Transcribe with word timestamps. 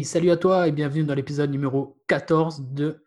Salut 0.00 0.30
à 0.30 0.38
toi 0.38 0.66
et 0.66 0.72
bienvenue 0.72 1.04
dans 1.04 1.14
l'épisode 1.14 1.50
numéro 1.50 2.02
14 2.08 2.72
de. 2.72 3.06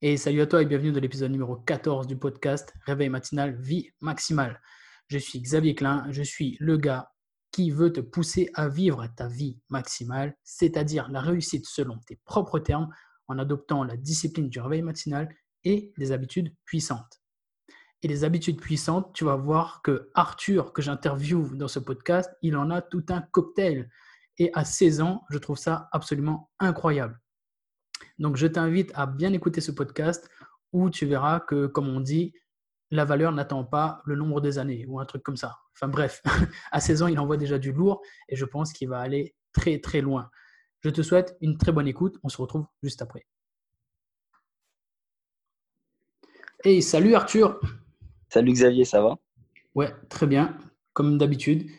Et 0.00 0.16
salut 0.16 0.40
à 0.42 0.46
toi 0.46 0.62
et 0.62 0.64
bienvenue 0.64 0.92
dans 0.92 1.00
l'épisode 1.00 1.32
numéro 1.32 1.56
14 1.56 2.06
du 2.06 2.16
podcast 2.16 2.72
Réveil 2.86 3.08
matinal 3.08 3.56
Vie 3.60 3.90
maximale. 4.00 4.60
Je 5.08 5.18
suis 5.18 5.40
Xavier 5.40 5.74
Klein, 5.74 6.06
je 6.10 6.22
suis 6.22 6.56
le 6.60 6.76
gars 6.76 7.10
qui 7.50 7.72
veut 7.72 7.92
te 7.92 8.00
pousser 8.00 8.48
à 8.54 8.68
vivre 8.68 9.08
ta 9.16 9.26
vie 9.26 9.58
maximale, 9.70 10.36
c'est-à-dire 10.44 11.08
la 11.10 11.20
réussite 11.20 11.66
selon 11.66 11.98
tes 12.06 12.20
propres 12.24 12.60
termes 12.60 12.88
en 13.26 13.36
adoptant 13.38 13.82
la 13.82 13.96
discipline 13.96 14.48
du 14.48 14.60
réveil 14.60 14.82
matinal 14.82 15.28
et 15.64 15.92
des 15.98 16.12
habitudes 16.12 16.54
puissantes. 16.64 17.20
Et 18.02 18.08
les 18.08 18.22
habitudes 18.22 18.60
puissantes, 18.60 19.12
tu 19.14 19.24
vas 19.24 19.36
voir 19.36 19.82
que 19.82 20.10
Arthur, 20.14 20.72
que 20.72 20.80
j'interviewe 20.80 21.56
dans 21.56 21.68
ce 21.68 21.80
podcast, 21.80 22.30
il 22.40 22.56
en 22.56 22.70
a 22.70 22.82
tout 22.82 23.04
un 23.08 23.20
cocktail. 23.20 23.90
Et 24.38 24.50
à 24.54 24.64
16 24.64 25.00
ans, 25.00 25.24
je 25.30 25.38
trouve 25.38 25.58
ça 25.58 25.88
absolument 25.92 26.50
incroyable. 26.58 27.20
Donc, 28.18 28.36
je 28.36 28.46
t'invite 28.46 28.90
à 28.94 29.06
bien 29.06 29.32
écouter 29.32 29.60
ce 29.60 29.70
podcast 29.72 30.28
où 30.72 30.90
tu 30.90 31.06
verras 31.06 31.40
que, 31.40 31.66
comme 31.66 31.88
on 31.88 32.00
dit, 32.00 32.32
la 32.90 33.04
valeur 33.04 33.32
n'attend 33.32 33.64
pas 33.64 34.02
le 34.04 34.16
nombre 34.16 34.40
des 34.40 34.58
années 34.58 34.84
ou 34.88 35.00
un 35.00 35.04
truc 35.04 35.22
comme 35.22 35.36
ça. 35.36 35.58
Enfin 35.74 35.88
bref, 35.88 36.22
à 36.72 36.80
16 36.80 37.02
ans, 37.02 37.06
il 37.06 37.18
envoie 37.18 37.36
déjà 37.36 37.58
du 37.58 37.72
lourd 37.72 38.02
et 38.28 38.36
je 38.36 38.44
pense 38.44 38.72
qu'il 38.72 38.88
va 38.88 39.00
aller 39.00 39.34
très 39.52 39.78
très 39.78 40.00
loin. 40.00 40.30
Je 40.80 40.90
te 40.90 41.02
souhaite 41.02 41.36
une 41.40 41.58
très 41.58 41.72
bonne 41.72 41.88
écoute. 41.88 42.18
On 42.22 42.28
se 42.28 42.40
retrouve 42.40 42.66
juste 42.82 43.02
après. 43.02 43.26
Hey, 46.64 46.82
salut 46.82 47.14
Arthur. 47.14 47.60
Salut 48.28 48.52
Xavier, 48.52 48.84
ça 48.84 49.00
va? 49.02 49.16
Ouais, 49.74 49.94
très 50.08 50.26
bien, 50.26 50.58
comme 50.92 51.16
d'habitude. 51.16 51.70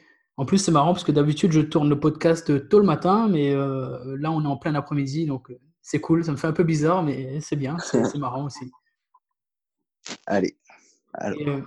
En 0.41 0.45
plus, 0.45 0.57
c'est 0.57 0.71
marrant 0.71 0.93
parce 0.93 1.03
que 1.03 1.11
d'habitude, 1.11 1.51
je 1.51 1.61
tourne 1.61 1.87
le 1.87 1.99
podcast 1.99 2.67
tôt 2.67 2.79
le 2.79 2.85
matin, 2.85 3.27
mais 3.27 3.53
euh, 3.53 4.17
là, 4.19 4.31
on 4.31 4.43
est 4.43 4.47
en 4.47 4.57
plein 4.57 4.73
après-midi, 4.73 5.27
donc 5.27 5.51
euh, 5.51 5.59
c'est 5.83 6.01
cool. 6.01 6.25
Ça 6.25 6.31
me 6.31 6.37
fait 6.37 6.47
un 6.47 6.51
peu 6.51 6.63
bizarre, 6.63 7.03
mais 7.03 7.39
c'est 7.41 7.55
bien, 7.55 7.77
c'est 7.77 8.01
marrant 8.17 8.45
aussi. 8.45 8.71
Allez. 10.25 10.57
Euh, 11.21 11.61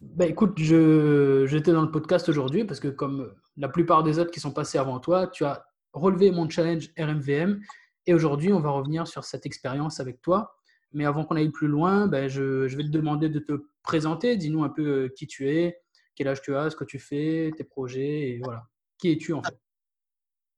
bah, 0.00 0.26
écoute, 0.26 0.52
je, 0.56 1.46
j'étais 1.48 1.72
dans 1.72 1.82
le 1.82 1.90
podcast 1.90 2.28
aujourd'hui 2.28 2.64
parce 2.64 2.78
que 2.78 2.86
comme 2.86 3.34
la 3.56 3.68
plupart 3.68 4.04
des 4.04 4.20
autres 4.20 4.30
qui 4.30 4.38
sont 4.38 4.52
passés 4.52 4.78
avant 4.78 5.00
toi, 5.00 5.26
tu 5.26 5.44
as 5.44 5.66
relevé 5.92 6.30
mon 6.30 6.48
challenge 6.48 6.90
RMVM 6.96 7.60
et 8.06 8.14
aujourd'hui, 8.14 8.52
on 8.52 8.60
va 8.60 8.70
revenir 8.70 9.08
sur 9.08 9.24
cette 9.24 9.46
expérience 9.46 9.98
avec 9.98 10.22
toi. 10.22 10.54
Mais 10.92 11.06
avant 11.06 11.24
qu'on 11.24 11.34
aille 11.34 11.50
plus 11.50 11.66
loin, 11.66 12.06
ben, 12.06 12.28
je, 12.28 12.66
vais 12.66 12.84
te 12.84 12.88
demander 12.88 13.28
de 13.28 13.40
te 13.40 13.64
présenter. 13.82 14.36
Dis-nous 14.36 14.62
un 14.62 14.68
peu 14.68 15.08
qui 15.16 15.26
tu 15.26 15.50
es, 15.50 15.76
quel 16.14 16.28
âge 16.28 16.42
tu 16.42 16.54
as, 16.54 16.70
ce 16.70 16.76
que 16.76 16.84
tu 16.84 16.98
fais, 16.98 17.52
tes 17.56 17.64
projets, 17.64 18.30
et 18.30 18.40
voilà. 18.42 18.66
Qui 18.98 19.12
es-tu 19.12 19.32
en 19.32 19.42
fait? 19.42 19.58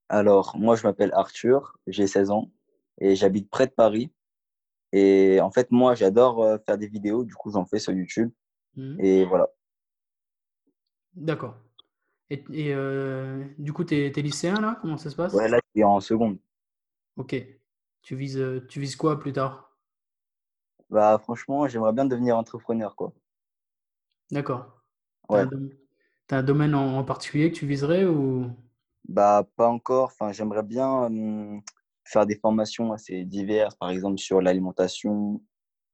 Alors, 0.08 0.56
moi, 0.58 0.76
je 0.76 0.82
m'appelle 0.82 1.10
Arthur, 1.14 1.78
j'ai 1.86 2.06
16 2.06 2.30
ans 2.30 2.50
et 3.00 3.16
j'habite 3.16 3.48
près 3.48 3.66
de 3.66 3.72
Paris. 3.72 4.12
Et 4.92 5.40
en 5.40 5.50
fait, 5.50 5.70
moi, 5.70 5.94
j'adore 5.94 6.42
euh, 6.42 6.58
faire 6.58 6.76
des 6.76 6.86
vidéos, 6.86 7.24
du 7.24 7.34
coup, 7.34 7.50
j'en 7.50 7.64
fais 7.64 7.78
sur 7.78 7.94
YouTube. 7.94 8.30
Mmh. 8.76 9.00
Et 9.00 9.24
voilà. 9.24 9.48
D'accord. 11.14 11.56
Et, 12.28 12.44
euh, 12.74 13.44
du 13.58 13.72
coup, 13.72 13.84
tu 13.84 13.94
es, 13.94 14.10
lycéen 14.10 14.60
là? 14.60 14.78
Comment 14.80 14.96
ça 14.96 15.08
se 15.08 15.16
passe? 15.16 15.32
Ouais, 15.32 15.48
là, 15.48 15.58
je 15.64 15.80
suis 15.80 15.84
en 15.84 16.00
seconde. 16.00 16.38
Ok. 17.16 17.34
Tu 18.02 18.16
vises, 18.16 18.62
tu 18.68 18.80
vises 18.80 18.96
quoi 18.96 19.18
plus 19.18 19.32
tard? 19.32 19.76
Bah, 20.90 21.18
franchement, 21.22 21.66
j'aimerais 21.68 21.92
bien 21.92 22.04
devenir 22.04 22.36
entrepreneur, 22.36 22.96
quoi. 22.96 23.14
D'accord. 24.30 24.81
Ouais. 25.28 25.44
Tu 26.28 26.34
as, 26.34 26.38
un 26.38 26.42
domaine 26.42 26.74
en, 26.74 27.04
particulier 27.04 27.50
que 27.50 27.56
tu 27.56 27.66
viserais 27.66 28.04
ou? 28.04 28.50
Bah, 29.08 29.46
pas 29.56 29.68
encore. 29.68 30.06
Enfin, 30.06 30.32
j'aimerais 30.32 30.62
bien 30.62 31.08
faire 32.04 32.26
des 32.26 32.36
formations 32.36 32.92
assez 32.92 33.24
diverses, 33.24 33.74
par 33.76 33.90
exemple 33.90 34.18
sur 34.18 34.40
l'alimentation, 34.40 35.42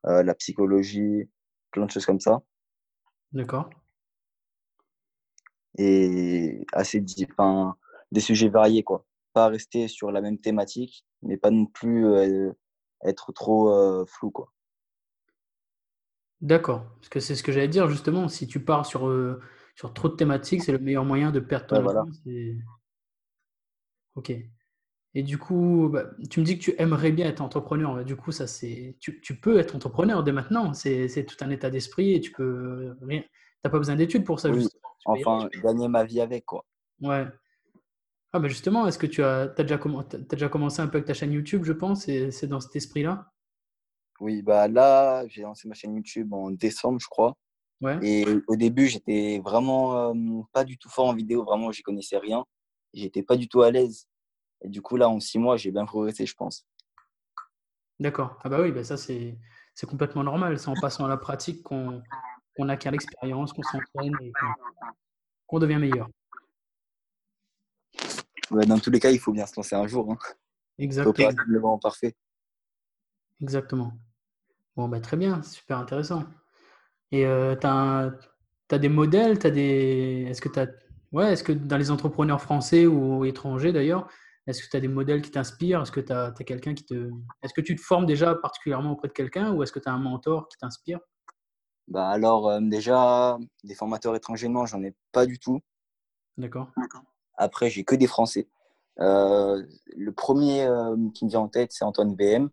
euh, 0.07 0.23
la 0.23 0.35
psychologie, 0.35 1.29
plein 1.71 1.87
de 1.87 1.91
choses 1.91 2.07
comme 2.07 2.21
ça. 2.21 2.43
D'accord. 3.33 3.71
Et 5.77 6.67
assez, 6.73 7.05
enfin, 7.31 7.77
des 8.11 8.21
sujets 8.21 8.49
variés, 8.49 8.83
quoi. 8.83 9.07
Pas 9.33 9.49
rester 9.49 9.89
sur 9.89 10.11
la 10.11 10.21
même 10.21 10.39
thématique, 10.39 11.05
mais 11.23 11.37
pas 11.37 11.51
non 11.51 11.67
plus 11.67 12.07
euh, 12.07 12.53
être 13.05 13.33
trop 13.33 13.73
euh, 13.73 14.05
flou, 14.07 14.31
quoi. 14.31 14.53
D'accord, 16.41 16.87
parce 16.97 17.09
que 17.09 17.21
c'est 17.21 17.35
ce 17.35 17.43
que 17.43 17.51
j'allais 17.51 17.69
dire 17.69 17.89
justement, 17.89 18.29
si 18.29 18.47
tu 18.47 18.61
pars 18.61 18.87
sur, 18.87 19.09
euh, 19.09 19.41
sur 19.75 19.93
trop 19.93 20.09
de 20.09 20.15
thématiques, 20.15 20.63
c'est 20.63 20.73
le 20.73 20.79
meilleur 20.79 21.05
moyen 21.05 21.33
de 21.33 21.41
perdre 21.41 21.67
ton 21.67 21.83
voilà. 21.83 22.05
Ok. 24.15 24.33
Et 25.15 25.23
du 25.23 25.39
coup, 25.39 25.89
bah, 25.93 26.05
tu 26.31 26.39
me 26.41 26.45
dis 26.45 26.59
que 26.59 26.63
tu 26.63 26.75
aimerais 26.79 27.11
bien 27.11 27.27
être 27.27 27.41
entrepreneur. 27.41 28.05
Du 28.05 28.15
coup, 28.15 28.31
ça 28.31 28.47
c'est, 28.47 28.97
tu, 29.01 29.21
tu 29.21 29.41
peux 29.41 29.59
être 29.59 29.75
entrepreneur 29.75 30.23
dès 30.23 30.33
maintenant. 30.33 30.75
C'est, 30.75 31.27
tout 31.27 31.37
un 31.41 31.51
état 31.51 31.71
d'esprit 31.71 32.15
et 32.15 32.21
tu 32.21 32.31
peux 32.31 32.95
rien. 33.03 33.23
T'as 33.63 33.71
pas 33.71 33.79
besoin 33.79 33.97
d'études 33.97 34.25
pour 34.25 34.39
ça. 34.39 34.51
Oui, 34.51 34.69
enfin, 35.07 35.49
gagner 35.65 35.89
ma 35.89 36.05
vie 36.05 36.21
avec 36.21 36.45
quoi. 36.45 36.65
Ouais. 37.01 37.27
Ah, 38.33 38.39
bah 38.39 38.49
justement, 38.49 38.87
est-ce 38.87 38.99
que 38.99 39.07
tu 39.07 39.23
as, 39.23 39.53
as, 39.57 39.63
déjà, 39.65 39.77
as 39.77 40.17
déjà 40.19 40.49
commencé 40.49 40.83
un 40.83 40.87
peu 40.87 40.99
avec 40.99 41.07
ta 41.07 41.15
chaîne 41.15 41.33
YouTube, 41.33 41.65
je 41.65 41.73
pense, 41.73 42.09
et 42.09 42.31
c'est 42.31 42.47
dans 42.47 42.61
cet 42.61 42.77
esprit-là? 42.77 43.33
Oui, 44.21 44.43
bah 44.43 44.69
là, 44.69 45.27
j'ai 45.29 45.43
lancé 45.43 45.69
ma 45.69 45.75
chaîne 45.75 45.95
YouTube 45.95 46.33
en 46.33 46.51
décembre, 46.51 46.99
je 47.01 47.09
crois. 47.09 47.37
Ouais. 47.81 47.99
Et 48.03 48.27
au 48.49 48.57
début, 48.57 48.87
j'étais 48.87 49.41
vraiment 49.45 50.13
pas 50.53 50.65
du 50.65 50.79
tout 50.79 50.89
fort 50.89 51.07
en 51.07 51.15
vidéo, 51.15 51.45
vraiment, 51.45 51.71
j'y 51.73 51.83
connaissais 51.83 52.19
rien. 52.19 52.45
J'étais 52.93 53.23
pas 53.23 53.37
du 53.37 53.49
tout 53.49 53.63
à 53.63 53.71
l'aise. 53.71 54.09
Et 54.63 54.69
du 54.69 54.83
coup, 54.83 54.97
là, 54.97 55.09
en 55.09 55.21
six 55.21 55.39
mois, 55.39 55.57
j'ai 55.57 55.71
bien 55.71 55.85
progressé, 55.85 56.27
je 56.27 56.35
pense. 56.35 56.67
D'accord. 58.01 58.39
Ah 58.43 58.49
bah 58.49 58.61
oui, 58.61 58.73
bah 58.73 58.83
ça, 58.83 58.97
c'est 58.97 59.37
complètement 59.87 60.25
normal. 60.25 60.59
C'est 60.59 60.69
en 60.69 60.75
passant 60.81 61.05
à 61.05 61.09
la 61.09 61.17
pratique 61.17 61.63
qu'on 61.63 62.03
qu 62.57 62.63
acquiert 62.69 62.93
l'expérience, 62.93 63.53
qu'on 63.53 63.63
s'entraîne 63.63 64.17
et 64.21 64.33
qu'on 65.47 65.59
devient 65.59 65.79
meilleur. 65.79 66.09
Ouais, 68.51 68.67
dans 68.67 68.79
tous 68.79 68.91
les 68.91 68.99
cas, 68.99 69.11
il 69.11 69.21
faut 69.21 69.33
bien 69.33 69.47
se 69.47 69.55
lancer 69.57 69.77
un 69.77 69.87
jour. 69.87 70.11
Hein. 70.11 70.19
Exactement. 70.79 71.31
Il 71.49 71.61
faut 71.61 71.79
parfait. 71.79 72.17
Exactement. 73.41 73.93
Bon, 74.79 74.87
bah, 74.87 75.01
très 75.01 75.17
bien, 75.17 75.43
super 75.43 75.79
intéressant. 75.79 76.23
Et 77.11 77.27
euh, 77.27 77.57
tu 77.57 77.67
as, 77.67 78.79
des 78.79 78.89
modèles, 78.89 79.37
as 79.45 79.51
des... 79.51 80.27
est-ce 80.29 80.41
que 80.41 80.49
Ouais, 81.11 81.33
est-ce 81.33 81.43
que 81.43 81.51
dans 81.51 81.77
les 81.77 81.91
entrepreneurs 81.91 82.41
français 82.41 82.87
ou 82.87 83.25
étrangers 83.25 83.73
d'ailleurs, 83.73 84.09
est-ce 84.47 84.63
que 84.63 84.69
tu 84.71 84.77
as 84.77 84.81
des 84.81 84.87
modèles 84.87 85.21
qui 85.21 85.33
t'inspirent? 85.33 85.83
Est-ce 85.83 85.91
que 85.91 85.99
tu 85.99 86.13
as, 86.13 86.31
quelqu'un 86.47 86.75
qui 86.75 86.85
te. 86.85 87.11
Est-ce 87.43 87.53
que 87.55 87.61
tu 87.61 87.75
te 87.75 87.81
formes 87.81 88.07
déjà 88.07 88.37
particulièrement 88.37 88.93
auprès 88.93 89.09
de 89.09 89.15
quelqu'un 89.15 89.53
ou 89.53 89.65
est-ce 89.65 89.73
que 89.73 89.81
tu 89.81 89.89
as 89.89 89.93
un 89.93 89.99
mentor 89.99 90.47
qui 90.47 90.57
t'inspire? 90.59 91.01
Bah 91.89 92.09
alors, 92.09 92.49
euh, 92.49 92.61
déjà, 92.63 93.37
des 93.65 93.75
formateurs 93.75 94.15
étrangers, 94.15 94.49
non, 94.49 94.65
j'en 94.65 94.85
ai 94.85 94.95
pas 95.11 95.27
du 95.27 95.41
tout. 95.41 95.61
D'accord. 96.37 96.71
Après, 97.35 97.69
j'ai 97.69 97.83
que 97.83 97.97
des 97.97 98.07
Français. 98.07 98.49
Euh, 99.01 99.61
le 99.97 100.13
premier 100.13 100.69
qui 101.15 101.25
me 101.25 101.31
vient 101.31 101.41
en 101.41 101.49
tête, 101.49 101.73
c'est 101.73 101.85
Antoine 101.85 102.15
VM. 102.15 102.49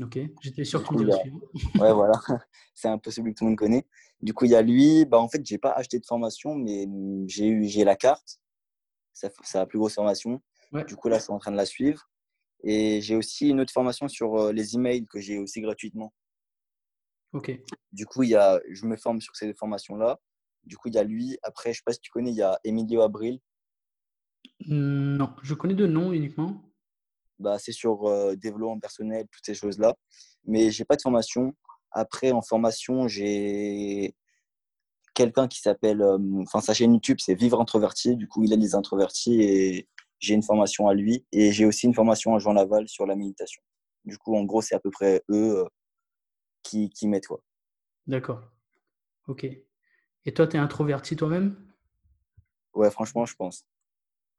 Ok, 0.00 0.18
j'étais 0.40 0.64
sûr 0.64 0.82
que 0.82 0.88
tu 0.88 1.04
me 1.04 1.10
Ouais, 1.80 1.92
voilà, 1.92 2.14
c'est 2.74 2.88
impossible 2.88 3.30
que 3.30 3.38
tout 3.38 3.44
le 3.44 3.50
monde 3.50 3.58
connaît. 3.58 3.86
Du 4.22 4.32
coup, 4.32 4.46
il 4.46 4.52
y 4.52 4.54
a 4.54 4.62
lui. 4.62 5.04
Bah, 5.04 5.18
en 5.18 5.28
fait, 5.28 5.44
j'ai 5.44 5.58
pas 5.58 5.72
acheté 5.72 5.98
de 5.98 6.06
formation, 6.06 6.54
mais 6.54 6.86
j'ai 7.26 7.48
eu, 7.48 7.64
j'ai 7.64 7.84
la 7.84 7.96
carte. 7.96 8.40
C'est 9.12 9.30
la 9.54 9.66
plus 9.66 9.78
grosse 9.78 9.94
formation. 9.94 10.40
Du 10.86 10.96
coup, 10.96 11.08
là, 11.08 11.18
je 11.18 11.24
suis 11.24 11.32
en 11.32 11.38
train 11.38 11.50
de 11.50 11.56
la 11.56 11.66
suivre. 11.66 12.08
Et 12.64 13.00
j'ai 13.00 13.16
aussi 13.16 13.48
une 13.48 13.60
autre 13.60 13.72
formation 13.72 14.08
sur 14.08 14.36
euh, 14.36 14.52
les 14.52 14.76
emails 14.76 15.04
que 15.06 15.20
j'ai 15.20 15.38
aussi 15.38 15.60
gratuitement. 15.60 16.14
Ok. 17.32 17.60
Du 17.90 18.06
coup, 18.06 18.22
il 18.22 18.30
y 18.30 18.36
a, 18.36 18.60
je 18.70 18.86
me 18.86 18.96
forme 18.96 19.20
sur 19.20 19.34
ces 19.34 19.46
deux 19.46 19.54
formations-là. 19.54 20.20
Du 20.64 20.76
coup, 20.76 20.88
il 20.88 20.94
y 20.94 20.98
a 20.98 21.02
lui. 21.02 21.36
Après, 21.42 21.72
je 21.72 21.78
sais 21.78 21.82
pas 21.84 21.92
si 21.92 22.00
tu 22.00 22.10
connais, 22.12 22.30
il 22.30 22.36
y 22.36 22.42
a 22.42 22.58
Emilio 22.62 23.02
Abril. 23.02 23.40
Non, 24.60 25.34
je 25.42 25.54
connais 25.54 25.74
deux 25.74 25.88
noms 25.88 26.12
uniquement 26.12 26.71
bah, 27.42 27.58
c'est 27.58 27.72
sur 27.72 28.06
euh, 28.06 28.34
développement 28.36 28.78
personnel, 28.80 29.26
toutes 29.30 29.44
ces 29.44 29.54
choses-là. 29.54 29.94
Mais 30.44 30.70
j'ai 30.70 30.84
pas 30.84 30.96
de 30.96 31.02
formation. 31.02 31.54
Après, 31.90 32.32
en 32.32 32.42
formation, 32.42 33.08
j'ai 33.08 34.14
quelqu'un 35.14 35.46
qui 35.48 35.60
s'appelle, 35.60 36.02
enfin, 36.40 36.60
sa 36.60 36.72
chaîne 36.72 36.94
YouTube, 36.94 37.18
c'est 37.20 37.34
Vivre 37.34 37.60
Introverti. 37.60 38.16
Du 38.16 38.26
coup, 38.28 38.44
il 38.44 38.52
a 38.52 38.56
des 38.56 38.74
introvertis 38.74 39.42
et 39.42 39.88
j'ai 40.18 40.34
une 40.34 40.42
formation 40.42 40.88
à 40.88 40.94
lui. 40.94 41.26
Et 41.32 41.52
j'ai 41.52 41.66
aussi 41.66 41.86
une 41.86 41.94
formation 41.94 42.34
à 42.34 42.38
Jean 42.38 42.54
Laval 42.54 42.88
sur 42.88 43.06
la 43.06 43.14
méditation. 43.14 43.62
Du 44.04 44.16
coup, 44.16 44.36
en 44.36 44.44
gros, 44.44 44.62
c'est 44.62 44.74
à 44.74 44.80
peu 44.80 44.90
près 44.90 45.22
eux 45.28 45.64
qui, 46.62 46.88
qui 46.90 47.06
mettent 47.08 47.26
quoi. 47.26 47.42
D'accord. 48.06 48.40
Ok. 49.28 49.44
Et 49.44 50.34
toi, 50.34 50.46
tu 50.46 50.56
es 50.56 50.60
introverti 50.60 51.16
toi-même? 51.16 51.56
Ouais, 52.74 52.90
franchement, 52.90 53.26
je 53.26 53.34
pense. 53.34 53.66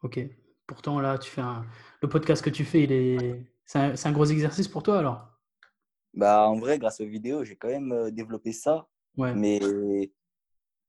Ok. 0.02 0.20
Pourtant, 0.68 1.00
là, 1.00 1.18
tu 1.18 1.30
fais 1.30 1.42
un... 1.42 1.66
le 2.02 2.10
podcast 2.10 2.44
que 2.44 2.50
tu 2.50 2.66
fais, 2.66 2.84
il 2.84 2.92
est... 2.92 3.46
c'est, 3.66 3.80
un, 3.80 3.94
un, 4.04 4.12
gros 4.12 4.26
exercice 4.26 4.68
pour 4.68 4.84
toi 4.84 5.00
alors? 5.00 5.28
Bah, 6.14 6.48
en 6.48 6.58
vrai, 6.58 6.80
grâce 6.80 7.02
aux 7.02 7.06
vidéos, 7.06 7.44
j'ai 7.44 7.56
quand 7.56 7.70
même 7.70 7.92
euh, 7.92 8.12
développé 8.12 8.52
ça. 8.54 8.88
Ouais. 9.18 9.34
Mais 9.34 9.60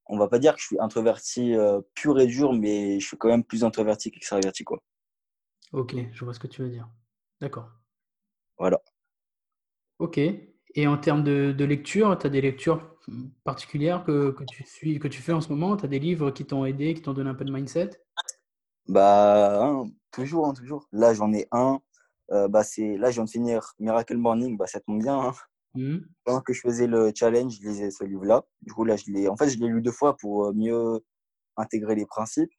on 0.07 0.19
va 0.19 0.29
pas 0.29 0.39
dire 0.39 0.55
que 0.55 0.61
je 0.61 0.67
suis 0.67 0.81
introverti 0.81 1.55
euh, 1.55 1.81
pur 1.95 2.19
et 2.21 2.27
dur, 2.27 2.53
mais 2.53 3.01
je 3.01 3.07
suis 3.07 3.17
quand 3.17 3.29
même 3.29 3.45
plus 3.45 3.65
introverti 3.65 4.11
qu'extraverti. 4.11 4.65
Quoi. 4.65 4.83
Ok, 5.73 5.95
je 6.13 6.25
vois 6.25 6.35
ce 6.35 6.41
que 6.41 6.47
tu 6.47 6.63
veux 6.63 6.69
dire. 6.69 6.89
D'accord. 7.41 7.71
Voilà. 8.59 8.81
Ok. 9.99 10.19
Et 10.19 10.87
en 10.87 10.99
termes 10.99 11.25
de, 11.25 11.55
de 11.57 11.65
lecture, 11.65 12.17
tu 12.19 12.27
as 12.27 12.31
des 12.31 12.41
lectures 12.41 12.97
particulières 13.45 14.05
que, 14.05 14.31
que 14.31 14.45
tu 14.45 14.65
suis, 14.65 14.99
que 14.99 15.09
tu 15.09 15.23
fais 15.23 15.33
en 15.33 15.41
ce 15.41 15.49
moment? 15.49 15.77
Tu 15.77 15.85
as 15.85 15.89
des 15.89 15.99
livres 15.99 16.31
qui 16.31 16.45
t'ont 16.45 16.65
aidé, 16.65 16.95
qui 16.95 17.03
t'ont 17.03 17.13
donné 17.13 17.31
un 17.31 17.35
peu 17.35 17.45
de 17.45 17.53
mindset? 17.53 17.91
Bah, 18.89 19.63
hein, 19.65 19.91
toujours, 20.11 20.47
hein, 20.47 20.55
toujours. 20.55 20.87
Là, 20.93 21.15
j'en 21.15 21.33
ai 21.33 21.47
un. 21.53 21.81
Euh, 22.31 22.49
bah, 22.49 22.65
c'est, 22.65 22.97
là, 22.97 23.11
je 23.11 23.17
viens 23.17 23.25
de 23.25 23.31
finir 23.31 23.73
Miracle 23.79 24.17
Morning. 24.17 24.57
Bah, 24.57 24.67
ça 24.67 24.81
tombe 24.81 25.01
bien. 25.03 25.19
hein. 25.19 25.33
Mhm. 25.75 26.07
Pendant 26.25 26.41
que 26.41 26.53
je 26.53 26.61
faisais 26.61 26.87
le 26.87 27.13
challenge, 27.15 27.59
je 27.61 27.67
lisais 27.69 27.91
ce 27.91 28.05
livre-là. 28.05 28.45
Du 28.63 28.73
coup, 28.73 28.85
là, 28.85 28.97
je 28.97 29.11
l'ai, 29.11 29.29
en 29.29 29.37
fait, 29.37 29.49
je 29.51 29.59
l'ai 29.59 29.69
lu 29.69 29.83
deux 29.83 29.93
fois 29.93 30.17
pour 30.17 30.47
euh, 30.47 30.53
mieux 30.55 31.05
intégrer 31.57 31.95
les 31.95 32.07
principes. 32.07 32.53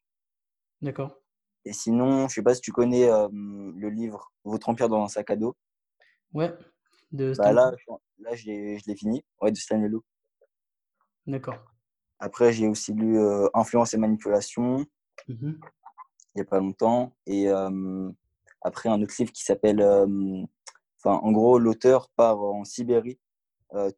D'accord. 0.82 1.16
Et 1.64 1.72
sinon, 1.72 2.28
je 2.28 2.34
sais 2.34 2.42
pas 2.42 2.54
si 2.54 2.60
tu 2.60 2.70
connais 2.72 3.10
euh, 3.10 3.28
le 3.32 3.88
livre 3.88 4.32
Votre 4.44 4.68
empire 4.68 4.88
dans 4.88 5.02
un 5.02 5.08
sac 5.08 5.30
à 5.30 5.36
dos. 5.36 5.56
Ouais, 6.32 6.54
de 7.12 7.32
Bah, 7.36 7.52
là, 7.52 7.72
je- 7.76 8.22
là, 8.22 8.34
je 8.36 8.46
l'ai, 8.46 8.78
je 8.78 8.84
l'ai 8.86 8.94
fini. 8.96 9.24
Ouais, 9.40 9.50
de 9.50 9.56
Stanley 9.56 9.88
Lou. 9.88 10.02
D'accord. 11.26 11.58
Après, 12.20 12.52
j'ai 12.52 12.68
aussi 12.68 12.92
lu 12.92 13.18
euh, 13.18 13.48
Influence 13.54 13.94
et 13.94 13.98
manipulation. 13.98 14.84
Mhm. 15.28 15.58
Il 16.36 16.40
n'y 16.40 16.42
a 16.42 16.50
pas 16.50 16.60
longtemps. 16.60 17.16
Et 17.26 17.48
après, 18.62 18.88
un 18.88 19.00
autre 19.02 19.14
livre 19.18 19.32
qui 19.32 19.42
s'appelle. 19.42 19.80
Enfin, 19.82 21.18
en 21.22 21.32
gros, 21.32 21.58
l'auteur 21.58 22.08
part 22.10 22.40
en 22.40 22.64
Sibérie 22.64 23.18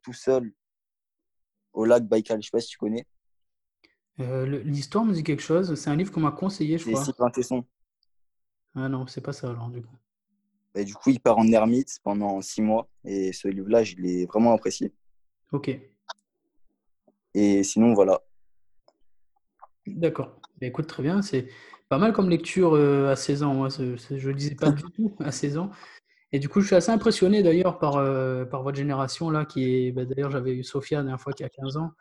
tout 0.03 0.13
seul 0.13 0.53
au 1.73 1.85
lac 1.85 2.05
Baïkal. 2.05 2.41
Je 2.43 2.47
sais 2.47 2.51
pas 2.51 2.61
si 2.61 2.69
tu 2.69 2.79
connais. 2.79 3.07
Euh, 4.21 4.47
l'histoire 4.65 5.05
me 5.05 5.13
dit 5.13 5.23
quelque 5.23 5.43
chose. 5.43 5.75
C'est 5.77 5.91
un 5.91 5.97
livre 5.97 6.11
qu'on 6.13 6.21
m'a 6.21 6.33
conseillé, 6.33 6.79
je 6.79 6.85
C'est 6.85 7.13
crois. 7.13 7.31
Tesson. 7.31 7.65
Ah 8.75 8.89
non, 8.89 9.07
c'est 9.07 9.21
pas 9.21 9.33
ça 9.33 9.51
alors, 9.51 9.69
du 9.69 9.83
coup. 9.83 9.97
Et 10.75 10.85
du 10.85 10.95
coup, 10.95 11.11
il 11.11 11.21
part 11.21 11.39
en 11.39 11.47
ermite 11.49 11.99
pendant 12.03 12.41
six 12.41 12.63
mois. 12.63 12.89
Et 13.05 13.33
ce 13.33 13.49
livre-là, 13.49 13.85
je 13.85 13.97
l'ai 13.97 14.27
vraiment 14.27 14.53
apprécié. 14.53 14.93
Ok, 15.53 15.71
Et 17.35 17.65
sinon, 17.65 17.95
voilà. 17.95 18.21
d'accord. 19.87 20.41
Bah, 20.61 20.67
écoute, 20.67 20.87
très 20.89 21.03
bien. 21.03 21.23
C'est 21.23 21.49
pas 21.89 21.99
mal 21.99 22.13
comme 22.13 22.29
lecture 22.29 22.75
euh, 22.75 23.11
à 23.11 23.17
16 23.17 23.43
ans. 23.43 23.55
Moi, 23.55 23.69
je 23.71 23.85
ne 23.85 24.33
lisais 24.33 24.55
pas 24.55 24.71
du 24.71 24.83
tout 24.83 25.15
à 25.21 25.33
16 25.33 25.59
ans. 25.59 25.71
Et 26.33 26.39
du 26.39 26.49
coup, 26.49 26.61
je 26.61 26.67
suis 26.67 26.77
assez 26.77 26.91
impressionné 26.91 27.43
d'ailleurs 27.43 27.79
par, 27.79 27.97
euh, 27.97 28.45
par 28.45 28.63
votre 28.63 28.77
génération 28.77 29.31
là, 29.31 29.45
qui 29.47 29.65
est. 29.65 29.93
bah, 29.93 30.05
d'ailleurs, 30.05 30.31
j'avais 30.31 30.55
eu 30.55 30.63
Sophia 30.63 30.99
la 30.99 31.05
dernière 31.05 31.21
fois 31.21 31.33
qui 31.33 31.45
a 31.45 31.49
15 31.49 31.77
ans. 31.79 31.93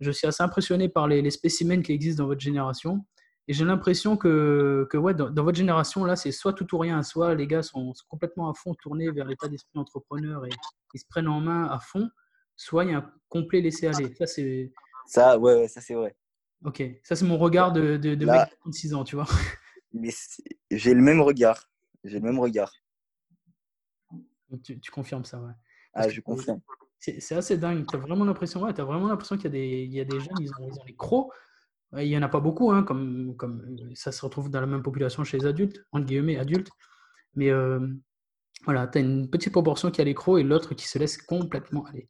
Je 0.00 0.10
suis 0.10 0.26
assez 0.26 0.42
impressionné 0.42 0.88
par 0.88 1.08
les, 1.08 1.30
spécimens 1.30 1.82
qui 1.82 1.92
existent 1.92 2.24
dans 2.24 2.28
votre 2.28 2.40
génération. 2.40 3.04
Et 3.48 3.54
j'ai 3.54 3.64
l'impression 3.64 4.16
que, 4.16 4.86
que 4.90 4.96
ouais, 4.96 5.14
dans, 5.14 5.32
votre 5.42 5.56
génération, 5.56 6.04
là, 6.04 6.16
c'est 6.16 6.32
soit 6.32 6.52
tout 6.52 6.74
ou 6.74 6.78
rien. 6.78 7.02
Soit 7.02 7.34
les 7.34 7.46
gars 7.46 7.62
sont, 7.62 7.92
complètement 8.08 8.50
à 8.50 8.54
fond 8.54 8.74
tournés 8.74 9.10
vers 9.10 9.26
l'état 9.26 9.48
d'esprit 9.48 9.78
entrepreneur 9.78 10.44
et 10.44 10.50
ils 10.94 11.00
se 11.00 11.06
prennent 11.08 11.28
en 11.28 11.40
main 11.40 11.66
à 11.66 11.78
fond, 11.78 12.08
soit 12.56 12.84
il 12.84 12.90
y 12.90 12.94
a 12.94 12.98
un 12.98 13.12
complet 13.28 13.60
laisser-aller. 13.60 14.14
Ça, 14.16 14.26
c'est. 14.26 14.72
Ça, 15.06 15.38
ouais, 15.38 15.66
ça 15.68 15.80
c'est 15.80 15.94
vrai. 15.94 16.14
Ok, 16.64 16.82
ça, 17.02 17.16
c'est 17.16 17.24
mon 17.24 17.38
regard 17.38 17.72
de, 17.72 17.96
de, 17.96 18.14
de 18.14 18.26
Là- 18.26 18.44
mec 18.44 18.50
de 18.50 18.56
36 18.60 18.94
ans, 18.94 19.04
tu 19.04 19.16
vois. 19.16 19.26
Mais 19.92 20.10
j'ai 20.70 20.94
le 20.94 21.02
même 21.02 21.20
regard. 21.20 21.68
J'ai 22.04 22.18
le 22.18 22.24
même 22.24 22.38
regard. 22.38 22.72
Donc, 24.50 24.62
tu, 24.62 24.78
tu 24.80 24.90
confirmes 24.90 25.24
ça, 25.24 25.40
ouais. 25.40 25.52
Ah, 25.94 26.08
je 26.08 26.20
confirme. 26.20 26.60
C'est 26.98 27.34
assez 27.34 27.58
dingue. 27.58 27.84
Tu 27.86 27.96
as 27.96 27.98
vraiment 27.98 28.24
l'impression, 28.24 28.62
ouais, 28.62 28.78
as 28.78 28.84
vraiment 28.84 29.08
l'impression 29.08 29.36
qu'il 29.36 29.46
y, 29.46 29.48
a 29.48 29.50
des- 29.50 29.82
il 29.84 29.92
y 29.92 30.00
a 30.00 30.04
des 30.04 30.20
jeunes, 30.20 30.38
ils 30.38 30.50
ont, 30.52 30.68
ils 30.68 30.78
ont 30.80 30.84
les 30.86 30.94
crocs. 30.94 31.32
Il 31.98 32.08
n'y 32.08 32.16
en 32.16 32.22
a 32.22 32.28
pas 32.28 32.40
beaucoup, 32.40 32.70
hein, 32.70 32.84
comme, 32.84 33.34
comme 33.36 33.76
euh, 33.80 33.90
ça 33.94 34.12
se 34.12 34.24
retrouve 34.24 34.48
dans 34.50 34.60
la 34.60 34.66
même 34.66 34.82
population 34.82 35.24
chez 35.24 35.36
les 35.38 35.46
adultes, 35.46 35.84
entre 35.92 36.06
guillemets, 36.06 36.38
adultes. 36.38 36.70
Mais 37.34 37.50
euh, 37.50 37.86
voilà, 38.64 38.86
tu 38.86 38.98
as 38.98 39.00
une 39.02 39.28
petite 39.28 39.52
proportion 39.52 39.90
qui 39.90 40.00
a 40.00 40.04
les 40.04 40.14
crocs 40.14 40.40
et 40.40 40.42
l'autre 40.44 40.74
qui 40.74 40.88
se 40.88 40.98
laisse 40.98 41.18
complètement 41.18 41.84
aller. 41.86 42.08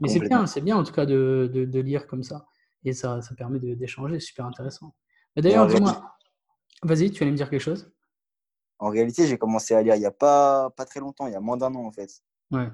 Mais 0.00 0.08
c'est 0.08 0.20
bien, 0.28 0.46
c'est 0.46 0.60
bien 0.60 0.76
en 0.76 0.84
tout 0.84 0.92
cas 0.92 1.06
de, 1.06 1.50
de, 1.52 1.64
de 1.64 1.80
lire 1.80 2.06
comme 2.06 2.22
ça. 2.22 2.46
Et 2.84 2.92
ça, 2.92 3.22
ça 3.22 3.34
permet 3.34 3.58
d'échanger, 3.58 4.20
c'est 4.20 4.26
super 4.26 4.46
intéressant. 4.46 4.94
D'ailleurs, 5.36 5.66
dis-moi, 5.66 6.16
vas-y, 6.82 7.10
tu 7.10 7.22
allais 7.22 7.32
me 7.32 7.36
dire 7.36 7.50
quelque 7.50 7.60
chose? 7.60 7.90
En 8.78 8.90
réalité, 8.90 9.26
j'ai 9.26 9.38
commencé 9.38 9.74
à 9.74 9.82
lire 9.82 9.94
il 9.94 10.00
n'y 10.00 10.06
a 10.06 10.10
pas, 10.10 10.70
pas 10.70 10.84
très 10.84 11.00
longtemps, 11.00 11.26
il 11.26 11.32
y 11.32 11.36
a 11.36 11.40
moins 11.40 11.56
d'un 11.56 11.74
an 11.74 11.84
en 11.86 11.92
fait. 11.92 12.22
Ouais. 12.50 12.68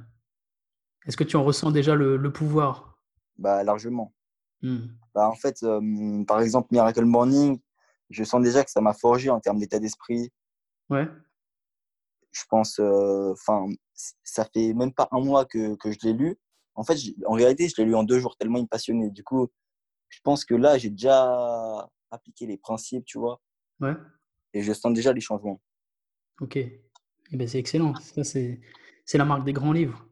Est-ce 1.06 1.16
que 1.16 1.24
tu 1.24 1.36
en 1.36 1.44
ressens 1.44 1.70
déjà 1.70 1.94
le, 1.94 2.16
le 2.16 2.32
pouvoir? 2.32 2.98
Bah, 3.38 3.62
largement. 3.62 4.12
Hmm. 4.62 4.88
Bah, 5.14 5.28
en 5.28 5.34
fait, 5.34 5.62
euh, 5.62 6.24
par 6.24 6.40
exemple, 6.40 6.68
Miracle 6.72 7.04
Morning, 7.04 7.58
je 8.10 8.24
sens 8.24 8.42
déjà 8.42 8.64
que 8.64 8.70
ça 8.70 8.80
m'a 8.80 8.92
forgé 8.92 9.30
en 9.30 9.40
termes 9.40 9.58
d'état 9.58 9.78
d'esprit. 9.78 10.30
Ouais, 10.90 11.08
Je 12.32 12.42
pense, 12.48 12.78
euh, 12.80 13.32
enfin, 13.32 13.66
ça 14.24 14.44
fait 14.52 14.72
même 14.72 14.92
pas 14.92 15.08
un 15.12 15.20
mois 15.20 15.44
que, 15.44 15.76
que 15.76 15.90
je 15.92 15.98
l'ai 16.02 16.12
lu. 16.12 16.38
En 16.74 16.84
fait, 16.84 16.98
en 17.26 17.32
réalité, 17.34 17.68
je 17.68 17.74
l'ai 17.78 17.84
lu 17.84 17.94
en 17.94 18.04
deux 18.04 18.18
jours, 18.18 18.36
tellement 18.36 18.58
il 18.58 18.62
me 18.62 18.68
passionnait. 18.68 19.10
Du 19.10 19.22
coup, 19.24 19.48
je 20.10 20.20
pense 20.22 20.44
que 20.44 20.54
là, 20.54 20.76
j'ai 20.78 20.90
déjà 20.90 21.88
appliqué 22.10 22.46
les 22.46 22.58
principes, 22.58 23.04
tu 23.06 23.18
vois, 23.18 23.40
ouais. 23.80 23.94
et 24.52 24.62
je 24.62 24.72
sens 24.72 24.92
déjà 24.92 25.12
les 25.12 25.20
changements. 25.20 25.60
Ok. 26.40 26.56
Eh 26.56 27.36
ben, 27.36 27.46
c'est 27.48 27.58
excellent. 27.58 27.94
Ça, 27.96 28.24
c'est, 28.24 28.60
c'est 29.04 29.18
la 29.18 29.24
marque 29.24 29.44
des 29.44 29.52
grands 29.52 29.72
livres. 29.72 30.06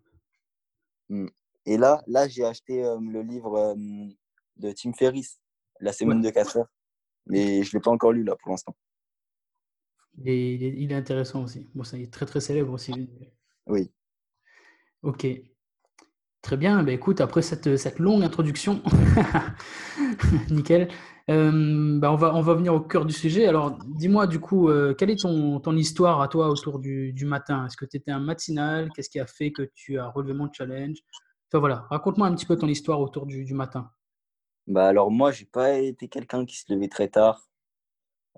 Et 1.67 1.77
là, 1.77 2.03
là 2.06 2.29
j'ai 2.29 2.45
acheté 2.45 2.85
euh, 2.85 2.99
le 3.00 3.23
livre 3.23 3.55
euh, 3.56 3.75
de 4.56 4.73
Tim 4.73 4.93
Ferriss, 4.93 5.41
La 5.81 5.93
semaine 5.93 6.19
Ouais. 6.19 6.25
de 6.25 6.31
4 6.31 6.56
heures, 6.59 6.69
mais 7.27 7.62
je 7.62 7.69
ne 7.71 7.73
l'ai 7.79 7.83
pas 7.83 7.91
encore 7.91 8.12
lu 8.12 8.23
là 8.25 8.37
pour 8.37 8.51
l'instant. 8.51 8.77
Il 10.19 10.29
est, 10.29 10.55
il 10.55 10.62
est- 10.65 10.75
il 10.83 10.93
est 10.93 10.94
intéressant 10.94 11.43
aussi. 11.44 11.71
Bon, 11.75 11.85
ça, 11.85 11.97
il 11.97 12.05
est 12.05 12.12
très 12.12 12.27
très 12.27 12.41
célèbre 12.41 12.73
aussi. 12.73 13.11
Oui. 13.67 13.91
Ok. 15.03 15.27
Très 16.43 16.56
bien. 16.56 16.82
Ben, 16.82 16.94
écoute, 16.94 17.20
après 17.20 17.43
cette, 17.43 17.76
cette 17.76 17.99
longue 17.99 18.23
introduction, 18.23 18.82
nickel, 20.50 20.88
euh, 21.31 21.99
ben, 21.99 22.11
on 22.11 22.17
va, 22.17 22.35
on 22.35 22.40
va 22.40 22.55
venir 22.55 22.75
au 22.75 22.81
cœur 22.81 23.05
du 23.05 23.12
sujet. 23.12 23.46
Alors, 23.46 23.76
dis-moi 23.87 24.26
du 24.26 24.40
coup, 24.40 24.69
euh, 24.69 24.94
quelle 24.94 25.11
est 25.11 25.20
ton, 25.20 25.61
ton 25.61 25.76
histoire 25.76 26.23
à 26.23 26.29
toi 26.29 26.49
autour 26.49 26.79
du, 26.79 27.12
du 27.12 27.26
matin? 27.26 27.67
Est-ce 27.67 27.76
que 27.76 27.85
tu 27.85 27.96
étais 27.96 28.12
un 28.12 28.20
matinal? 28.20 28.88
Qu'est-ce 28.94 29.11
qui 29.11 29.20
a 29.20 29.26
fait 29.26 29.52
que 29.52 29.70
tu 29.75 29.99
as 29.99 30.08
relevé 30.08 30.32
mon 30.32 30.50
challenge? 30.52 30.98
Enfin 31.51 31.60
voilà, 31.60 31.86
raconte-moi 31.91 32.27
un 32.27 32.34
petit 32.34 32.46
peu 32.46 32.56
ton 32.56 32.69
histoire 32.69 33.01
autour 33.01 33.27
du, 33.27 33.44
du 33.44 33.55
matin. 33.55 33.91
Bah 34.67 34.86
alors 34.86 35.10
moi, 35.10 35.32
j'ai 35.32 35.46
pas 35.46 35.79
été 35.79 36.08
quelqu'un 36.08 36.44
qui 36.44 36.56
se 36.56 36.72
levait 36.72 36.89
très 36.89 37.08
tard, 37.08 37.48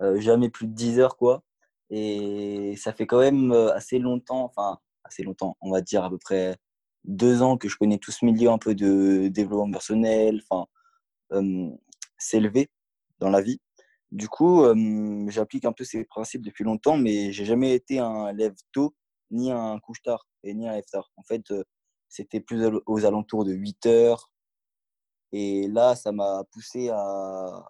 euh, 0.00 0.20
jamais 0.20 0.48
plus 0.48 0.66
de 0.68 0.72
10 0.72 1.00
heures 1.00 1.16
quoi. 1.16 1.42
Et 1.90 2.74
ça 2.76 2.92
fait 2.92 3.06
quand 3.06 3.18
même 3.18 3.50
euh, 3.52 3.74
assez 3.74 3.98
longtemps, 3.98 4.44
enfin 4.44 4.78
assez 5.02 5.24
longtemps, 5.24 5.56
on 5.60 5.72
va 5.72 5.80
dire 5.80 6.04
à 6.04 6.10
peu 6.10 6.18
près 6.18 6.56
deux 7.04 7.42
ans 7.42 7.56
que 7.56 7.68
je 7.68 7.76
connais 7.76 7.98
tout 7.98 8.12
ce 8.12 8.24
milieu 8.24 8.50
un 8.50 8.58
peu 8.58 8.74
de 8.74 9.28
développement 9.28 9.70
personnel, 9.70 10.42
enfin 10.48 10.66
euh, 11.32 11.70
s'élever 12.18 12.70
dans 13.18 13.30
la 13.30 13.40
vie. 13.40 13.60
Du 14.10 14.28
coup, 14.28 14.64
euh, 14.64 15.26
j'applique 15.28 15.64
un 15.64 15.72
peu 15.72 15.84
ces 15.84 16.04
principes 16.04 16.42
depuis 16.42 16.64
longtemps, 16.64 16.96
mais 16.96 17.32
j'ai 17.32 17.44
jamais 17.44 17.74
été 17.74 17.98
un 18.00 18.32
lève 18.32 18.54
tôt, 18.72 18.94
ni 19.30 19.52
un 19.52 19.78
couche 19.78 20.02
tard, 20.02 20.26
et 20.42 20.52
ni 20.54 20.68
un 20.68 20.72
lève 20.72 20.84
tard. 20.90 21.10
En 21.16 21.22
fait, 21.22 21.50
euh, 21.52 21.64
c'était 22.08 22.40
plus 22.40 22.64
aux 22.86 23.04
alentours 23.04 23.44
de 23.44 23.52
8 23.52 23.86
heures. 23.86 24.32
Et 25.32 25.68
là, 25.68 25.94
ça 25.94 26.10
m'a 26.10 26.42
poussé 26.50 26.88
à, 26.88 27.68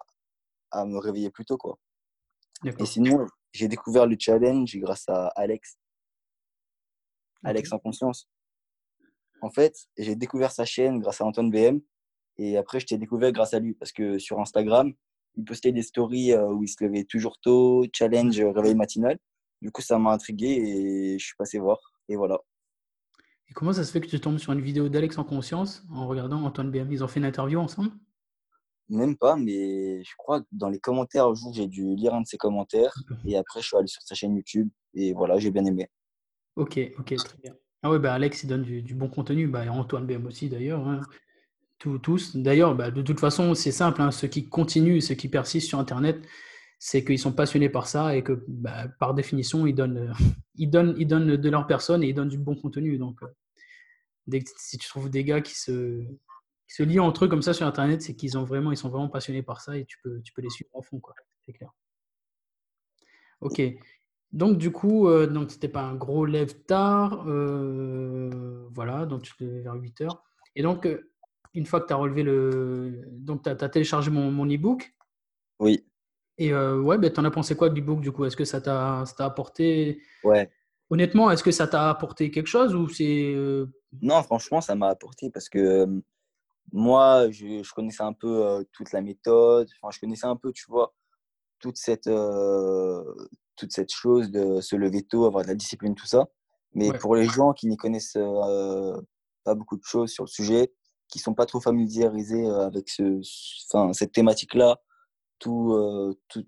à 0.71 0.85
me 0.85 0.97
réveiller 0.97 1.29
plus 1.29 1.45
tôt, 1.45 1.57
quoi. 1.57 1.77
Et 2.65 2.85
sinon, 2.85 3.27
j'ai 3.51 3.67
découvert 3.67 4.07
le 4.07 4.15
challenge 4.19 4.75
grâce 4.77 5.07
à 5.09 5.27
Alex, 5.35 5.77
Alex 7.43 7.71
en 7.71 7.79
conscience. 7.79 8.27
En 9.41 9.49
fait, 9.49 9.75
j'ai 9.97 10.15
découvert 10.15 10.51
sa 10.51 10.65
chaîne 10.65 10.99
grâce 10.99 11.21
à 11.21 11.25
Antoine 11.25 11.49
BM. 11.49 11.79
Et 12.37 12.57
après, 12.57 12.79
je 12.79 12.85
t'ai 12.85 12.97
découvert 12.97 13.31
grâce 13.31 13.53
à 13.53 13.59
lui. 13.59 13.73
Parce 13.73 13.91
que 13.91 14.19
sur 14.19 14.39
Instagram, 14.39 14.93
il 15.35 15.43
postait 15.43 15.71
des 15.71 15.81
stories 15.81 16.33
euh, 16.33 16.47
où 16.47 16.63
il 16.63 16.67
se 16.67 16.83
levait 16.83 17.03
toujours 17.03 17.39
tôt, 17.39 17.85
challenge 17.93 18.39
euh, 18.39 18.51
réveil 18.51 18.75
matinal. 18.75 19.17
Du 19.61 19.71
coup, 19.71 19.81
ça 19.81 19.97
m'a 19.97 20.11
intrigué 20.11 20.47
et 20.47 21.19
je 21.19 21.25
suis 21.25 21.35
passé 21.37 21.59
voir. 21.59 21.79
Et 22.07 22.15
voilà. 22.15 22.39
Et 23.49 23.53
comment 23.53 23.73
ça 23.73 23.83
se 23.83 23.91
fait 23.91 24.01
que 24.01 24.07
tu 24.07 24.19
tombes 24.19 24.37
sur 24.37 24.53
une 24.53 24.61
vidéo 24.61 24.89
d'Alex 24.89 25.17
en 25.17 25.23
conscience 25.23 25.83
en 25.91 26.07
regardant 26.07 26.43
Antoine 26.43 26.71
BM 26.71 26.91
Ils 26.91 27.03
ont 27.03 27.07
fait 27.07 27.19
une 27.19 27.25
interview 27.25 27.59
ensemble? 27.59 27.91
Même 28.89 29.15
pas, 29.17 29.37
mais 29.37 30.03
je 30.03 30.11
crois 30.17 30.41
que 30.41 30.47
dans 30.51 30.69
les 30.69 30.79
commentaires, 30.79 31.27
un 31.27 31.33
jour, 31.33 31.53
j'ai 31.53 31.67
dû 31.67 31.95
lire 31.95 32.13
un 32.13 32.21
de 32.21 32.27
ses 32.27 32.37
commentaires. 32.37 32.93
Et 33.25 33.37
après, 33.37 33.61
je 33.61 33.67
suis 33.67 33.77
allé 33.77 33.87
sur 33.87 34.01
sa 34.01 34.15
chaîne 34.15 34.35
YouTube. 34.35 34.69
Et 34.93 35.13
voilà, 35.13 35.39
j'ai 35.39 35.51
bien 35.51 35.63
aimé. 35.65 35.87
Ok, 36.55 36.79
ok, 36.99 37.15
très 37.15 37.37
bien. 37.37 37.55
Ah 37.83 37.89
ouais, 37.89 37.99
bah 37.99 38.13
Alex, 38.13 38.43
il 38.43 38.47
donne 38.47 38.63
du, 38.63 38.93
bon 38.95 39.09
contenu. 39.09 39.47
Bah, 39.47 39.65
et 39.65 39.69
Antoine 39.69 40.05
BM 40.05 40.25
aussi, 40.27 40.49
d'ailleurs. 40.49 40.87
hein. 40.87 41.01
Tous. 41.79 42.35
D'ailleurs, 42.37 42.75
bah, 42.75 42.91
de 42.91 43.01
toute 43.01 43.19
façon, 43.19 43.55
c'est 43.55 43.71
simple. 43.71 44.01
hein, 44.03 44.11
Ceux 44.11 44.27
qui 44.27 44.47
continuent, 44.47 44.99
ceux 45.01 45.15
qui 45.15 45.29
persistent 45.29 45.67
sur 45.69 45.79
Internet, 45.79 46.21
c'est 46.77 47.03
qu'ils 47.03 47.17
sont 47.19 47.33
passionnés 47.33 47.69
par 47.69 47.87
ça 47.87 48.15
et 48.15 48.23
que, 48.23 48.43
bah, 48.47 48.87
par 48.99 49.15
définition, 49.15 49.65
ils 49.65 49.73
donnent, 49.73 50.13
ils, 50.55 50.69
donnent, 50.69 50.95
ils 50.99 51.07
donnent 51.07 51.35
de 51.37 51.49
leur 51.49 51.65
personne 51.67 52.03
et 52.03 52.09
ils 52.09 52.13
donnent 52.13 52.29
du 52.29 52.37
bon 52.37 52.55
contenu. 52.55 52.97
Donc, 52.99 53.23
euh, 53.23 53.27
dès 54.27 54.41
que, 54.41 54.49
si 54.57 54.77
tu 54.77 54.87
trouves 54.87 55.09
des 55.09 55.23
gars 55.23 55.41
qui 55.41 55.55
se, 55.59 56.01
qui 56.67 56.75
se 56.75 56.83
lient 56.83 56.99
entre 56.99 57.25
eux 57.25 57.27
comme 57.29 57.41
ça 57.41 57.53
sur 57.53 57.65
Internet, 57.67 58.01
c'est 58.03 58.15
qu'ils 58.15 58.31
sont 58.31 58.43
vraiment 58.45 59.09
passionnés 59.09 59.43
par 59.43 59.61
ça 59.61 59.77
et 59.77 59.85
tu 59.85 59.97
peux, 60.03 60.21
tu 60.21 60.33
peux 60.33 60.41
les 60.43 60.49
suivre 60.51 60.69
à 60.77 60.81
fond. 60.83 61.01
C'est 61.45 61.53
clair. 61.53 61.71
Ok. 63.39 63.61
Donc, 64.33 64.57
du 64.57 64.71
coup, 64.71 65.07
euh, 65.07 65.27
donc 65.27 65.51
c'était 65.51 65.67
pas 65.67 65.81
un 65.81 65.95
gros 65.95 66.25
lève 66.25 66.53
tard. 66.63 67.25
euh, 67.27 68.67
voilà, 68.73 69.05
donc 69.05 69.23
tu 69.23 69.35
te 69.35 69.43
levais 69.43 69.61
vers 69.61 69.73
8 69.75 70.01
heures. 70.01 70.23
Et 70.55 70.63
donc, 70.63 70.85
euh, 70.85 71.11
une 71.53 71.65
fois 71.65 71.81
que 71.81 71.87
tu 71.87 71.93
as 71.93 71.97
relevé 71.97 72.23
le. 72.23 73.03
Donc, 73.11 73.43
tu 73.43 73.49
as, 73.49 73.55
téléchargé 73.69 74.09
mon, 74.09 74.31
mon 74.31 74.45
e-book? 74.45 74.93
Oui, 75.59 75.85
Et 76.37 76.53
euh, 76.53 76.79
ouais, 76.79 76.97
ben, 76.97 77.11
t'en 77.11 77.25
as 77.25 77.31
pensé 77.31 77.55
quoi 77.55 77.69
de 77.69 77.75
l'e-book 77.75 77.99
du 77.99 78.11
coup? 78.11 78.25
Est-ce 78.25 78.37
que 78.37 78.45
ça 78.45 78.61
t'a 78.61 79.03
apporté? 79.19 80.01
ouais. 80.23 80.49
Honnêtement, 80.89 81.31
est-ce 81.31 81.43
que 81.43 81.51
ça 81.51 81.67
t'a 81.67 81.89
apporté 81.89 82.31
quelque 82.31 82.47
chose 82.47 82.75
ou 82.75 82.89
c'est. 82.89 83.33
Non, 84.01 84.21
franchement, 84.23 84.59
ça 84.59 84.75
m'a 84.75 84.87
apporté 84.87 85.29
parce 85.29 85.47
que 85.47 85.87
moi, 86.73 87.29
je, 87.31 87.63
je 87.63 87.73
connaissais 87.73 88.03
un 88.03 88.11
peu 88.11 88.65
toute 88.73 88.91
la 88.91 89.01
méthode. 89.01 89.69
Enfin, 89.81 89.89
je 89.93 89.99
connaissais 90.01 90.27
un 90.27 90.35
peu, 90.35 90.51
tu 90.51 90.65
vois, 90.67 90.93
toute 91.59 91.77
cette, 91.77 92.09
toute 93.61 93.71
cette 93.71 93.91
chose 93.93 94.31
de 94.31 94.59
se 94.59 94.75
lever 94.75 95.03
tôt, 95.03 95.25
avoir 95.25 95.43
de 95.43 95.49
la 95.49 95.55
discipline, 95.55 95.93
tout 95.93 96.07
ça. 96.07 96.27
Mais 96.73 96.89
Ouais, 96.89 96.97
pour 96.97 97.15
les 97.15 97.25
gens 97.25 97.53
qui 97.53 97.67
n'y 97.67 97.77
connaissent 97.77 98.17
euh, 98.17 98.99
pas 99.43 99.53
beaucoup 99.53 99.77
de 99.77 99.83
choses 99.83 100.11
sur 100.11 100.23
le 100.23 100.29
sujet, 100.29 100.73
qui 101.07 101.19
sont 101.19 101.35
pas 101.35 101.45
trop 101.45 101.59
familiarisés 101.59 102.45
euh, 102.47 102.65
avec 102.65 102.89
ce, 102.89 103.21
enfin, 103.67 103.93
cette 103.93 104.13
thématique-là, 104.13 104.81
tout, 105.37 105.73
euh, 105.73 106.17
tout, 106.29 106.47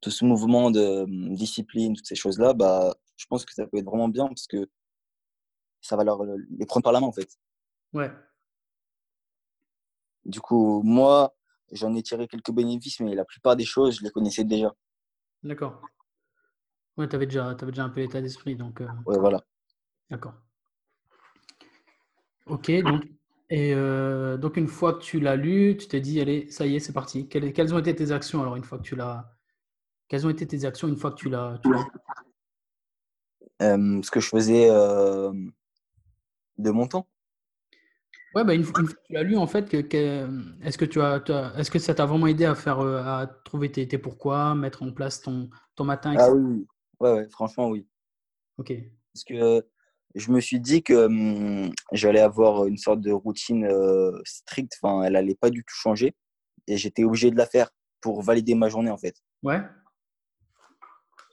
tout 0.00 0.10
ce 0.10 0.24
mouvement 0.24 0.70
de 0.72 0.80
euh, 0.80 1.06
discipline, 1.34 1.94
toutes 1.94 2.06
ces 2.06 2.16
choses-là, 2.16 2.54
bah, 2.54 2.94
je 3.16 3.26
pense 3.26 3.44
que 3.44 3.54
ça 3.54 3.66
peut 3.66 3.78
être 3.78 3.84
vraiment 3.84 4.08
bien 4.08 4.26
parce 4.26 4.46
que 4.46 4.68
ça 5.80 5.96
va 5.96 6.02
leur, 6.02 6.24
les 6.24 6.66
prendre 6.66 6.82
par 6.82 6.92
la 6.92 7.00
main, 7.00 7.06
en 7.06 7.12
fait. 7.12 7.28
ouais, 7.92 8.10
Du 10.24 10.40
coup, 10.40 10.82
moi, 10.82 11.36
j'en 11.72 11.94
ai 11.94 12.02
tiré 12.02 12.26
quelques 12.26 12.52
bénéfices, 12.52 13.00
mais 13.00 13.14
la 13.14 13.24
plupart 13.26 13.54
des 13.54 13.66
choses, 13.66 13.98
je 13.98 14.02
les 14.02 14.10
connaissais 14.10 14.44
déjà. 14.44 14.74
D'accord. 15.44 15.82
Ouais, 16.96 17.08
tu 17.08 17.16
avais 17.16 17.26
déjà, 17.26 17.54
t'avais 17.54 17.72
déjà 17.72 17.84
un 17.84 17.88
peu 17.88 18.00
l'état 18.00 18.20
d'esprit, 18.20 18.56
donc 18.56 18.80
euh, 18.80 18.88
Ouais, 19.06 19.18
voilà. 19.18 19.40
d'accord. 20.10 20.34
Ok, 22.46 22.70
donc, 22.82 23.04
et 23.50 23.74
euh, 23.74 24.36
donc 24.36 24.56
une 24.56 24.68
fois 24.68 24.94
que 24.94 25.00
tu 25.02 25.18
l'as 25.18 25.36
lu, 25.36 25.76
tu 25.78 25.88
t'es 25.88 26.00
dit, 26.00 26.20
allez, 26.20 26.50
ça 26.50 26.66
y 26.66 26.76
est, 26.76 26.80
c'est 26.80 26.92
parti. 26.92 27.26
Quelles, 27.28 27.52
quelles 27.52 27.74
ont 27.74 27.78
été 27.78 27.94
tes 27.94 28.12
actions 28.12 28.40
alors 28.42 28.56
une 28.56 28.64
fois 28.64 28.78
que 28.78 28.82
tu 28.84 28.96
l'as. 28.96 29.30
Quelles 30.08 30.26
ont 30.26 30.30
été 30.30 30.46
tes 30.46 30.64
actions 30.64 30.86
une 30.88 30.96
fois 30.96 31.10
que 31.10 31.16
tu 31.16 31.28
l'as. 31.30 31.58
tu 31.62 31.70
l'as- 31.72 31.88
Euh, 33.62 34.02
ce 34.02 34.10
que 34.10 34.20
je 34.20 34.28
faisais 34.28 34.68
euh, 34.70 35.32
de 36.58 36.70
mon 36.70 36.86
temps. 36.86 37.06
Ouais, 38.34 38.44
bah 38.44 38.54
une, 38.54 38.64
fois 38.64 38.80
une 38.80 38.86
fois 38.86 38.94
que 38.96 39.06
tu 39.06 39.12
l'as 39.12 39.22
lu, 39.22 39.36
en 39.36 39.46
fait, 39.46 39.68
que, 39.68 39.76
que- 39.80 40.28
est-ce 40.64 40.76
que 40.76 40.84
tu 40.84 41.00
as, 41.00 41.22
est-ce 41.56 41.70
que 41.70 41.78
ça 41.78 41.94
t'a 41.94 42.04
vraiment 42.06 42.26
aidé 42.26 42.44
à 42.44 42.54
faire, 42.54 42.80
euh, 42.80 43.02
à 43.02 43.26
trouver 43.26 43.70
tes, 43.70 43.86
tes 43.86 43.98
pourquoi, 43.98 44.54
mettre 44.54 44.82
en 44.82 44.92
place 44.92 45.20
ton, 45.22 45.50
ton 45.76 45.84
matin, 45.84 46.12
Ah 46.12 46.14
etc. 46.14 46.32
oui, 46.34 46.42
oui. 46.42 46.66
Ouais, 47.00 47.12
ouais, 47.12 47.28
franchement, 47.30 47.68
oui. 47.68 47.86
Ok, 48.58 48.72
Parce 49.12 49.24
que 49.24 49.64
je 50.14 50.30
me 50.32 50.40
suis 50.40 50.60
dit 50.60 50.82
que 50.82 51.06
hum, 51.06 51.70
j'allais 51.92 52.20
avoir 52.20 52.66
une 52.66 52.76
sorte 52.78 53.00
de 53.00 53.12
routine 53.12 53.64
euh, 53.66 54.20
stricte. 54.24 54.78
Enfin, 54.82 55.02
elle 55.04 55.16
allait 55.16 55.34
pas 55.34 55.50
du 55.50 55.62
tout 55.64 55.74
changer. 55.74 56.14
Et 56.66 56.76
j'étais 56.76 57.04
obligé 57.04 57.30
de 57.30 57.36
la 57.36 57.46
faire 57.46 57.70
pour 58.00 58.22
valider 58.22 58.54
ma 58.54 58.68
journée, 58.68 58.90
en 58.90 58.98
fait. 58.98 59.16
ouais, 59.42 59.60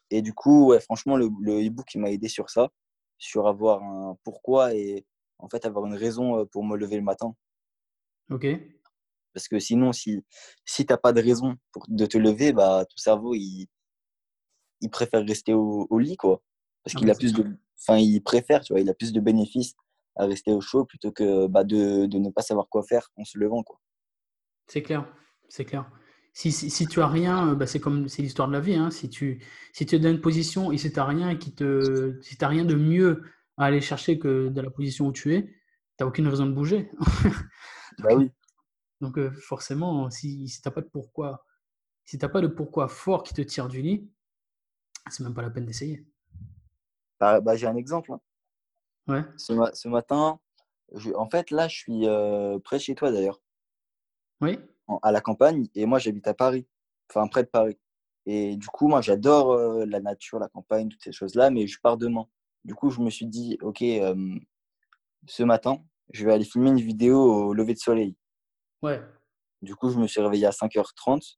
Et 0.10 0.22
du 0.22 0.34
coup, 0.34 0.68
ouais, 0.68 0.80
franchement, 0.80 1.16
le, 1.16 1.30
le 1.42 1.66
e-book, 1.66 1.94
il 1.96 2.02
m'a 2.02 2.12
aidé 2.12 2.28
sur 2.28 2.50
ça, 2.50 2.70
sur 3.18 3.48
avoir 3.48 3.82
un 3.84 4.18
pourquoi 4.24 4.74
et 4.74 5.06
en 5.42 5.50
fait 5.50 5.66
avoir 5.66 5.86
une 5.86 5.96
raison 5.96 6.40
euh, 6.40 6.46
pour 6.46 6.64
me 6.66 6.78
lever 6.78 6.96
le 6.98 7.04
matin. 7.04 7.36
ok, 8.30 8.46
Parce 9.34 9.48
que 9.48 9.60
sinon, 9.60 9.92
si, 9.94 10.24
si 10.66 10.86
tu 10.86 10.92
n'as 10.94 10.98
pas 10.98 11.14
de 11.14 11.22
raison 11.22 11.56
pour, 11.72 11.86
de 11.88 12.06
te 12.06 12.18
lever, 12.18 12.52
bah, 12.54 12.86
ton 12.86 12.98
cerveau, 12.98 13.34
il, 13.36 13.68
il 14.82 14.90
préfère 14.90 15.26
rester 15.26 15.54
au, 15.54 15.88
au 15.90 16.00
lit, 16.00 16.18
quoi. 16.18 16.42
Parce 16.84 16.96
Ah 16.96 17.00
qu'il 17.00 17.08
bah, 17.08 17.14
a 17.14 17.16
plus 17.16 17.34
de, 17.34 17.46
enfin, 17.80 17.98
il 17.98 18.22
préfère, 18.22 18.62
tu 18.62 18.74
vois, 18.74 18.82
il 18.82 18.90
a 18.90 18.94
plus 18.94 19.14
de 19.14 19.20
bénéfices 19.20 19.76
à 20.18 20.26
rester 20.26 20.52
au 20.52 20.60
chaud 20.62 20.86
plutôt 20.86 21.12
que 21.12 21.48
bah, 21.48 21.64
de, 21.64 22.06
de 22.08 22.18
ne 22.20 22.30
pas 22.30 22.42
savoir 22.42 22.68
quoi 22.70 22.84
faire 22.84 23.10
en 23.16 23.24
se 23.24 23.38
levant, 23.38 23.64
quoi. 23.64 23.80
C'est 24.68 24.82
clair, 24.82 25.08
c'est 25.50 25.66
clair. 25.66 25.90
Si, 26.34 26.52
si, 26.52 26.70
si 26.70 26.88
tu 26.88 27.02
as 27.02 27.08
rien, 27.08 27.50
euh, 27.50 27.56
bah, 27.56 27.68
c'est 27.68 27.80
comme 27.82 28.08
c'est 28.08 28.22
l'histoire 28.22 28.48
de 28.48 28.54
la 28.54 28.62
vie. 28.62 28.76
hein. 28.76 28.90
Si 28.90 29.10
tu 29.10 29.44
si 29.74 29.86
tu 29.86 29.96
es 29.96 30.00
dans 30.00 30.10
une 30.10 30.22
position 30.22 30.72
et 30.72 30.78
si 30.78 30.90
tu 30.92 30.96
n'as 30.98 31.06
rien 31.06 31.36
qui 31.36 31.54
te 31.54 32.20
si 32.22 32.38
rien 32.42 32.64
de 32.66 32.76
mieux 32.76 33.24
à 33.62 33.68
aller 33.68 33.82
chercher 33.82 34.20
que 34.20 34.50
dans 34.50 34.62
la 34.64 34.72
position 34.72 35.08
où 35.08 35.12
tu 35.14 35.36
es, 35.36 35.44
tu 35.44 35.52
n'as 36.00 36.08
aucune 36.08 36.28
raison 36.28 36.46
de 36.46 36.54
bouger. 36.54 36.92
Bah 38.00 38.16
oui. 38.16 38.32
Donc 39.02 39.18
euh, 39.18 39.32
forcément, 39.32 40.10
si, 40.10 40.48
si 40.48 40.62
tu 40.62 40.68
n'as 40.68 40.72
pas 40.74 40.82
de 40.82 40.88
pourquoi, 40.90 41.46
si 42.06 42.18
t'as 42.18 42.30
pas 42.30 42.42
de 42.42 42.48
pourquoi 42.48 42.88
fort 42.88 43.24
qui 43.24 43.34
te 43.34 43.42
tire 43.42 43.68
du 43.70 43.82
lit, 43.82 44.10
c'est 45.10 45.24
même 45.24 45.34
pas 45.34 45.42
la 45.42 45.50
peine 45.50 45.66
d'essayer. 45.66 46.06
Bah, 47.20 47.40
bah, 47.42 47.56
j'ai 47.56 47.68
un 47.68 47.76
exemple. 47.76 48.14
hein. 48.14 48.22
Ouais, 49.08 49.24
Ce, 49.38 49.54
ma- 49.54 49.74
ce 49.74 49.88
matin, 49.88 50.40
je- 50.94 51.12
en 51.14 51.30
fait, 51.30 51.52
là, 51.52 51.68
je 51.68 51.76
suis 51.78 52.08
euh, 52.08 52.60
près 52.60 52.78
de 52.78 52.82
chez 52.84 52.96
toi, 52.96 53.12
d'ailleurs, 53.12 53.42
oui, 54.42 54.60
en- 54.88 55.00
à 55.04 55.12
la 55.12 55.22
campagne, 55.22 55.68
et 55.76 55.86
moi, 55.86 56.00
j'habite 56.00 56.28
à 56.28 56.34
Paris, 56.34 56.68
enfin, 57.10 57.28
près 57.28 57.44
de 57.44 57.50
Paris. 57.50 57.78
Et 58.26 58.56
du 58.56 58.68
coup, 58.68 58.88
moi, 58.88 59.02
j'adore 59.02 59.52
euh, 59.54 59.86
la 59.86 60.00
nature, 60.00 60.40
la 60.40 60.48
campagne, 60.50 60.90
toutes 60.90 61.04
ces 61.04 61.12
choses-là, 61.12 61.50
mais 61.50 61.68
je 61.68 61.80
pars 61.82 61.98
demain. 61.98 62.28
Du 62.66 62.76
coup, 62.76 62.90
je 62.90 63.02
me 63.02 63.10
suis 63.10 63.26
dit, 63.26 63.58
OK, 63.62 63.82
euh, 63.82 64.36
ce 65.28 65.44
matin, 65.44 65.78
je 66.14 66.26
vais 66.26 66.34
aller 66.34 66.46
filmer 66.46 66.70
une 66.70 66.80
vidéo 66.80 67.20
au 67.20 67.54
lever 67.54 67.74
de 67.74 67.80
soleil. 67.80 68.16
ouais, 68.82 69.02
Du 69.62 69.76
coup, 69.76 69.90
je 69.90 69.98
me 70.00 70.08
suis 70.08 70.22
réveillé 70.22 70.46
à 70.46 70.52
5h30 70.52 71.38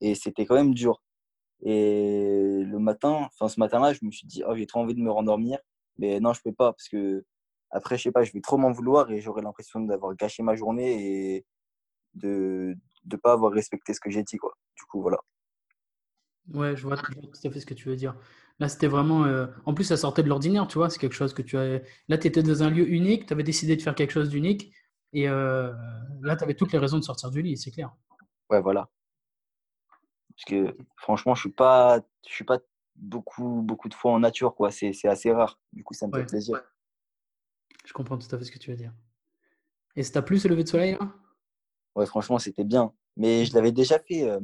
et 0.00 0.14
c'était 0.14 0.46
quand 0.46 0.54
même 0.54 0.74
dur. 0.74 1.02
Et 1.62 2.62
le 2.64 2.78
matin, 2.78 3.28
enfin 3.32 3.48
ce 3.48 3.60
matin-là, 3.60 3.92
je 3.92 4.00
me 4.02 4.10
suis 4.10 4.26
dit, 4.26 4.42
oh, 4.46 4.54
j'ai 4.56 4.66
trop 4.66 4.80
envie 4.80 4.94
de 4.94 5.00
me 5.00 5.10
rendormir. 5.10 5.58
Mais 5.98 6.20
non, 6.20 6.32
je 6.32 6.40
peux 6.42 6.52
pas 6.52 6.72
parce 6.72 6.88
que 6.88 7.24
après, 7.70 7.98
je 7.98 8.04
sais 8.04 8.12
pas, 8.12 8.24
je 8.24 8.32
vais 8.32 8.40
trop 8.40 8.56
m'en 8.58 8.72
vouloir 8.72 9.10
et 9.10 9.20
j'aurai 9.20 9.42
l'impression 9.42 9.80
d'avoir 9.80 10.14
gâché 10.16 10.42
ma 10.42 10.56
journée 10.56 11.36
et 11.36 11.46
de 12.14 12.76
ne 13.04 13.16
pas 13.16 13.32
avoir 13.32 13.52
respecté 13.52 13.94
ce 13.94 14.00
que 14.00 14.10
j'ai 14.10 14.22
dit, 14.24 14.36
quoi. 14.38 14.52
Du 14.76 14.84
coup, 14.84 15.02
voilà. 15.02 15.18
Ouais, 16.48 16.76
je 16.76 16.82
vois, 16.82 16.96
je 16.96 17.02
vois 17.20 17.22
tout 17.30 17.48
à 17.48 17.50
fait 17.50 17.60
ce 17.60 17.66
que 17.66 17.74
tu 17.74 17.88
veux 17.88 17.96
dire. 17.96 18.14
Là, 18.58 18.68
c'était 18.68 18.88
vraiment. 18.88 19.24
euh, 19.24 19.46
En 19.64 19.74
plus, 19.74 19.84
ça 19.84 19.96
sortait 19.96 20.22
de 20.22 20.28
l'ordinaire, 20.28 20.66
tu 20.68 20.78
vois. 20.78 20.90
C'est 20.90 20.98
quelque 20.98 21.14
chose 21.14 21.32
que 21.32 21.42
tu 21.42 21.56
as. 21.56 21.80
Là, 22.08 22.18
tu 22.18 22.26
étais 22.26 22.42
dans 22.42 22.62
un 22.62 22.70
lieu 22.70 22.88
unique, 22.88 23.26
tu 23.26 23.32
avais 23.32 23.42
décidé 23.42 23.76
de 23.76 23.82
faire 23.82 23.94
quelque 23.94 24.12
chose 24.12 24.28
d'unique. 24.28 24.72
Et 25.12 25.28
euh, 25.28 25.72
là, 26.22 26.36
tu 26.36 26.44
avais 26.44 26.54
toutes 26.54 26.72
les 26.72 26.78
raisons 26.78 26.98
de 26.98 27.02
sortir 27.04 27.30
du 27.30 27.42
lit, 27.42 27.56
c'est 27.56 27.70
clair. 27.70 27.90
Ouais, 28.50 28.60
voilà. 28.60 28.88
Parce 30.34 30.44
que 30.46 30.76
franchement, 30.96 31.34
je 31.34 31.40
suis 31.40 31.50
pas, 31.52 32.00
je 32.28 32.32
suis 32.34 32.44
pas 32.44 32.58
beaucoup, 32.96 33.62
beaucoup 33.62 33.88
de 33.88 33.94
fois 33.94 34.12
en 34.12 34.20
nature, 34.20 34.54
quoi. 34.54 34.70
C'est 34.70 34.92
c'est 34.92 35.08
assez 35.08 35.32
rare. 35.32 35.58
Du 35.72 35.84
coup, 35.84 35.94
ça 35.94 36.06
me 36.06 36.12
fait 36.12 36.26
plaisir. 36.26 36.60
je 37.84 37.92
comprends 37.92 38.18
tout 38.18 38.34
à 38.34 38.38
fait 38.38 38.44
ce 38.44 38.52
que 38.52 38.58
tu 38.58 38.70
veux 38.70 38.76
dire. 38.76 38.92
Et 39.96 40.02
ça 40.02 40.12
t'a 40.12 40.22
plu 40.22 40.38
ce 40.38 40.48
lever 40.48 40.64
de 40.64 40.68
soleil 40.68 40.92
là? 40.92 41.12
Ouais, 41.94 42.06
franchement, 42.06 42.38
c'était 42.38 42.64
bien. 42.64 42.92
Mais 43.16 43.44
je 43.44 43.54
l'avais 43.54 43.72
déjà 43.72 43.98
fait. 43.98 44.28
euh, 44.28 44.40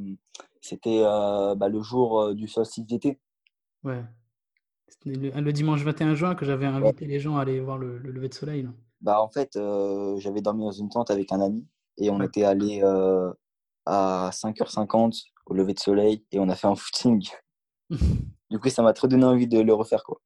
C'était 0.61 1.01
euh, 1.05 1.55
bah, 1.55 1.69
le 1.69 1.81
jour 1.83 2.21
euh, 2.21 2.35
du 2.35 2.49
solstice 2.49 2.85
d'été. 2.87 3.19
Ouais. 3.85 4.05
C'était 4.89 5.11
le, 5.17 5.31
le 5.43 5.53
dimanche 5.53 5.83
21 5.83 6.15
juin 6.15 6.35
que 6.35 6.45
j'avais 6.47 6.67
Ouais. 6.81 6.93
invité 6.93 7.07
les 7.07 7.21
gens 7.21 7.37
à 7.39 7.43
aller 7.43 7.61
voir 7.61 7.79
le, 7.79 7.99
le 7.99 8.13
lever 8.13 8.29
de 8.29 8.35
soleil. 8.35 8.63
là. 8.63 8.71
Bah, 9.01 9.21
en 9.23 9.29
fait, 9.29 9.57
euh, 9.57 10.19
j'avais 10.19 10.41
dormi 10.41 10.65
dans 10.65 10.71
une 10.73 10.89
tente 10.89 11.11
avec 11.11 11.33
un 11.33 11.41
ami 11.41 11.67
et 11.99 12.11
on 12.11 12.21
Ouais. 12.21 12.27
était 12.27 12.45
allé 12.45 12.81
euh, 12.83 13.33
à 13.87 14.31
5h50 14.33 15.33
au 15.47 15.55
lever 15.55 15.75
de 15.75 15.79
soleil 15.81 16.25
et 16.33 16.39
on 16.41 16.49
a 16.49 16.57
fait 16.57 16.67
un 16.69 16.77
footing. 16.77 17.27
Du 18.51 18.59
coup, 18.59 18.69
ça 18.71 18.83
m'a 18.83 18.93
trop 18.93 19.07
donné 19.07 19.25
envie 19.25 19.47
de 19.47 19.61
le 19.61 19.73
refaire, 19.73 20.03
quoi. 20.03 20.21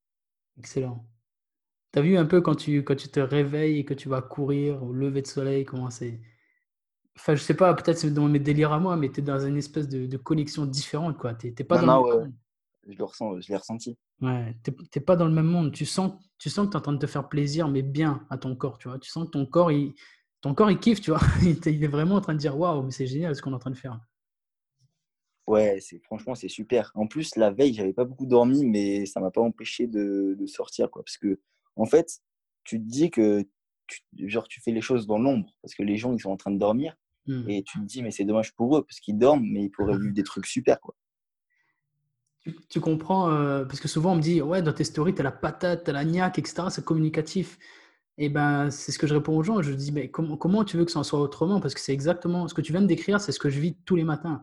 Excellent. 0.59 1.05
T'as 1.93 2.03
vu 2.03 2.17
un 2.19 2.27
peu 2.27 2.41
quand 2.43 2.57
tu, 2.57 2.85
quand 2.85 2.97
tu 2.97 3.09
te 3.09 3.21
réveilles 3.21 3.79
et 3.81 3.85
que 3.85 3.95
tu 3.95 4.09
vas 4.09 4.23
courir 4.23 4.83
au 4.85 4.93
lever 4.93 5.23
de 5.23 5.27
soleil, 5.29 5.65
comment 5.65 5.91
c'est. 5.91 6.21
Enfin, 7.21 7.35
je 7.37 7.43
sais 7.43 7.55
pas, 7.55 7.75
peut-être 7.75 7.99
c'est 7.99 8.11
dans 8.13 8.29
mes 8.29 8.39
délires 8.41 8.73
à 8.73 8.81
moi, 8.81 8.97
mais 8.97 9.11
t'es 9.13 9.23
dans 9.23 9.39
une 9.47 9.57
espèce 9.57 9.89
de, 9.89 10.07
de 10.07 10.17
connexion 10.17 10.67
différente, 10.67 11.19
quoi. 11.19 11.35
T'es 11.35 11.53
pas 11.65 11.77
Non, 11.77 11.83
dans 11.83 11.87
le 11.87 11.93
non, 11.93 12.03
même 12.03 12.05
ouais, 12.05 12.13
ouais. 12.15 12.27
monde. 12.27 12.35
je 12.89 12.99
le 12.99 13.05
ressens, 13.05 13.41
je 13.41 13.49
l'ai 13.51 13.57
ressenti. 13.57 13.99
Ouais, 14.21 14.55
t'es 14.91 15.01
pas 15.01 15.17
dans 15.17 15.25
le 15.27 15.33
même 15.33 15.47
monde. 15.47 15.73
Tu 15.73 15.87
sens, 15.87 16.13
tu 16.39 16.51
sens 16.51 16.67
que 16.67 16.73
tu 16.73 16.77
es 16.77 16.79
en 16.79 16.83
train 16.83 16.93
de 16.93 16.99
te 16.99 17.07
faire 17.07 17.29
plaisir, 17.29 17.69
mais 17.69 17.81
bien 17.83 18.27
à 18.29 18.37
ton 18.37 18.55
corps, 18.55 18.77
tu 18.79 18.89
vois. 18.89 18.99
Tu 18.99 19.09
sens 19.11 19.25
que 19.27 19.31
ton 19.31 19.47
corps, 19.47 19.73
il, 19.73 19.95
ton 20.43 20.55
corps, 20.55 20.71
il 20.71 20.79
kiffe, 20.79 21.01
tu 21.01 21.11
vois. 21.11 21.21
Il 21.43 21.83
est 21.85 21.87
vraiment 21.89 22.17
en 22.17 22.21
train 22.21 22.35
de 22.35 22.39
dire 22.39 22.59
waouh, 22.59 22.83
mais 22.83 22.91
c'est 22.91 23.07
génial 23.07 23.35
ce 23.35 23.41
qu'on 23.43 23.53
est 23.53 23.55
en 23.55 23.59
train 23.59 23.71
de 23.71 23.77
faire. 23.77 23.99
Ouais, 25.47 25.79
c'est 25.81 25.99
franchement, 26.05 26.35
c'est 26.35 26.49
super. 26.49 26.93
En 26.95 27.07
plus, 27.07 27.35
la 27.37 27.51
veille, 27.51 27.75
j'avais 27.75 27.93
pas 27.93 28.05
beaucoup 28.05 28.27
dormi, 28.27 28.65
mais 28.65 29.07
ça 29.07 29.21
m'a 29.21 29.31
pas 29.31 29.41
empêché 29.41 29.87
de, 29.87 30.37
de 30.39 30.47
sortir, 30.47 30.91
quoi. 30.91 31.03
Parce 31.03 31.17
que, 31.19 31.41
en 31.77 31.87
fait, 31.87 32.21
tu 32.65 32.79
te 32.79 32.85
dis 32.89 33.11
que 33.11 33.45
tu, 33.89 34.03
genre, 34.29 34.47
tu 34.47 34.61
fais 34.61 34.71
les 34.71 34.81
choses 34.81 35.07
dans 35.07 35.19
l'ombre, 35.19 35.51
parce 35.63 35.75
que 35.75 35.83
les 35.83 35.97
gens, 35.97 36.13
ils 36.15 36.21
sont 36.21 36.31
en 36.31 36.37
train 36.37 36.53
de 36.53 36.59
dormir, 36.59 36.97
Hmm. 37.27 37.49
et 37.49 37.63
tu 37.63 37.79
te 37.79 37.85
dis, 37.85 38.03
mais 38.03 38.11
c'est 38.11 38.25
dommage 38.25 38.55
pour 38.55 38.77
eux, 38.77 38.83
parce 38.83 38.99
qu'ils 39.01 39.19
dorment, 39.19 39.45
mais 39.45 39.65
ils 39.65 39.71
pourraient 39.71 39.99
vivre 39.99 40.15
des 40.15 40.23
trucs 40.23 40.47
super, 40.47 40.81
quoi. 40.81 40.95
Tu, 42.41 42.57
tu 42.71 42.81
comprends, 42.81 43.31
euh, 43.31 43.65
parce 43.65 43.81
que 43.81 43.89
souvent 43.89 44.13
on 44.13 44.17
me 44.17 44.23
dit, 44.23 44.41
ouais, 44.41 44.63
dans 44.63 44.73
tes 44.73 44.85
stories, 44.85 45.15
t'as 45.15 45.23
la 45.23 45.31
patate, 45.33 45.85
t'as 45.85 45.93
la 45.93 46.05
niaque, 46.05 46.39
etc. 46.39 46.69
C'est 46.71 46.85
communicatif. 46.85 47.59
Et 48.19 48.29
ben, 48.29 48.71
c'est 48.71 48.93
ce 48.93 48.99
que 48.99 49.07
je 49.07 49.15
réponds 49.15 49.37
aux 49.37 49.43
gens. 49.43 49.63
Je 49.63 49.73
dis, 49.73 49.93
mais 49.93 50.11
comment, 50.11 50.37
comment 50.37 50.65
tu 50.65 50.77
veux 50.77 50.85
que 50.85 50.91
ça 50.91 50.99
en 51.01 51.03
soit 51.05 51.21
autrement? 51.21 51.61
Parce 51.61 51.75
que 51.75 51.81
c'est 51.81 51.93
exactement 51.93 52.49
ce 52.49 52.55
que 52.55 52.61
tu 52.63 52.73
viens 52.73 52.83
de 52.83 52.87
décrire, 52.87 53.21
c'est 53.21 53.33
ce 53.33 53.39
que 53.39 53.51
je 53.51 53.61
vis 53.61 53.77
tous 53.85 53.97
les 53.97 54.05
matins. 54.05 54.43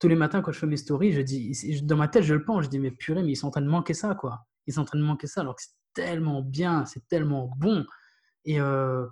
tous 0.00 0.08
les 0.08 0.16
matins, 0.16 0.42
quand 0.42 0.52
je 0.52 0.58
fais 0.58 0.66
mes 0.66 0.76
stories, 0.76 1.12
je 1.12 1.22
dis, 1.22 1.82
dans 1.84 1.96
ma 1.96 2.08
tête, 2.08 2.24
je 2.24 2.34
le 2.34 2.44
pense, 2.44 2.64
je 2.64 2.68
dis, 2.68 2.78
mais 2.78 2.90
purée, 2.90 3.22
mais 3.22 3.32
ils 3.32 3.36
sont 3.36 3.48
en 3.48 3.50
train 3.50 3.62
de 3.62 3.68
manquer 3.68 3.94
ça, 3.94 4.14
quoi. 4.14 4.46
Ils 4.66 4.74
sont 4.74 4.82
en 4.82 4.84
train 4.84 4.98
de 4.98 5.04
manquer 5.04 5.26
ça, 5.26 5.40
alors 5.42 5.56
que 5.56 5.62
c'est 5.62 5.74
tellement 5.94 6.42
bien, 6.42 6.84
c'est 6.86 7.06
tellement 7.08 7.50
bon. 7.56 7.84
Et, 8.44 8.60
euh, 8.60 9.06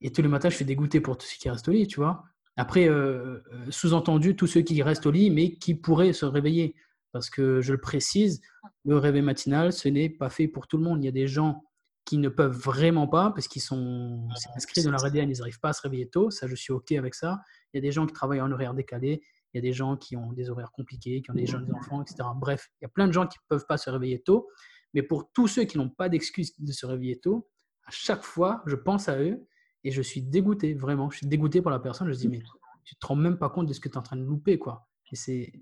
et 0.00 0.12
tous 0.12 0.22
les 0.22 0.28
matins, 0.28 0.48
je 0.48 0.56
suis 0.56 0.64
dégoûté 0.64 1.00
pour 1.00 1.16
tous 1.18 1.26
ceux 1.26 1.38
qui 1.38 1.50
restent 1.50 1.68
au 1.68 1.72
lit, 1.72 1.86
tu 1.86 2.00
vois. 2.00 2.24
Après, 2.56 2.88
euh, 2.88 3.42
euh, 3.52 3.70
sous-entendu, 3.70 4.36
tous 4.36 4.46
ceux 4.46 4.62
qui 4.62 4.82
restent 4.82 5.06
au 5.06 5.10
lit, 5.10 5.30
mais 5.30 5.54
qui 5.54 5.74
pourraient 5.74 6.12
se 6.12 6.26
réveiller. 6.26 6.74
Parce 7.12 7.30
que 7.30 7.60
je 7.60 7.72
le 7.72 7.80
précise, 7.80 8.40
le 8.84 8.98
réveil 8.98 9.22
matinal, 9.22 9.72
ce 9.72 9.88
n'est 9.88 10.10
pas 10.10 10.28
fait 10.28 10.48
pour 10.48 10.66
tout 10.66 10.76
le 10.76 10.84
monde. 10.84 11.02
Il 11.02 11.06
y 11.06 11.08
a 11.08 11.12
des 11.12 11.26
gens 11.26 11.64
qui 12.04 12.18
ne 12.18 12.28
peuvent 12.28 12.56
vraiment 12.56 13.06
pas 13.06 13.30
parce 13.30 13.48
qu'ils 13.48 13.62
sont 13.62 14.28
inscrits 14.56 14.82
dans 14.82 14.90
leur 14.90 15.04
ADN, 15.04 15.30
ils 15.30 15.38
n'arrivent 15.38 15.60
pas 15.60 15.70
à 15.70 15.72
se 15.72 15.82
réveiller 15.82 16.08
tôt. 16.08 16.30
Ça, 16.30 16.46
je 16.46 16.54
suis 16.54 16.72
OK 16.72 16.92
avec 16.92 17.14
ça. 17.14 17.40
Il 17.72 17.76
y 17.76 17.78
a 17.78 17.80
des 17.82 17.92
gens 17.92 18.06
qui 18.06 18.12
travaillent 18.12 18.40
en 18.40 18.50
horaire 18.50 18.74
décalé. 18.74 19.22
Il 19.52 19.56
y 19.56 19.58
a 19.58 19.62
des 19.62 19.72
gens 19.72 19.96
qui 19.96 20.16
ont 20.16 20.32
des 20.32 20.50
horaires 20.50 20.72
compliqués, 20.72 21.22
qui 21.22 21.30
ont 21.30 21.34
des 21.34 21.46
jeunes 21.46 21.70
enfants, 21.74 22.02
etc. 22.02 22.28
Bref, 22.36 22.70
il 22.80 22.84
y 22.84 22.86
a 22.86 22.88
plein 22.88 23.06
de 23.06 23.12
gens 23.12 23.26
qui 23.26 23.38
ne 23.38 23.56
peuvent 23.56 23.66
pas 23.66 23.78
se 23.78 23.88
réveiller 23.90 24.20
tôt. 24.20 24.48
Mais 24.94 25.02
pour 25.02 25.30
tous 25.32 25.48
ceux 25.48 25.64
qui 25.64 25.78
n'ont 25.78 25.90
pas 25.90 26.08
d'excuse 26.08 26.58
de 26.58 26.72
se 26.72 26.86
réveiller 26.86 27.20
tôt, 27.20 27.48
à 27.84 27.90
chaque 27.90 28.22
fois, 28.22 28.62
je 28.66 28.76
pense 28.76 29.08
à 29.08 29.18
eux 29.20 29.46
et 29.84 29.90
je 29.90 30.02
suis 30.02 30.22
dégoûté, 30.22 30.74
vraiment. 30.74 31.10
Je 31.10 31.18
suis 31.18 31.26
dégoûté 31.26 31.62
pour 31.62 31.70
la 31.70 31.78
personne. 31.78 32.06
Je 32.08 32.12
me 32.12 32.16
dis, 32.16 32.28
mais 32.28 32.42
tu 32.84 32.96
te 32.96 33.06
rends 33.06 33.16
même 33.16 33.38
pas 33.38 33.48
compte 33.48 33.66
de 33.66 33.72
ce 33.72 33.80
que 33.80 33.88
tu 33.88 33.94
es 33.94 33.98
en 33.98 34.02
train 34.02 34.16
de 34.16 34.24
louper, 34.24 34.58
quoi. 34.58 34.88
Et 35.12 35.16
c'est, 35.16 35.52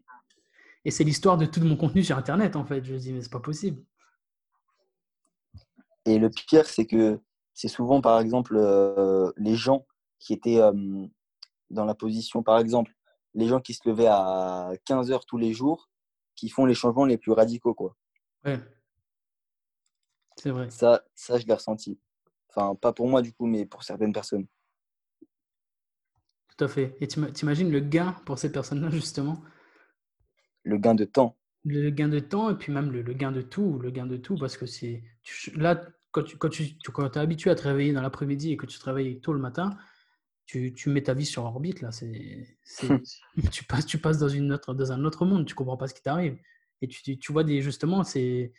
et 0.85 0.91
c'est 0.91 1.05
l'histoire 1.05 1.37
de 1.37 1.47
tout 1.47 1.61
mon 1.61 1.77
contenu 1.77 2.03
sur 2.03 2.17
Internet, 2.17 2.57
en 2.57 2.65
fait. 2.65 2.85
Je 2.85 2.95
me 2.95 2.99
dis, 2.99 3.13
mais 3.13 3.21
c'est 3.21 3.33
pas 3.33 3.41
possible. 3.41 3.83
Et 6.05 6.19
le 6.19 6.31
pire, 6.31 6.67
c'est 6.67 6.87
que 6.87 7.21
c'est 7.53 7.69
souvent, 7.69 8.01
par 8.01 8.21
exemple, 8.21 8.57
euh, 8.57 9.33
les 9.37 9.57
gens 9.57 9.87
qui 10.19 10.33
étaient 10.33 10.61
euh, 10.61 11.07
dans 11.71 11.85
la 11.85 11.95
position, 11.95 12.43
par 12.43 12.59
exemple, 12.59 12.93
les 13.35 13.49
gens 13.49 13.61
qui 13.61 13.75
se 13.75 13.89
levaient 13.89 14.09
à 14.09 14.71
15 14.85 15.11
heures 15.11 15.27
tous 15.27 15.37
les 15.37 15.53
jours, 15.53 15.91
qui 16.35 16.49
font 16.49 16.65
les 16.65 16.75
changements 16.75 17.05
les 17.05 17.19
plus 17.19 17.33
radicaux, 17.33 17.75
quoi. 17.75 17.97
Ouais. 18.45 18.61
C'est 20.37 20.51
vrai. 20.51 20.71
Ça, 20.71 21.03
ça 21.15 21.39
je 21.39 21.47
l'ai 21.47 21.55
ressenti. 21.55 21.99
Enfin, 22.57 22.75
pas 22.75 22.93
pour 22.93 23.07
moi, 23.09 23.21
du 23.21 23.33
coup, 23.33 23.47
mais 23.47 23.67
pour 23.67 23.83
certaines 23.83 24.13
personnes. 24.13 24.47
Tout 26.57 26.65
à 26.65 26.69
fait. 26.69 26.97
Et 27.01 27.07
tu 27.07 27.21
imagines 27.43 27.71
le 27.71 27.81
gain 27.81 28.13
pour 28.25 28.39
ces 28.39 28.51
personnes-là, 28.51 28.89
justement? 28.91 29.43
Le 30.63 30.79
gain 30.79 30.95
de 30.95 31.05
temps. 31.05 31.37
Le 31.65 31.91
gain 31.91 32.09
de 32.09 32.19
temps 32.19 32.51
et 32.51 32.55
puis 32.55 32.73
même 32.73 32.91
le, 32.91 33.03
gain 33.13 33.31
de 33.31 33.43
tout. 33.43 33.79
Le 33.79 33.91
gain 33.91 34.07
de 34.07 34.17
tout, 34.17 34.37
parce 34.39 34.57
que 34.57 34.65
c'est. 34.65 35.03
Là, 35.55 35.87
quand 36.13 36.23
tu, 36.23 36.39
quand 36.39 36.49
tu, 36.49 36.79
quand 36.93 37.17
es 37.17 37.21
habitué 37.21 37.51
à 37.51 37.55
te 37.55 37.63
réveiller 37.63 37.93
dans 37.93 38.03
l'après-midi 38.03 38.53
et 38.53 38.57
que 38.57 38.67
tu 38.67 38.79
te 38.79 38.85
réveilles 38.85 39.21
tôt 39.21 39.35
le 39.35 39.39
matin, 39.39 39.77
tu, 40.47 40.73
tu 40.73 40.89
mets 40.89 41.03
ta 41.03 41.13
vie 41.13 41.27
sur 41.27 41.45
orbite. 41.45 41.83
Là. 41.83 41.93
C'est, 41.93 42.57
tu, 43.53 43.65
passes, 43.65 43.85
tu 43.85 43.99
passes 43.99 44.19
dans, 44.19 44.29
une 44.29 44.53
autre, 44.53 44.73
dans 44.73 44.93
un 44.93 45.05
autre 45.05 45.27
monde. 45.27 45.45
Tu 45.45 45.55
comprends 45.55 45.77
pas 45.77 45.89
ce 45.89 45.95
qui 45.95 46.03
t'arrive. 46.03 46.39
Et 46.81 46.89
tu, 46.89 47.19
tu 47.19 47.33
vois, 47.33 47.45
des, 47.45 47.61
justement, 47.61 48.03
c'est 48.03 48.53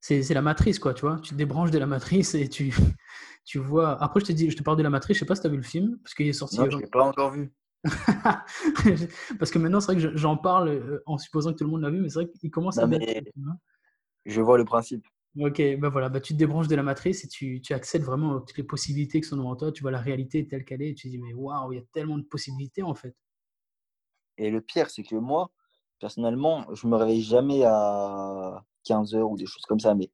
c'est 0.00 0.34
la 0.34 0.42
matrice, 0.42 0.78
quoi, 0.78 0.94
tu 0.94 1.02
vois. 1.02 1.18
Tu 1.20 1.30
te 1.30 1.34
débranches 1.34 1.70
de 1.70 1.78
la 1.78 1.86
matrice 1.86 2.34
et 2.34 2.48
tu, 2.48 2.74
tu 3.44 3.58
vois. 3.58 4.00
Après, 4.02 4.20
je 4.20 4.26
te 4.26 4.32
dis, 4.32 4.50
je 4.50 4.56
te 4.56 4.62
parle 4.62 4.76
de 4.76 4.82
la 4.82 4.90
matrice, 4.90 5.16
je 5.16 5.20
sais 5.20 5.26
pas 5.26 5.34
si 5.34 5.42
tu 5.42 5.46
as 5.46 5.50
vu 5.50 5.56
le 5.56 5.62
film, 5.62 5.98
parce 6.02 6.14
qu'il 6.14 6.26
est 6.26 6.32
sorti. 6.32 6.58
Non, 6.58 6.70
je 6.70 6.78
l'ai 6.78 6.86
pas 6.86 7.04
encore 7.04 7.32
vu. 7.32 7.52
parce 9.38 9.50
que 9.50 9.58
maintenant, 9.58 9.80
c'est 9.80 9.92
vrai 9.92 10.02
que 10.02 10.16
j'en 10.16 10.36
parle 10.36 10.68
euh, 10.68 11.02
en 11.06 11.18
supposant 11.18 11.52
que 11.52 11.58
tout 11.58 11.64
le 11.64 11.70
monde 11.70 11.82
l'a 11.82 11.90
vu, 11.90 12.00
mais 12.00 12.08
c'est 12.08 12.22
vrai 12.22 12.28
qu'il 12.28 12.50
commence 12.50 12.78
à. 12.78 12.86
Mais... 12.86 13.24
Je 14.24 14.40
vois 14.40 14.58
le 14.58 14.64
principe. 14.64 15.06
Ok, 15.38 15.58
ben 15.58 15.88
voilà, 15.90 16.08
bah 16.08 16.20
tu 16.20 16.32
te 16.32 16.38
débranches 16.38 16.66
de 16.66 16.74
la 16.74 16.82
matrice 16.82 17.22
et 17.24 17.28
tu, 17.28 17.60
tu 17.60 17.74
accèdes 17.74 18.02
vraiment 18.02 18.38
à 18.38 18.40
toutes 18.40 18.56
les 18.56 18.64
possibilités 18.64 19.20
qui 19.20 19.28
sont 19.28 19.36
devant 19.36 19.54
toi. 19.54 19.70
Tu 19.70 19.82
vois 19.82 19.90
la 19.90 20.00
réalité 20.00 20.48
telle 20.48 20.64
qu'elle 20.64 20.80
est 20.80 20.90
et 20.90 20.94
tu 20.94 21.08
te 21.08 21.12
dis, 21.12 21.18
mais 21.18 21.34
waouh, 21.34 21.72
il 21.72 21.76
y 21.76 21.78
a 21.78 21.84
tellement 21.92 22.16
de 22.16 22.24
possibilités 22.24 22.82
en 22.82 22.94
fait. 22.94 23.14
Et 24.38 24.50
le 24.50 24.62
pire, 24.62 24.88
c'est 24.88 25.02
que 25.02 25.14
moi, 25.14 25.50
personnellement, 26.00 26.66
je 26.74 26.86
me 26.86 26.96
réveille 26.96 27.22
jamais 27.22 27.64
à 27.64 28.64
15 28.86 29.14
heures 29.14 29.30
ou 29.30 29.36
des 29.36 29.46
choses 29.46 29.64
comme 29.66 29.80
ça, 29.80 29.94
mais 29.94 30.10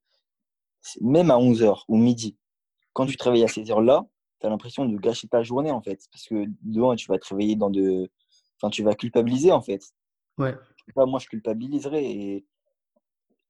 même 1.01 1.31
à 1.31 1.39
11 1.39 1.63
heures 1.63 1.85
ou 1.89 1.97
midi, 1.97 2.37
quand 2.93 3.07
tu 3.07 3.17
te 3.17 3.25
réveilles 3.25 3.45
à 3.45 3.49
ces 3.49 3.71
heures-là, 3.71 4.05
tu 4.41 4.47
as 4.47 4.51
l'impression 4.51 4.85
de 4.85 4.97
gâcher 4.99 5.29
ta 5.29 5.43
journée 5.43 5.71
en 5.71 5.81
fait. 5.81 6.01
Parce 6.11 6.27
que 6.27 6.47
demain, 6.63 6.97
tu 6.97 7.09
vas 7.09 7.19
te 7.19 7.29
réveiller 7.29 7.57
dans 7.57 7.71
de. 7.71 8.11
Enfin, 8.61 8.71
tu 8.71 8.83
vas 8.83 8.95
culpabiliser 8.95 9.53
en 9.53 9.63
fait. 9.63 9.83
Ouais. 10.39 10.57
moi, 10.97 11.19
je 11.21 11.29
culpabiliserai 11.29 12.05
et 12.05 12.47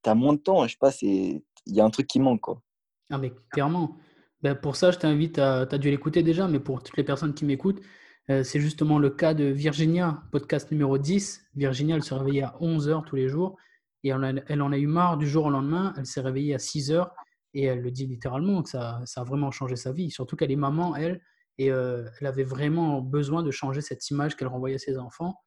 tu 0.03 0.09
as 0.09 0.15
moins 0.15 0.33
de 0.33 0.39
temps. 0.39 0.65
Je 0.65 0.71
sais 0.71 0.77
pas, 0.79 0.91
il 1.01 1.41
y 1.67 1.81
a 1.81 1.85
un 1.85 1.89
truc 1.89 2.07
qui 2.07 2.19
manque 2.19 2.41
quoi. 2.41 2.61
Ah, 3.09 3.17
mais 3.17 3.33
clairement. 3.51 3.97
Ben, 4.41 4.55
pour 4.55 4.75
ça, 4.75 4.91
je 4.91 4.99
t'invite 4.99 5.39
à. 5.39 5.65
Tu 5.65 5.75
as 5.75 5.77
dû 5.77 5.89
l'écouter 5.89 6.23
déjà, 6.23 6.47
mais 6.47 6.59
pour 6.59 6.83
toutes 6.83 6.97
les 6.97 7.03
personnes 7.03 7.33
qui 7.33 7.45
m'écoutent, 7.45 7.81
euh, 8.29 8.43
c'est 8.43 8.59
justement 8.59 8.99
le 8.99 9.09
cas 9.09 9.33
de 9.33 9.45
Virginia, 9.45 10.21
podcast 10.31 10.71
numéro 10.71 10.97
10. 10.97 11.49
Virginia, 11.55 11.95
elle 11.95 12.03
se 12.03 12.13
réveillait 12.13 12.43
à 12.43 12.55
11 12.59 12.89
heures 12.89 13.03
tous 13.05 13.15
les 13.15 13.29
jours. 13.29 13.57
Et 14.03 14.09
elle, 14.09 14.61
en 14.61 14.71
a 14.71 14.77
eu 14.77 14.87
marre 14.87 15.17
du 15.17 15.27
jour 15.27 15.45
au 15.45 15.49
lendemain. 15.49 15.93
Elle 15.97 16.05
s'est 16.05 16.21
réveillée 16.21 16.55
à 16.55 16.59
6 16.59 16.91
heures 16.91 17.13
et 17.53 17.63
elle 17.65 17.81
le 17.81 17.91
dit 17.91 18.05
littéralement 18.05 18.63
que 18.63 18.69
ça, 18.69 19.01
ça 19.05 19.21
a 19.21 19.23
vraiment 19.23 19.51
changé 19.51 19.75
sa 19.75 19.91
vie. 19.91 20.11
Surtout 20.11 20.35
qu'elle 20.35 20.51
est 20.51 20.57
maman, 20.57 20.95
elle, 20.95 21.21
et 21.57 21.71
euh, 21.71 22.09
elle 22.19 22.27
avait 22.27 22.43
vraiment 22.43 23.01
besoin 23.01 23.43
de 23.43 23.51
changer 23.51 23.81
cette 23.81 24.09
image 24.09 24.35
qu'elle 24.35 24.47
renvoyait 24.47 24.75
à 24.75 24.79
ses 24.79 24.97
enfants. 24.97 25.39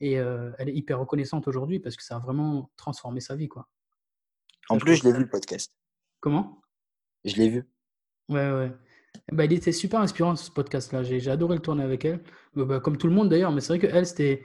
Et 0.00 0.18
euh, 0.18 0.50
elle 0.58 0.68
est 0.68 0.74
hyper 0.74 0.98
reconnaissante 0.98 1.46
aujourd'hui 1.46 1.78
parce 1.78 1.96
que 1.96 2.02
ça 2.02 2.16
a 2.16 2.18
vraiment 2.18 2.70
transformé 2.76 3.20
sa 3.20 3.36
vie. 3.36 3.48
Quoi. 3.48 3.68
En 4.68 4.78
plus, 4.78 4.96
je 4.96 5.04
l'ai 5.04 5.12
vu 5.12 5.20
le 5.20 5.28
podcast. 5.28 5.72
Comment? 6.20 6.60
Je 7.24 7.36
l'ai 7.36 7.48
vu. 7.48 7.68
Ouais, 8.28 8.50
ouais. 8.52 8.72
Bah, 9.30 9.44
il 9.44 9.52
était 9.52 9.72
super 9.72 10.00
inspirant 10.00 10.34
ce 10.34 10.50
podcast-là. 10.50 11.04
J'ai 11.04 11.30
adoré 11.30 11.54
le 11.54 11.62
tourner 11.62 11.84
avec 11.84 12.04
elle. 12.04 12.22
Bah, 12.54 12.80
comme 12.80 12.96
tout 12.96 13.06
le 13.06 13.12
monde 13.12 13.28
d'ailleurs, 13.28 13.52
mais 13.52 13.60
c'est 13.60 13.76
vrai 13.76 13.78
qu'elle, 13.78 14.06
c'était 14.06 14.44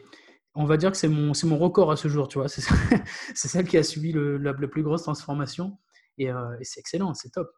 on 0.57 0.65
va 0.65 0.77
dire 0.77 0.91
que 0.91 0.97
c'est 0.97 1.07
mon, 1.07 1.33
mon 1.43 1.57
record 1.57 1.91
à 1.91 1.95
ce 1.95 2.07
jour, 2.07 2.27
tu 2.27 2.39
vois. 2.39 2.49
C'est 2.49 2.61
celle 3.35 3.67
qui 3.67 3.77
a 3.77 3.83
subi 3.83 4.11
le, 4.11 4.37
la, 4.37 4.53
plus 4.53 4.81
grosse 4.81 5.03
transformation. 5.03 5.77
Euh, 6.19 6.57
et, 6.59 6.63
c'est 6.63 6.79
excellent, 6.79 7.13
c'est 7.13 7.29
top. 7.29 7.51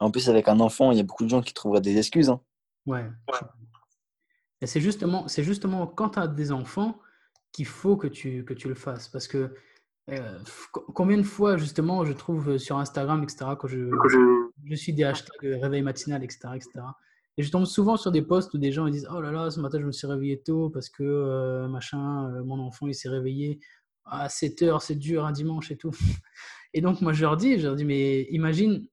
En 0.00 0.10
plus, 0.10 0.28
avec 0.30 0.48
un 0.48 0.58
enfant, 0.60 0.92
il 0.92 0.96
y 0.96 1.00
a 1.00 1.04
beaucoup 1.04 1.24
de 1.24 1.28
gens 1.28 1.42
qui 1.42 1.52
trouveraient 1.52 1.82
des 1.82 1.98
excuses. 1.98 2.30
Hein. 2.30 2.40
Ouais. 2.86 3.06
C'est 4.64 4.80
justement, 4.80 5.26
justement 5.28 5.86
quand 5.86 6.10
tu 6.10 6.18
as 6.18 6.26
des 6.26 6.52
enfants 6.52 6.98
qu'il 7.52 7.66
faut 7.66 7.96
que 7.96 8.06
tu, 8.06 8.44
que 8.44 8.54
tu 8.54 8.68
le 8.68 8.74
fasses. 8.74 9.08
Parce 9.08 9.28
que 9.28 9.54
euh, 10.08 10.38
combien 10.72 11.18
de 11.18 11.22
fois, 11.22 11.58
justement, 11.58 12.04
je 12.06 12.14
trouve 12.14 12.56
sur 12.56 12.78
Instagram, 12.78 13.22
etc., 13.22 13.50
quand 13.58 13.68
je, 13.68 13.90
je 14.64 14.74
suis 14.74 14.94
des 14.94 15.04
hashtags 15.04 15.60
réveil 15.60 15.82
matinal, 15.82 16.24
etc., 16.24 16.48
etc., 16.54 16.80
et 17.38 17.42
je 17.42 17.50
tombe 17.50 17.66
souvent 17.66 17.96
sur 17.96 18.12
des 18.12 18.22
posts 18.22 18.54
où 18.54 18.58
des 18.58 18.72
gens 18.72 18.86
ils 18.86 18.92
disent 18.92 19.08
Oh 19.12 19.20
là 19.20 19.30
là, 19.30 19.50
ce 19.50 19.60
matin 19.60 19.78
je 19.80 19.86
me 19.86 19.92
suis 19.92 20.06
réveillé 20.06 20.40
tôt 20.40 20.70
parce 20.70 20.88
que 20.88 21.02
euh, 21.02 21.68
machin, 21.68 22.30
euh, 22.30 22.44
mon 22.44 22.58
enfant 22.58 22.86
il 22.86 22.94
s'est 22.94 23.08
réveillé 23.08 23.60
à 24.04 24.28
7 24.28 24.62
heures, 24.62 24.82
c'est 24.82 24.94
dur 24.94 25.26
un 25.26 25.32
dimanche 25.32 25.70
et 25.70 25.76
tout. 25.76 25.90
Et 26.74 26.80
donc 26.80 27.00
moi 27.00 27.12
je 27.12 27.22
leur 27.22 27.36
dis, 27.36 27.58
je 27.58 27.66
leur 27.66 27.76
dis 27.76 27.84
Mais 27.84 28.22
imagine, 28.30 28.86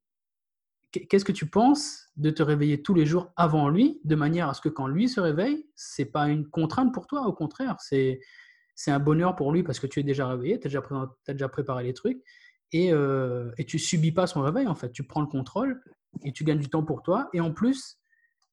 qu'est-ce 0.91 1.25
que 1.25 1.31
tu 1.31 1.49
penses 1.49 2.09
de 2.17 2.29
te 2.29 2.43
réveiller 2.43 2.81
tous 2.81 2.93
les 2.93 3.05
jours 3.05 3.31
avant 3.35 3.69
lui, 3.69 3.99
de 4.03 4.15
manière 4.15 4.49
à 4.49 4.53
ce 4.53 4.61
que 4.61 4.69
quand 4.69 4.87
lui 4.87 5.09
se 5.09 5.19
réveille, 5.19 5.65
c'est 5.75 6.05
pas 6.05 6.27
une 6.27 6.47
contrainte 6.47 6.93
pour 6.93 7.07
toi, 7.07 7.25
au 7.27 7.33
contraire, 7.33 7.77
c'est 7.79 8.19
c'est 8.75 8.91
un 8.91 8.99
bonheur 8.99 9.35
pour 9.35 9.51
lui 9.51 9.63
parce 9.63 9.79
que 9.79 9.87
tu 9.87 9.99
es 9.99 10.03
déjà 10.03 10.27
réveillé, 10.27 10.59
tu 10.59 10.67
as, 10.67 10.81
as, 11.27 11.33
déjà 11.33 11.47
préparé 11.47 11.83
les 11.83 11.93
trucs 11.93 12.23
et, 12.71 12.91
euh, 12.91 13.51
et 13.57 13.65
tu 13.65 13.77
subis 13.77 14.11
pas 14.11 14.27
son 14.27 14.41
réveil 14.41 14.67
en 14.67 14.75
fait. 14.75 14.91
Tu 14.91 15.03
prends 15.03 15.21
le 15.21 15.27
contrôle 15.27 15.81
et 16.23 16.31
tu 16.33 16.43
gagnes 16.43 16.59
du 16.59 16.69
temps 16.69 16.83
pour 16.83 17.03
toi. 17.03 17.29
Et 17.33 17.39
en 17.39 17.51
plus, 17.51 17.99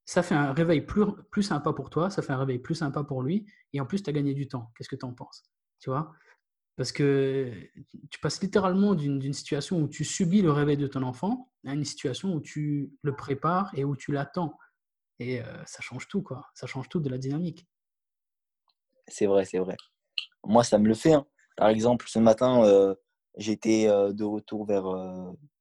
ça 0.05 0.23
fait 0.23 0.35
un 0.35 0.53
réveil 0.53 0.81
plus, 0.81 1.05
plus 1.31 1.43
sympa 1.43 1.73
pour 1.73 1.91
toi, 1.91 2.11
ça 2.11 2.23
fait 2.23 2.33
un 2.33 2.39
réveil 2.39 2.59
plus 2.59 2.75
sympa 2.75 3.05
pour 3.05 3.23
lui, 3.23 3.47
et 3.73 3.81
en 3.81 3.87
plus, 3.87 4.03
tu 4.03 4.11
as 4.11 4.13
gagné 4.13 4.35
du 4.35 4.49
temps. 4.49 4.73
Qu'est-ce 4.77 4.89
que 4.89 4.97
tu 4.97 5.07
en 5.07 5.13
penses? 5.13 5.45
Tu 5.79 5.91
vois? 5.91 6.13
Parce 6.77 6.93
que 6.93 7.53
tu 8.11 8.19
passes 8.21 8.41
littéralement 8.41 8.95
d'une 8.95 9.33
situation 9.35 9.81
où 9.81 9.89
tu 9.89 10.05
subis 10.05 10.41
le 10.41 10.51
réveil 10.51 10.77
de 10.77 10.87
ton 10.87 11.03
enfant 11.03 11.51
à 11.67 11.75
une 11.75 11.85
situation 11.85 12.33
où 12.33 12.41
tu 12.41 12.93
le 13.03 13.15
prépares 13.15 13.71
et 13.75 13.85
où 13.85 13.97
tu 13.97 14.13
l'attends. 14.13 14.57
Et 15.19 15.43
euh, 15.43 15.65
ça 15.67 15.83
change 15.83 16.09
tout, 16.09 16.23
quoi. 16.23 16.47
Ça 16.55 16.67
change 16.67 16.89
tout 16.89 17.01
de 17.01 17.11
la 17.11 17.19
dynamique. 17.19 17.69
C'est 19.09 19.27
vrai, 19.27 19.45
c'est 19.45 19.59
vrai. 19.59 19.77
Moi, 20.45 20.65
ça 20.65 20.79
me 20.79 20.89
le 20.89 20.95
fait. 20.95 21.13
Hein. 21.13 21.27
Par 21.57 21.69
exemple, 21.69 22.07
ce 22.09 22.19
matin, 22.19 22.65
euh, 22.65 22.95
j'étais 23.37 23.87
euh, 23.87 24.15
de 24.15 24.25
retour 24.25 24.65
vers 24.65 24.85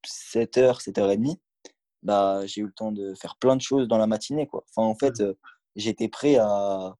7h, 0.05 0.81
7h30 0.81 1.37
bah, 2.03 2.45
j'ai 2.45 2.61
eu 2.61 2.65
le 2.65 2.71
temps 2.71 2.91
de 2.91 3.13
faire 3.13 3.35
plein 3.37 3.55
de 3.55 3.61
choses 3.61 3.87
dans 3.87 3.97
la 3.97 4.07
matinée. 4.07 4.47
Quoi. 4.47 4.63
Enfin, 4.69 4.87
en 4.87 4.95
fait, 4.95 5.19
euh, 5.21 5.33
j'étais 5.75 6.07
prêt 6.07 6.37
à, 6.37 6.95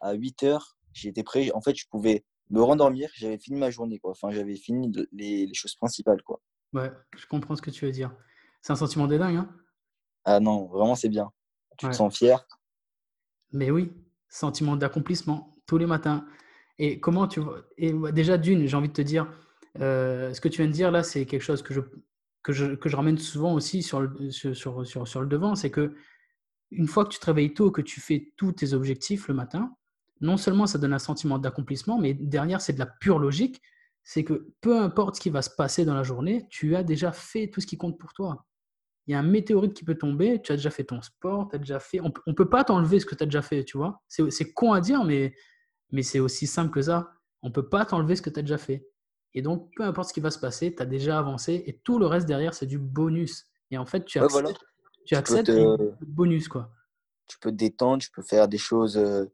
à 0.00 0.12
8 0.12 0.42
heures. 0.44 0.76
J'étais 0.92 1.22
prêt. 1.22 1.50
En 1.52 1.60
fait, 1.60 1.74
je 1.76 1.86
pouvais 1.88 2.24
me 2.50 2.62
rendormir. 2.62 3.10
J'avais 3.14 3.38
fini 3.38 3.58
ma 3.58 3.70
journée. 3.70 3.98
Quoi. 3.98 4.12
Enfin, 4.12 4.30
j'avais 4.30 4.56
fini 4.56 4.92
les, 5.12 5.46
les, 5.46 5.54
choses 5.54 5.74
principales. 5.74 6.22
Quoi. 6.22 6.40
Ouais, 6.72 6.90
je 7.16 7.26
comprends 7.26 7.56
ce 7.56 7.62
que 7.62 7.70
tu 7.70 7.84
veux 7.84 7.92
dire. 7.92 8.14
C'est 8.62 8.72
un 8.72 8.76
sentiment 8.76 9.06
de 9.06 9.18
dingue. 9.18 9.36
Hein 9.36 9.54
ah 10.24 10.40
non, 10.40 10.66
vraiment, 10.66 10.94
c'est 10.94 11.08
bien. 11.08 11.30
Tu 11.76 11.86
te 11.88 11.92
sens 11.92 12.16
fier. 12.16 12.46
Mais 13.52 13.70
oui, 13.70 13.92
sentiment 14.28 14.76
d'accomplissement 14.76 15.56
tous 15.66 15.78
les 15.78 15.86
matins. 15.86 16.26
Et 16.78 16.98
comment 16.98 17.28
tu 17.28 17.40
vois 17.40 17.62
Et 17.76 17.92
déjà, 18.12 18.38
d'une, 18.38 18.66
j'ai 18.66 18.76
envie 18.76 18.88
de 18.88 18.94
te 18.94 19.02
dire, 19.02 19.30
euh, 19.80 20.32
ce 20.32 20.40
que 20.40 20.48
tu 20.48 20.62
viens 20.62 20.68
de 20.68 20.74
dire 20.74 20.90
là, 20.90 21.02
c'est 21.02 21.26
quelque 21.26 21.42
chose 21.42 21.62
que 21.62 21.74
je, 21.74 21.80
que 22.44 22.52
je, 22.52 22.96
ramène 22.96 23.18
souvent 23.18 23.54
aussi 23.54 23.82
sur 23.82 24.00
le 24.00 25.26
devant, 25.26 25.54
c'est 25.56 25.70
que 25.70 25.96
une 26.70 26.86
fois 26.86 27.04
que 27.04 27.10
tu 27.10 27.18
te 27.18 27.26
réveilles 27.26 27.54
tôt, 27.54 27.70
que 27.70 27.80
tu 27.80 28.00
fais 28.00 28.32
tous 28.36 28.52
tes 28.52 28.74
objectifs 28.74 29.28
le 29.28 29.34
matin, 29.34 29.74
non 30.20 30.36
seulement 30.36 30.66
ça 30.66 30.78
donne 30.78 30.92
un 30.92 30.98
sentiment 30.98 31.38
d'accomplissement, 31.38 31.98
mais 31.98 32.14
derrière, 32.14 32.60
c'est 32.60 32.74
de 32.74 32.78
la 32.78 32.86
pure 32.86 33.18
logique. 33.18 33.60
C'est 34.02 34.22
que 34.22 34.52
peu 34.60 34.78
importe 34.78 35.16
ce 35.16 35.20
qui 35.20 35.30
va 35.30 35.40
se 35.40 35.50
passer 35.50 35.84
dans 35.84 35.94
la 35.94 36.02
journée, 36.02 36.46
tu 36.50 36.76
as 36.76 36.82
déjà 36.82 37.12
fait 37.12 37.48
tout 37.48 37.60
ce 37.60 37.66
qui 37.66 37.78
compte 37.78 37.98
pour 37.98 38.12
toi. 38.12 38.44
Il 39.06 39.12
y 39.12 39.14
a 39.14 39.18
un 39.18 39.22
météorite 39.22 39.74
qui 39.74 39.84
peut 39.84 39.96
tomber, 39.96 40.40
tu 40.42 40.52
as 40.52 40.56
déjà 40.56 40.70
fait 40.70 40.84
ton 40.84 41.00
sport, 41.00 41.48
tu 41.48 41.56
as 41.56 41.58
déjà 41.58 41.80
fait. 41.80 42.00
On 42.00 42.12
ne 42.26 42.32
peut 42.32 42.48
pas 42.48 42.64
t'enlever 42.64 43.00
ce 43.00 43.06
que 43.06 43.14
tu 43.14 43.22
as 43.22 43.26
déjà 43.26 43.42
fait, 43.42 43.64
tu 43.64 43.78
vois. 43.78 44.02
C'est 44.08 44.52
con 44.52 44.72
à 44.72 44.80
dire, 44.80 45.04
mais, 45.04 45.34
mais 45.90 46.02
c'est 46.02 46.20
aussi 46.20 46.46
simple 46.46 46.70
que 46.70 46.82
ça. 46.82 47.12
On 47.42 47.48
ne 47.48 47.52
peut 47.52 47.68
pas 47.68 47.86
t'enlever 47.86 48.16
ce 48.16 48.22
que 48.22 48.30
tu 48.30 48.38
as 48.38 48.42
déjà 48.42 48.58
fait. 48.58 48.86
Et 49.34 49.42
donc, 49.42 49.70
peu 49.76 49.82
importe 49.82 50.08
ce 50.08 50.14
qui 50.14 50.20
va 50.20 50.30
se 50.30 50.38
passer, 50.38 50.74
tu 50.74 50.82
as 50.82 50.86
déjà 50.86 51.18
avancé 51.18 51.64
et 51.66 51.80
tout 51.82 51.98
le 51.98 52.06
reste 52.06 52.26
derrière, 52.26 52.54
c'est 52.54 52.66
du 52.66 52.78
bonus. 52.78 53.46
Et 53.70 53.78
en 53.78 53.86
fait, 53.86 54.04
tu 54.04 54.18
accèdes, 54.18 54.56
tu 55.04 55.14
accèdes 55.16 55.96
bonus, 56.06 56.48
quoi. 56.48 56.70
Tu 57.26 57.38
peux 57.38 57.50
te 57.50 57.56
détendre, 57.56 58.02
tu 58.02 58.10
peux 58.10 58.22
faire 58.22 58.48
des 58.48 58.58
choses 58.58 58.96
euh, 58.96 59.24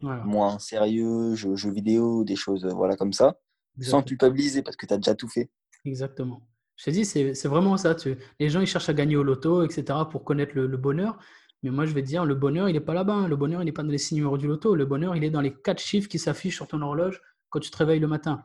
moins 0.00 0.58
sérieuses, 0.58 1.36
jeux, 1.36 1.56
jeux, 1.56 1.72
vidéo, 1.72 2.24
des 2.24 2.36
choses 2.36 2.64
euh, 2.64 2.72
voilà, 2.72 2.96
comme 2.96 3.12
ça, 3.12 3.38
sans 3.80 4.02
culpabiliser 4.02 4.62
parce 4.62 4.76
que 4.76 4.86
tu 4.86 4.94
as 4.94 4.96
déjà 4.96 5.14
tout 5.14 5.28
fait. 5.28 5.50
Exactement. 5.84 6.46
Je 6.76 6.84
te 6.84 6.90
dis, 6.90 7.04
c'est 7.04 7.48
vraiment 7.48 7.76
ça. 7.76 7.94
Tu... 7.94 8.16
Les 8.38 8.48
gens, 8.48 8.60
ils 8.60 8.66
cherchent 8.66 8.88
à 8.88 8.94
gagner 8.94 9.16
au 9.16 9.22
loto, 9.22 9.62
etc., 9.64 9.98
pour 10.10 10.24
connaître 10.24 10.52
le, 10.54 10.76
bonheur. 10.78 11.18
Mais 11.62 11.68
moi, 11.68 11.84
je 11.84 11.92
vais 11.92 12.02
te 12.02 12.06
dire, 12.06 12.24
le 12.24 12.34
bonheur, 12.34 12.70
il 12.70 12.72
n'est 12.72 12.80
pas 12.80 12.94
là-bas. 12.94 13.12
Hein. 13.12 13.28
Le 13.28 13.36
bonheur, 13.36 13.60
il 13.60 13.66
n'est 13.66 13.72
pas 13.72 13.82
dans 13.82 13.90
les 13.90 13.98
six 13.98 14.14
numéros 14.14 14.38
du 14.38 14.46
loto. 14.46 14.74
Le 14.74 14.86
bonheur, 14.86 15.14
il 15.14 15.22
est 15.22 15.30
dans 15.30 15.42
les 15.42 15.52
quatre 15.52 15.80
chiffres 15.80 16.08
qui 16.08 16.18
s'affichent 16.18 16.56
sur 16.56 16.68
ton 16.68 16.80
horloge 16.80 17.20
quand 17.50 17.60
tu 17.60 17.70
te 17.70 17.76
réveilles 17.76 18.00
le 18.00 18.06
matin. 18.06 18.42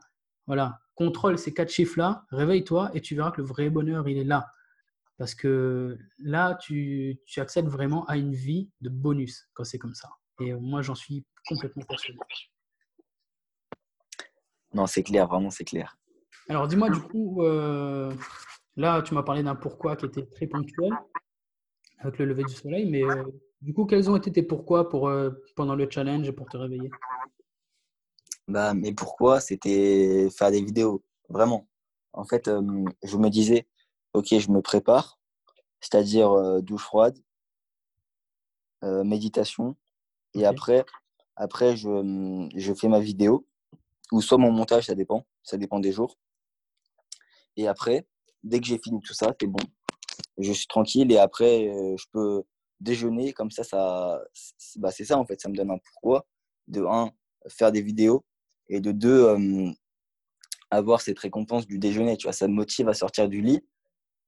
Voilà. 0.47 0.81
Contrôle 0.95 1.37
ces 1.37 1.53
quatre 1.53 1.71
chiffres-là, 1.71 2.25
réveille-toi 2.31 2.91
et 2.93 3.01
tu 3.01 3.15
verras 3.15 3.31
que 3.31 3.41
le 3.41 3.47
vrai 3.47 3.69
bonheur, 3.69 4.07
il 4.07 4.17
est 4.17 4.23
là. 4.23 4.47
Parce 5.17 5.35
que 5.35 5.97
là, 6.19 6.55
tu, 6.55 7.19
tu 7.25 7.39
accèdes 7.39 7.67
vraiment 7.67 8.05
à 8.05 8.17
une 8.17 8.33
vie 8.33 8.69
de 8.81 8.89
bonus 8.89 9.47
quand 9.53 9.63
c'est 9.63 9.77
comme 9.77 9.93
ça. 9.93 10.09
Et 10.39 10.53
moi, 10.53 10.81
j'en 10.81 10.95
suis 10.95 11.25
complètement 11.47 11.83
persuadé. 11.83 12.19
Non, 14.73 14.87
c'est 14.87 15.03
clair, 15.03 15.27
vraiment, 15.27 15.51
c'est 15.51 15.63
clair. 15.63 15.97
Alors, 16.49 16.67
dis-moi, 16.67 16.89
du 16.89 16.99
coup, 16.99 17.41
euh, 17.43 18.13
là, 18.75 19.01
tu 19.01 19.13
m'as 19.13 19.23
parlé 19.23 19.41
d'un 19.41 19.55
pourquoi 19.55 19.95
qui 19.95 20.05
était 20.05 20.25
très 20.25 20.47
ponctuel 20.47 20.91
avec 21.99 22.19
le 22.19 22.25
lever 22.25 22.43
du 22.43 22.53
soleil, 22.53 22.89
mais 22.89 23.03
euh, 23.03 23.23
du 23.61 23.73
coup, 23.73 23.85
quels 23.85 24.09
ont 24.09 24.15
été 24.17 24.31
tes 24.31 24.43
pourquoi 24.43 24.89
pour, 24.89 25.07
euh, 25.07 25.31
pendant 25.55 25.75
le 25.75 25.89
challenge 25.89 26.27
et 26.27 26.33
pour 26.33 26.47
te 26.47 26.57
réveiller? 26.57 26.91
Bah, 28.47 28.73
mais 28.73 28.93
pourquoi 28.93 29.39
C'était 29.39 30.29
faire 30.29 30.51
des 30.51 30.61
vidéos, 30.63 31.03
vraiment. 31.29 31.67
En 32.13 32.25
fait, 32.25 32.49
je 33.03 33.17
me 33.17 33.29
disais, 33.29 33.67
ok, 34.13 34.37
je 34.37 34.51
me 34.51 34.61
prépare, 34.61 35.19
c'est-à-dire 35.81 36.61
douche 36.63 36.83
froide, 36.83 37.17
méditation, 38.83 39.75
et 40.35 40.45
après, 40.45 40.85
après 41.35 41.75
je, 41.75 42.49
je, 42.55 42.73
fais 42.73 42.87
ma 42.87 42.99
vidéo, 42.99 43.45
ou 44.11 44.21
soit 44.21 44.37
mon 44.37 44.51
montage, 44.51 44.85
ça 44.85 44.95
dépend, 44.95 45.25
ça 45.43 45.57
dépend 45.57 45.79
des 45.79 45.91
jours. 45.91 46.17
Et 47.57 47.67
après, 47.67 48.05
dès 48.43 48.59
que 48.59 48.67
j'ai 48.67 48.79
fini 48.79 49.01
tout 49.01 49.13
ça, 49.13 49.33
c'est 49.39 49.47
bon. 49.47 49.63
Je 50.37 50.51
suis 50.51 50.67
tranquille 50.67 51.11
et 51.11 51.17
après, 51.17 51.71
je 51.97 52.05
peux 52.11 52.43
déjeuner. 52.79 53.33
Comme 53.33 53.51
ça, 53.51 53.63
ça 53.63 54.21
bah, 54.77 54.91
c'est 54.91 55.05
ça 55.05 55.17
en 55.17 55.25
fait. 55.25 55.39
Ça 55.41 55.49
me 55.49 55.55
donne 55.55 55.71
un 55.71 55.77
pourquoi. 55.77 56.25
De 56.67 56.83
un, 56.83 57.11
faire 57.47 57.71
des 57.71 57.81
vidéos 57.81 58.25
et 58.69 58.79
de 58.79 58.91
deux, 58.91 59.73
avoir 60.71 61.01
cette 61.01 61.19
récompense 61.19 61.67
du 61.67 61.79
déjeuner. 61.79 62.17
Tu 62.17 62.27
vois, 62.27 62.33
ça 62.33 62.47
me 62.47 62.53
motive 62.53 62.89
à 62.89 62.93
sortir 62.93 63.29
du 63.29 63.41
lit. 63.41 63.61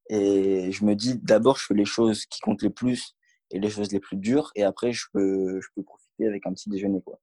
Et 0.09 0.71
je 0.71 0.85
me 0.85 0.95
dis, 0.95 1.17
d'abord, 1.17 1.57
je 1.57 1.65
fais 1.65 1.73
les 1.73 1.85
choses 1.85 2.25
qui 2.25 2.39
comptent 2.39 2.63
le 2.63 2.69
plus 2.69 3.15
et 3.51 3.59
les 3.59 3.69
choses 3.69 3.91
les 3.91 3.99
plus 3.99 4.17
dures. 4.17 4.51
Et 4.55 4.63
après, 4.63 4.93
je 4.93 5.05
peux, 5.11 5.59
je 5.59 5.67
peux 5.75 5.83
profiter 5.83 6.27
avec 6.27 6.45
un 6.45 6.53
petit 6.53 6.69
déjeuner. 6.69 7.01
Quoi. 7.01 7.19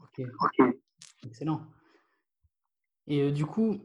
Ok. 0.00 0.26
Excellent. 1.24 1.62
Et 3.06 3.32
du 3.32 3.46
coup, 3.46 3.78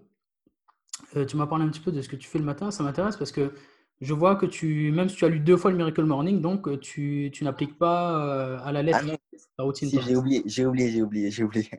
tu 1.27 1.37
m'as 1.37 1.47
parlé 1.47 1.65
un 1.65 1.69
petit 1.69 1.79
peu 1.79 1.91
de 1.91 2.01
ce 2.01 2.09
que 2.09 2.15
tu 2.15 2.27
fais 2.27 2.39
le 2.39 2.45
matin. 2.45 2.71
Ça 2.71 2.83
m'intéresse 2.83 3.17
parce 3.17 3.31
que 3.31 3.53
je 4.01 4.13
vois 4.13 4.35
que 4.35 4.45
tu, 4.45 4.91
même 4.91 5.07
si 5.07 5.15
tu 5.15 5.25
as 5.25 5.29
lu 5.29 5.39
deux 5.39 5.55
fois 5.55 5.71
le 5.71 5.77
Miracle 5.77 6.03
Morning, 6.03 6.41
donc 6.41 6.79
tu, 6.81 7.29
tu 7.33 7.43
n'appliques 7.43 7.77
pas 7.77 8.59
à 8.59 8.71
la 8.71 8.83
lettre 8.83 8.99
ah 9.03 9.15
la 9.57 9.63
routine. 9.63 9.89
j'ai 9.89 10.15
oublié, 10.15 10.43
j'ai 10.45 10.65
oublié, 10.65 10.91
j'ai 10.91 11.01
oublié, 11.01 11.31
j'ai 11.31 11.43
oublié. 11.43 11.69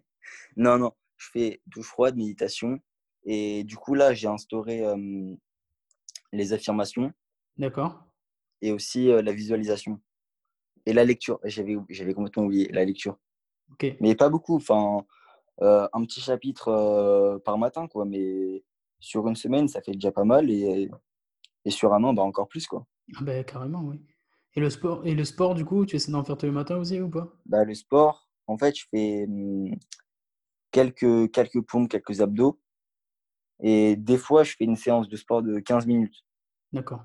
Non, 0.56 0.78
non, 0.78 0.92
je 1.16 1.28
fais 1.32 1.60
douche 1.66 1.86
froide, 1.86 2.16
méditation. 2.16 2.78
Et 3.24 3.64
du 3.64 3.76
coup, 3.76 3.94
là, 3.94 4.14
j'ai 4.14 4.28
instauré 4.28 4.84
les 6.32 6.52
affirmations. 6.52 7.12
D'accord. 7.56 8.04
Et 8.62 8.72
aussi 8.72 9.06
la 9.06 9.32
visualisation. 9.32 10.00
Et 10.86 10.92
la 10.92 11.04
lecture. 11.04 11.40
J'avais, 11.44 11.76
j'avais 11.88 12.14
complètement 12.14 12.44
oublié 12.44 12.68
la 12.72 12.84
lecture. 12.84 13.18
Ok. 13.72 13.96
Mais 14.00 14.14
pas 14.14 14.28
beaucoup. 14.28 14.56
Enfin, 14.56 15.04
un 15.60 16.04
petit 16.04 16.20
chapitre 16.20 17.40
par 17.44 17.58
matin, 17.58 17.88
quoi. 17.88 18.04
Mais 18.04 18.62
sur 19.00 19.26
une 19.26 19.36
semaine, 19.36 19.68
ça 19.68 19.82
fait 19.82 19.92
déjà 19.92 20.12
pas 20.12 20.24
mal. 20.24 20.50
Et, 20.50 20.88
et 21.64 21.70
sur 21.70 21.92
un 21.92 22.04
an, 22.04 22.14
bah, 22.14 22.22
encore 22.22 22.48
plus, 22.48 22.66
quoi. 22.66 22.86
Ah 23.16 23.22
bah, 23.22 23.42
carrément, 23.44 23.82
oui. 23.82 24.00
Et 24.54 24.60
le 24.60 24.70
sport, 24.70 25.06
et 25.06 25.14
le 25.14 25.24
sport, 25.24 25.54
du 25.54 25.64
coup, 25.64 25.84
tu 25.84 25.96
essaies 25.96 26.12
d'en 26.12 26.24
faire 26.24 26.38
tous 26.38 26.46
les 26.46 26.52
matins 26.52 26.76
aussi 26.78 26.98
ou 27.00 27.10
pas? 27.10 27.30
Bah, 27.44 27.64
Le 27.64 27.74
sport, 27.74 28.30
en 28.46 28.56
fait, 28.56 28.74
je 28.74 28.86
fais 28.90 29.26
mmh, 29.28 29.74
quelques, 30.76 31.30
quelques 31.32 31.62
pompes, 31.62 31.88
quelques 31.88 32.20
abdos. 32.20 32.60
Et 33.62 33.96
des 33.96 34.18
fois, 34.18 34.44
je 34.44 34.54
fais 34.56 34.64
une 34.64 34.76
séance 34.76 35.08
de 35.08 35.16
sport 35.16 35.42
de 35.42 35.58
15 35.58 35.86
minutes. 35.86 36.22
D'accord. 36.72 37.02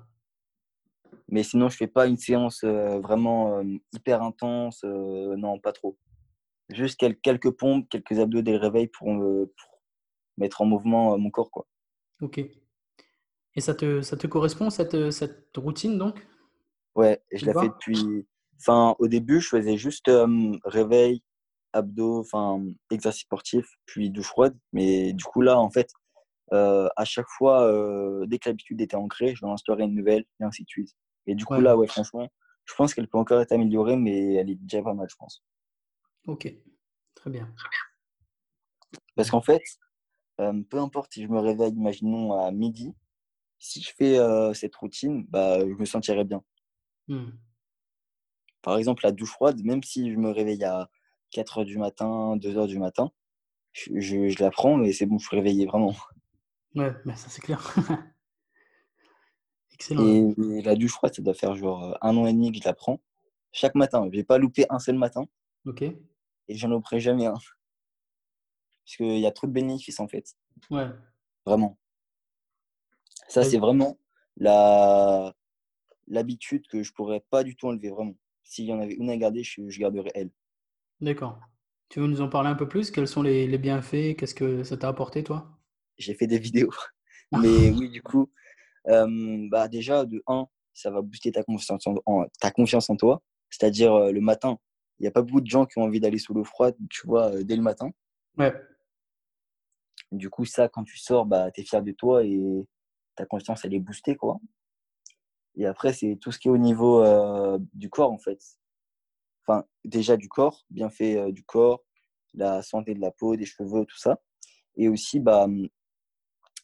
Mais 1.28 1.42
sinon, 1.42 1.70
je 1.70 1.78
fais 1.78 1.86
pas 1.86 2.06
une 2.06 2.18
séance 2.18 2.62
vraiment 2.64 3.62
hyper 3.94 4.22
intense. 4.22 4.84
non, 4.84 5.58
pas 5.58 5.72
trop. 5.72 5.96
Juste 6.68 7.00
quelques 7.22 7.50
pompes, 7.52 7.88
quelques 7.88 8.18
abdos 8.18 8.42
dès 8.42 8.52
le 8.52 8.58
réveil 8.58 8.88
pour, 8.88 9.06
pour 9.06 9.80
mettre 10.36 10.60
en 10.60 10.66
mouvement 10.66 11.16
mon 11.16 11.30
corps. 11.30 11.50
Quoi. 11.50 11.66
Ok. 12.20 12.38
Et 13.54 13.60
ça 13.60 13.74
te, 13.74 14.02
ça 14.02 14.18
te 14.18 14.26
correspond, 14.26 14.68
cette, 14.68 15.10
cette 15.10 15.56
routine, 15.56 15.96
donc? 15.96 16.26
Ouais, 16.94 17.22
je 17.32 17.46
la 17.46 17.54
fais 17.54 17.68
depuis. 17.68 18.26
Enfin, 18.60 18.94
au 18.98 19.08
début, 19.08 19.40
je 19.40 19.48
faisais 19.48 19.78
juste 19.78 20.10
réveil, 20.64 21.22
abdos, 21.72 22.20
enfin, 22.20 22.64
exercice 22.90 23.22
sportif, 23.22 23.66
puis 23.86 24.10
douche 24.10 24.26
froide. 24.26 24.56
Mais 24.72 25.12
du 25.12 25.24
coup, 25.24 25.40
là, 25.40 25.58
en 25.58 25.70
fait, 25.70 25.90
à 26.50 27.04
chaque 27.04 27.28
fois, 27.28 27.70
dès 28.26 28.38
que 28.38 28.48
l'habitude 28.48 28.80
était 28.80 28.96
ancrée, 28.96 29.34
je 29.34 29.44
vais 29.44 29.50
instaurer 29.50 29.84
une 29.84 29.94
nouvelle, 29.94 30.24
et 30.40 30.44
ainsi 30.44 30.64
de 30.64 30.68
suite. 30.68 30.94
Et 31.26 31.34
du 31.34 31.44
coup, 31.44 31.60
là, 31.60 31.76
ouais, 31.76 31.86
franchement, 31.86 32.28
je 32.64 32.74
pense 32.74 32.94
qu'elle 32.94 33.08
peut 33.08 33.18
encore 33.18 33.40
être 33.40 33.52
améliorée, 33.52 33.96
mais 33.96 34.34
elle 34.34 34.50
est 34.50 34.56
déjà 34.56 34.82
pas 34.82 34.94
mal, 34.94 35.08
je 35.10 35.16
pense. 35.16 35.44
Ok, 36.26 36.54
très 37.14 37.30
bien. 37.30 37.52
Parce 39.14 39.30
qu'en 39.30 39.42
fait, 39.42 39.62
peu 40.36 40.78
importe 40.78 41.12
si 41.12 41.22
je 41.22 41.28
me 41.28 41.40
réveille, 41.40 41.72
imaginons 41.72 42.32
à 42.32 42.50
midi, 42.50 42.94
si 43.58 43.80
je 43.80 43.92
fais 43.96 44.18
cette 44.54 44.74
routine, 44.76 45.24
bah, 45.28 45.60
je 45.60 45.74
me 45.74 45.84
sentirai 45.84 46.24
bien. 46.24 46.42
Mmh. 47.08 47.30
Par 48.60 48.76
exemple, 48.76 49.04
la 49.04 49.12
douche 49.12 49.30
froide, 49.30 49.60
même 49.64 49.82
si 49.82 50.12
je 50.12 50.16
me 50.16 50.30
réveille 50.30 50.64
à 50.64 50.88
4 51.32 51.62
h 51.62 51.64
du 51.64 51.78
matin, 51.78 52.36
2 52.36 52.54
h 52.54 52.66
du 52.68 52.78
matin, 52.78 53.10
je, 53.72 53.98
je, 54.00 54.42
la 54.42 54.50
prends 54.50 54.82
et 54.82 54.92
c'est 54.92 55.06
bon, 55.06 55.18
je 55.18 55.26
suis 55.26 55.36
réveillé 55.36 55.66
vraiment. 55.66 55.94
Ouais, 56.74 56.92
mais 57.04 57.16
ça 57.16 57.28
c'est 57.28 57.40
clair. 57.42 57.74
Excellent. 59.72 60.06
Et, 60.06 60.62
la 60.62 60.76
douche 60.76 60.92
froide, 60.92 61.14
ça 61.14 61.22
doit 61.22 61.34
faire 61.34 61.54
genre 61.56 61.98
un 62.00 62.16
an 62.16 62.26
et 62.26 62.32
demi 62.32 62.52
que 62.52 62.58
je 62.58 62.64
la 62.64 62.74
prends. 62.74 63.00
Chaque 63.50 63.74
matin. 63.74 64.08
Je 64.10 64.16
vais 64.16 64.24
pas 64.24 64.38
louper 64.38 64.64
un 64.70 64.78
seul 64.78 64.96
matin. 64.96 65.26
Ok. 65.66 65.82
Et 65.82 65.96
j'en 66.48 66.68
louperai 66.68 67.00
jamais 67.00 67.26
un. 67.26 67.34
Parce 68.84 68.96
qu'il 68.96 69.18
y 69.18 69.26
a 69.26 69.32
trop 69.32 69.46
de 69.46 69.52
bénéfices 69.52 70.00
en 70.00 70.08
fait. 70.08 70.36
Ouais. 70.70 70.88
Vraiment. 71.44 71.78
Ça, 73.28 73.42
c'est 73.42 73.58
vraiment 73.58 73.98
la 74.36 75.34
l'habitude 76.08 76.66
que 76.66 76.82
je 76.82 76.92
pourrais 76.92 77.20
pas 77.30 77.44
du 77.44 77.56
tout 77.56 77.68
enlever, 77.68 77.90
vraiment. 77.90 78.14
S'il 78.42 78.66
y 78.66 78.72
en 78.72 78.80
avait 78.80 78.94
une 78.94 79.08
à 79.08 79.16
garder, 79.16 79.42
je, 79.42 79.68
je 79.68 79.78
garderais 79.78 80.10
elle. 80.14 80.30
D'accord. 81.02 81.40
Tu 81.88 81.98
veux 82.00 82.06
nous 82.06 82.20
en 82.20 82.28
parler 82.28 82.48
un 82.48 82.54
peu 82.54 82.68
plus? 82.68 82.92
Quels 82.92 83.08
sont 83.08 83.22
les, 83.22 83.48
les 83.48 83.58
bienfaits? 83.58 84.16
Qu'est-ce 84.16 84.36
que 84.36 84.62
ça 84.62 84.76
t'a 84.76 84.88
apporté, 84.88 85.24
toi? 85.24 85.58
J'ai 85.98 86.14
fait 86.14 86.28
des 86.28 86.38
vidéos. 86.38 86.72
Mais 87.32 87.70
oui, 87.70 87.90
du 87.90 88.00
coup, 88.02 88.30
euh, 88.86 89.48
bah 89.50 89.66
déjà, 89.66 90.04
de 90.04 90.22
1, 90.28 90.46
ça 90.74 90.90
va 90.90 91.02
booster 91.02 91.32
ta 91.32 91.42
confiance 91.42 91.86
en, 91.86 92.24
ta 92.40 92.52
confiance 92.52 92.88
en 92.88 92.96
toi. 92.96 93.20
C'est-à-dire, 93.50 93.92
euh, 93.92 94.12
le 94.12 94.20
matin, 94.20 94.58
il 95.00 95.02
n'y 95.02 95.08
a 95.08 95.10
pas 95.10 95.22
beaucoup 95.22 95.40
de 95.40 95.50
gens 95.50 95.66
qui 95.66 95.78
ont 95.78 95.82
envie 95.82 95.98
d'aller 95.98 96.18
sous 96.18 96.34
l'eau 96.34 96.44
froide, 96.44 96.76
tu 96.88 97.06
vois, 97.06 97.34
euh, 97.34 97.42
dès 97.42 97.56
le 97.56 97.62
matin. 97.62 97.90
Ouais. 98.38 98.54
Du 100.12 100.30
coup, 100.30 100.44
ça, 100.44 100.68
quand 100.68 100.84
tu 100.84 100.98
sors, 100.98 101.26
bah, 101.26 101.50
tu 101.50 101.62
es 101.62 101.64
fier 101.64 101.82
de 101.82 101.92
toi 101.92 102.24
et 102.24 102.40
ta 103.16 103.26
confiance, 103.26 103.64
elle 103.64 103.74
est 103.74 103.80
boostée, 103.80 104.14
quoi. 104.14 104.38
Et 105.56 105.66
après, 105.66 105.92
c'est 105.92 106.16
tout 106.20 106.30
ce 106.30 106.38
qui 106.38 106.48
est 106.48 106.50
au 106.50 106.58
niveau 106.58 107.04
du 107.74 107.90
corps, 107.90 108.12
en 108.12 108.18
fait. 108.18 108.38
Enfin, 109.46 109.64
déjà 109.84 110.16
du 110.16 110.28
corps, 110.28 110.64
bien 110.70 110.90
fait 110.90 111.32
du 111.32 111.44
corps, 111.44 111.82
la 112.34 112.62
santé 112.62 112.94
de 112.94 113.00
la 113.00 113.10
peau, 113.10 113.36
des 113.36 113.46
cheveux, 113.46 113.84
tout 113.84 113.98
ça. 113.98 114.20
Et 114.76 114.88
aussi, 114.88 115.20
bah, 115.20 115.46
mmh, 115.46 115.68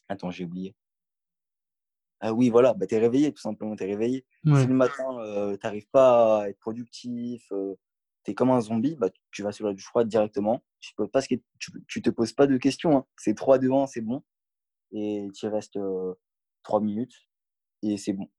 attends, 0.09 0.31
j'ai 0.31 0.45
oublié. 0.45 0.75
Ah 2.21 2.33
oui, 2.33 2.49
voilà, 2.49 2.73
bah, 2.73 2.85
tu 2.85 2.95
es 2.95 2.99
réveillé, 2.99 3.31
tout 3.33 3.41
simplement, 3.41 3.75
tu 3.75 3.83
es 3.83 3.87
réveillé. 3.87 4.25
Si 4.43 4.67
le 4.67 4.73
matin, 4.73 5.05
tu 5.53 5.59
n'arrives 5.63 5.87
pas 5.89 6.43
à 6.43 6.49
être 6.49 6.59
productif, 6.59 7.51
tu 8.23 8.31
es 8.31 8.33
comme 8.33 8.51
un 8.51 8.61
zombie, 8.61 8.95
bah, 8.95 9.09
tu 9.31 9.43
vas 9.43 9.51
sur 9.51 9.65
la 9.67 9.73
douche 9.73 9.85
froide 9.85 10.07
directement. 10.07 10.63
Tu 10.79 10.93
peux 10.95 11.07
pas, 11.07 11.21
tu, 11.21 11.41
tu 11.87 12.01
te 12.01 12.09
poses 12.09 12.33
pas 12.33 12.47
de 12.47 12.57
questions. 12.57 12.97
Hein. 12.97 13.05
C'est 13.17 13.35
3, 13.35 13.59
2, 13.59 13.71
1, 13.71 13.87
c'est 13.87 14.01
bon. 14.01 14.23
Et 14.91 15.27
tu 15.33 15.47
restes 15.47 15.77
euh, 15.77 16.13
3 16.63 16.81
minutes 16.81 17.15
et 17.83 17.97
c'est 17.97 18.13
bon. 18.13 18.29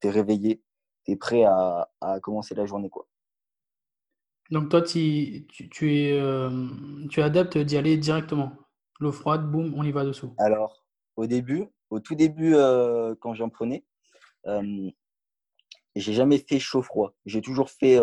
Tu 0.00 0.08
es 0.08 0.10
réveillé, 0.10 0.62
tu 1.04 1.12
es 1.12 1.16
prêt 1.16 1.44
à, 1.44 1.90
à, 2.00 2.20
commencer 2.20 2.54
la 2.54 2.66
journée. 2.66 2.88
Quoi. 2.88 3.06
Donc 4.50 4.70
toi, 4.70 4.80
tu, 4.80 5.46
tu, 5.46 5.94
es, 5.94 6.12
euh, 6.18 6.68
tu 7.10 7.20
es 7.20 7.22
adepte 7.22 7.58
d'y 7.58 7.76
aller 7.76 7.96
directement. 7.98 8.52
L'eau 8.98 9.12
froide, 9.12 9.50
boum, 9.50 9.74
on 9.76 9.82
y 9.84 9.92
va 9.92 10.04
dessous. 10.04 10.34
Alors, 10.38 10.86
au 11.16 11.26
début, 11.26 11.66
au 11.90 12.00
tout 12.00 12.14
début, 12.14 12.54
euh, 12.54 13.14
quand 13.20 13.34
j'en 13.34 13.50
prenais, 13.50 13.84
euh, 14.46 14.90
j'ai 15.94 16.12
jamais 16.14 16.38
fait 16.38 16.58
chaud-froid. 16.58 17.14
J'ai 17.26 17.42
toujours 17.42 17.70
fait 17.70 17.98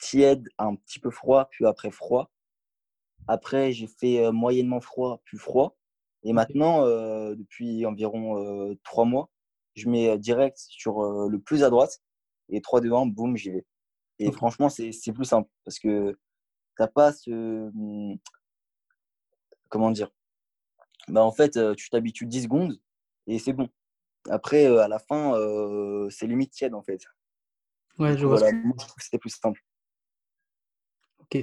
tiède, 0.00 0.48
un 0.58 0.74
petit 0.74 0.98
peu 0.98 1.10
froid, 1.10 1.48
puis 1.50 1.66
après 1.66 1.90
froid. 1.90 2.30
Après, 3.28 3.72
j'ai 3.72 3.86
fait 3.86 4.30
moyennement 4.32 4.80
froid, 4.80 5.22
puis 5.24 5.38
froid. 5.38 5.76
Et 6.24 6.32
maintenant, 6.32 6.84
depuis 6.84 7.86
environ 7.86 8.76
trois 8.84 9.04
mois, 9.04 9.30
je 9.74 9.88
mets 9.88 10.18
direct 10.18 10.58
sur 10.58 11.28
le 11.28 11.38
plus 11.38 11.62
à 11.62 11.70
droite. 11.70 12.00
Et 12.48 12.60
3, 12.60 12.80
2, 12.80 12.92
1, 12.92 13.06
boum, 13.06 13.36
j'y 13.36 13.50
vais. 13.50 13.64
Et 14.24 14.32
franchement, 14.32 14.68
c'est 14.68 15.12
plus 15.12 15.24
simple 15.24 15.48
parce 15.64 15.78
que 15.78 16.12
tu 16.12 16.18
n'as 16.78 16.88
pas 16.88 17.12
ce. 17.12 17.70
Comment 19.68 19.90
dire? 19.90 20.10
Bah, 21.08 21.24
En 21.24 21.32
fait, 21.32 21.58
tu 21.76 21.90
t'habitues 21.90 22.26
10 22.26 22.42
secondes 22.44 22.80
et 23.26 23.38
c'est 23.38 23.52
bon. 23.52 23.68
Après, 24.30 24.66
à 24.66 24.88
la 24.88 24.98
fin, 24.98 25.34
c'est 26.10 26.26
limite 26.26 26.52
tiède 26.52 26.74
en 26.74 26.82
fait. 26.82 27.00
Ouais, 27.98 28.16
je 28.16 28.26
vois. 28.26 28.38
Voilà, 28.38 28.52
moi, 28.52 28.74
je 28.80 28.86
trouve 28.86 28.96
que 28.96 29.04
c'était 29.04 29.18
plus 29.18 29.30
simple. 29.30 29.60
Ok. 31.20 31.36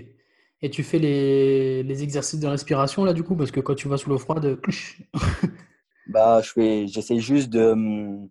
Et 0.61 0.69
tu 0.69 0.83
fais 0.83 0.99
les, 0.99 1.83
les, 1.83 2.03
exercices 2.03 2.39
de 2.39 2.47
respiration 2.47 3.05
là 3.05 3.13
du 3.13 3.23
coup? 3.23 3.35
Parce 3.35 3.51
que 3.51 3.61
quand 3.61 3.75
tu 3.75 3.87
vas 3.87 3.97
sous 3.97 4.09
l'eau 4.09 4.17
froide, 4.17 4.59
bah, 6.07 6.41
je 6.41 6.85
j'essaie 6.87 7.19
juste 7.19 7.49
de, 7.49 7.73
mmh, 7.73 8.29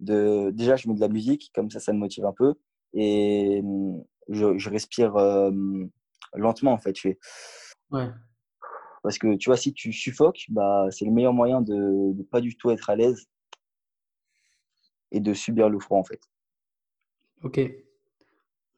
de. 0.00 0.50
Déjà, 0.52 0.76
je 0.76 0.88
mets 0.88 0.94
de 0.94 1.00
la 1.00 1.08
musique, 1.08 1.50
comme 1.54 1.70
ça, 1.70 1.80
ça 1.80 1.92
me 1.92 1.98
motive 1.98 2.26
un 2.26 2.32
peu. 2.32 2.54
Et 2.94 3.60
mmh, 3.62 4.02
je, 4.30 4.58
je 4.58 4.70
respire 4.70 5.14
lentement 6.34 6.72
en 6.72 6.78
fait. 6.78 6.96
Je 6.96 7.00
fais. 7.00 7.18
Ouais. 7.90 8.08
Parce 9.04 9.18
que 9.18 9.36
tu 9.36 9.50
vois, 9.50 9.58
si 9.58 9.74
tu 9.74 9.92
suffoques, 9.92 10.46
bah, 10.48 10.86
c'est 10.90 11.04
le 11.04 11.10
meilleur 11.10 11.34
moyen 11.34 11.60
de 11.60 11.74
ne 11.74 12.22
pas 12.22 12.40
du 12.40 12.56
tout 12.56 12.70
être 12.70 12.88
à 12.88 12.96
l'aise 12.96 13.28
et 15.12 15.20
de 15.20 15.34
subir 15.34 15.68
le 15.68 15.78
froid 15.78 15.98
en 15.98 16.04
fait. 16.04 16.20
Ok. 17.42 17.60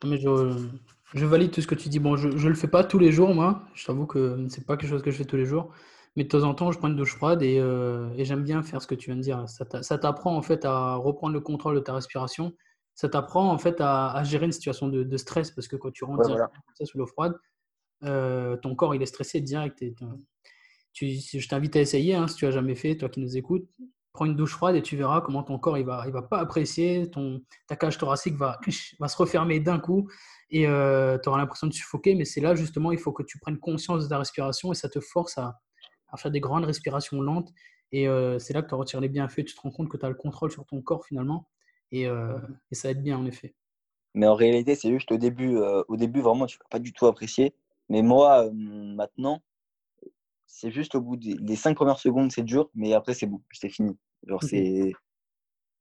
Mais 0.05 0.18
je, 0.18 0.68
je, 1.14 1.24
valide 1.24 1.52
tout 1.52 1.62
ce 1.62 1.68
que 1.68 1.76
tu 1.76 1.88
dis. 1.88 2.00
Bon, 2.00 2.16
je 2.16 2.29
ne 2.29 2.48
le 2.48 2.55
fais 2.55 2.66
pas 2.66 2.83
tous 2.83 2.98
les 2.98 3.12
jours, 3.12 3.35
moi. 3.35 3.62
Je 3.74 3.87
t'avoue 3.87 4.07
que 4.07 4.48
ce 4.48 4.59
n'est 4.59 4.64
pas 4.64 4.76
quelque 4.76 4.90
chose 4.90 5.02
que 5.02 5.12
je 5.12 5.16
fais 5.16 5.24
tous 5.24 5.37
les 5.37 5.46
jours. 5.46 5.70
Mais 6.16 6.24
de 6.24 6.29
temps 6.29 6.42
en 6.42 6.55
temps, 6.55 6.72
je 6.72 6.79
prends 6.79 6.88
une 6.88 6.96
douche 6.96 7.14
froide 7.14 7.42
et, 7.42 7.61
euh, 7.61 8.11
et 8.16 8.24
j'aime 8.24 8.42
bien 8.42 8.62
faire 8.64 8.83
ce 8.83 8.88
que 8.88 8.96
tu 8.96 9.11
viens 9.11 9.16
de 9.16 9.22
dire. 9.22 9.44
Ça 9.48 9.98
t'apprend 9.98 10.37
en 10.37 10.42
fait 10.42 10.64
à 10.64 10.96
reprendre 10.96 11.35
le 11.35 11.40
contrôle 11.40 11.76
de 11.76 11.81
ta 11.81 11.94
respiration. 11.94 12.52
Ça 12.96 13.09
t'apprend 13.09 13.52
en 13.52 13.59
fait 13.59 13.80
à, 13.80 14.11
à, 14.11 14.24
gérer 14.24 14.46
une 14.46 14.52
situation 14.52 14.88
de, 14.88 15.04
de, 15.04 15.16
stress 15.16 15.52
parce 15.52 15.68
que 15.68 15.76
quand 15.76 15.92
tu 15.92 16.04
rentres 16.04 16.28
ouais, 16.28 16.37
voilà. 16.37 16.50
sous 16.82 16.98
l'eau 16.98 17.06
froide, 17.06 17.35
euh, 18.02 18.56
ton 18.56 18.74
corps 18.74 18.94
il 18.94 19.02
est 19.02 19.06
stressé 19.06 19.40
direct. 19.40 19.80
Et 19.82 19.94
tu, 20.92 21.09
je 21.11 21.48
t'invite 21.48 21.76
à 21.76 21.80
essayer 21.80 22.14
hein, 22.14 22.26
si 22.26 22.37
tu 22.37 22.46
as 22.46 22.50
jamais 22.50 22.74
fait, 22.74 22.96
toi 22.96 23.09
qui 23.09 23.20
nous 23.20 23.37
écoutes 23.37 23.68
prends 24.16 24.24
une 24.24 24.35
douche 24.35 24.52
froide 24.52 24.74
et 24.74 24.82
tu 24.82 24.96
verras 24.96 25.20
comment 25.20 25.42
ton 25.42 25.59
corps 25.59 25.76
il 25.76 25.85
va, 25.85 26.04
il 26.06 26.12
va 26.12 26.22
pas 26.22 26.38
apprécier, 26.38 27.11
ton, 27.11 27.42
ta 27.68 27.76
cage 27.76 27.98
thoracique 27.98 28.35
va, 28.35 28.59
va 28.98 29.09
se 29.09 29.16
refermer 29.16 29.61
d'un 29.61 29.78
coup 29.78 30.09
et 30.48 30.66
euh, 30.66 31.18
tu 31.22 31.28
auras 31.28 31.38
l'impression 31.38 31.66
de 31.66 31.72
suffoquer. 31.72 32.14
Mais 32.14 32.24
c'est 32.24 32.40
là 32.40 32.54
justement, 32.54 32.90
il 32.92 32.98
faut 32.98 33.12
que 33.12 33.22
tu 33.22 33.38
prennes 33.38 33.59
conscience 33.59 34.04
de 34.04 34.09
ta 34.09 34.18
respiration 34.18 34.72
et 34.72 34.74
ça 34.74 34.88
te 34.88 35.00
force 35.00 35.37
à, 35.38 35.61
à 36.09 36.16
faire 36.16 36.30
des 36.30 36.40
grandes 36.40 36.64
respirations 36.64 37.20
lentes. 37.20 37.52
Et 37.92 38.09
euh, 38.09 38.38
c'est 38.38 38.54
là 38.54 38.62
que 38.62 38.68
tu 38.68 38.74
retires 38.74 39.00
les 39.00 39.11
bienfaits, 39.11 39.44
tu 39.44 39.54
te 39.54 39.61
rends 39.61 39.70
compte 39.70 39.90
que 39.90 39.98
tu 39.98 40.06
as 40.06 40.09
le 40.09 40.14
contrôle 40.14 40.50
sur 40.50 40.64
ton 40.64 40.80
corps 40.80 41.04
finalement 41.04 41.46
et, 41.92 42.07
euh, 42.07 42.38
et, 42.70 42.75
ça 42.75 42.90
aide 42.90 43.03
bien 43.03 43.18
en 43.18 43.27
effet. 43.27 43.55
Mais 44.14 44.27
en 44.27 44.35
réalité, 44.35 44.75
c'est 44.75 44.90
juste 44.90 45.12
au 45.12 45.18
début, 45.18 45.57
euh, 45.57 45.83
au 45.88 45.96
début 45.96 46.20
vraiment, 46.20 46.46
tu 46.46 46.59
ne 46.59 46.68
pas 46.68 46.79
du 46.79 46.92
tout 46.92 47.07
apprécier. 47.07 47.55
Mais 47.88 48.03
moi, 48.03 48.46
euh, 48.46 48.51
maintenant, 48.53 49.42
c'est 50.46 50.70
juste 50.70 50.94
au 50.94 51.01
bout 51.01 51.16
des, 51.16 51.35
des 51.35 51.57
cinq 51.57 51.75
premières 51.75 51.99
secondes, 51.99 52.33
c'est 52.33 52.42
dur, 52.42 52.70
mais 52.75 52.94
après, 52.94 53.14
c'est 53.14 53.27
bon, 53.27 53.42
c'est 53.53 53.68
fini. 53.68 53.96
Genre, 54.27 54.42
okay. 54.42 54.94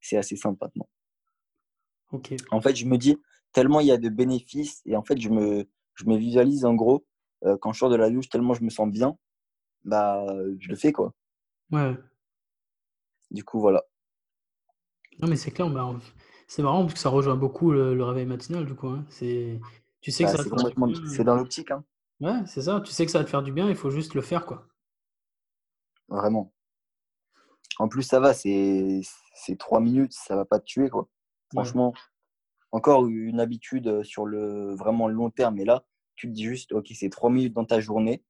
c'est 0.02 0.18
assez 0.18 0.36
simple 0.36 0.58
maintenant. 0.62 0.88
Okay. 2.12 2.36
En 2.52 2.62
fait, 2.62 2.76
je 2.76 2.86
me 2.86 2.98
dis, 2.98 3.18
tellement 3.52 3.80
il 3.80 3.88
y 3.88 3.92
a 3.92 3.98
de 3.98 4.10
bénéfices, 4.10 4.82
et 4.86 4.96
en 4.96 5.04
fait, 5.04 5.20
je 5.20 5.30
me, 5.30 5.68
je 5.96 6.06
me 6.06 6.18
visualise 6.18 6.66
en 6.66 6.76
gros, 6.76 7.06
euh, 7.46 7.58
quand 7.58 7.74
je 7.74 7.80
sors 7.80 7.90
de 7.90 7.96
la 7.96 8.10
douche, 8.10 8.30
tellement 8.30 8.54
je 8.54 8.64
me 8.64 8.70
sens 8.70 8.90
bien, 8.90 9.18
bah, 9.86 10.26
je 10.60 10.68
le 10.68 10.76
fais 10.76 10.92
quoi. 10.92 11.14
Ouais. 11.72 11.96
Du 13.32 13.44
coup, 13.44 13.60
voilà. 13.60 13.84
Non, 15.20 15.28
mais 15.28 15.36
c'est 15.36 15.52
clair, 15.52 15.70
bah, 15.70 15.94
c'est 16.48 16.62
marrant 16.62 16.82
parce 16.82 16.94
que 16.94 17.00
ça 17.00 17.10
rejoint 17.10 17.36
beaucoup 17.36 17.72
le, 17.72 17.96
le 17.96 18.04
réveil 18.04 18.26
matinal, 18.26 18.66
du 18.66 18.76
coup. 18.76 18.88
Hein. 18.88 19.06
C'est, 19.10 19.60
tu 20.02 20.12
sais 20.12 20.24
bah, 20.24 20.32
que 20.32 20.38
ça 20.38 20.44
va 20.44 20.50
te 20.50 20.62
faire 20.62 21.10
C'est 21.10 21.24
dans 21.24 21.36
l'optique. 21.36 21.72
Hein. 21.72 21.84
Ouais, 22.20 22.42
c'est 22.46 22.62
ça. 22.64 22.82
Tu 22.82 22.92
sais 22.92 23.06
que 23.06 23.12
ça 23.12 23.20
va 23.20 23.26
te 23.26 23.30
faire 23.30 23.44
du 23.44 23.52
bien, 23.52 23.70
il 23.70 23.76
faut 23.76 23.90
juste 23.90 24.14
le 24.14 24.22
faire, 24.22 24.46
quoi. 24.46 24.68
Vraiment. 26.08 26.54
En 27.80 27.88
plus, 27.88 28.04
ça 28.04 28.20
va, 28.20 28.34
c'est 28.34 29.02
trois 29.60 29.80
minutes, 29.80 30.14
ça 30.14 30.36
va 30.36 30.46
pas 30.46 30.60
te 30.60 30.66
tuer, 30.66 30.90
quoi. 30.90 31.10
Franchement, 31.52 31.90
ouais. 31.90 32.00
encore 32.72 33.08
une 33.08 33.40
habitude 33.40 34.04
sur 34.04 34.26
le 34.26 34.76
vraiment 34.76 35.08
long 35.08 35.30
terme. 35.30 35.60
Et 35.60 35.66
là, 35.66 35.86
tu 36.16 36.28
te 36.28 36.34
dis 36.34 36.44
juste, 36.44 36.72
ok, 36.72 36.88
c'est 36.94 37.10
trois 37.10 37.30
minutes 37.30 37.54
dans 37.54 37.66
ta 37.66 37.80
journée. 37.80 38.24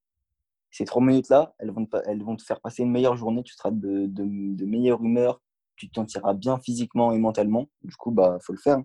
Ces 0.72 0.86
trois 0.86 1.02
minutes-là, 1.02 1.56
elles, 1.60 1.72
vont 1.72 1.86
te, 1.86 1.98
elles 2.06 2.24
vont 2.24 2.36
te 2.36 2.44
faire 2.44 2.60
passer 2.60 2.84
une 2.84 2.92
meilleure 2.92 3.16
journée. 3.16 3.44
Tu 3.44 3.54
seras 3.54 3.72
de, 3.72 4.08
de, 4.08 4.24
de 4.56 4.66
meilleure 4.66 5.02
humeur. 5.02 5.42
Tu 5.76 5.90
te 5.90 5.96
sentiras 5.96 6.34
bien 6.34 6.58
physiquement 6.60 7.12
et 7.12 7.18
mentalement. 7.18 7.70
Du 7.84 7.96
coup, 7.96 8.12
bah, 8.12 8.38
faut 8.42 8.54
le 8.54 8.60
faire. 8.60 8.80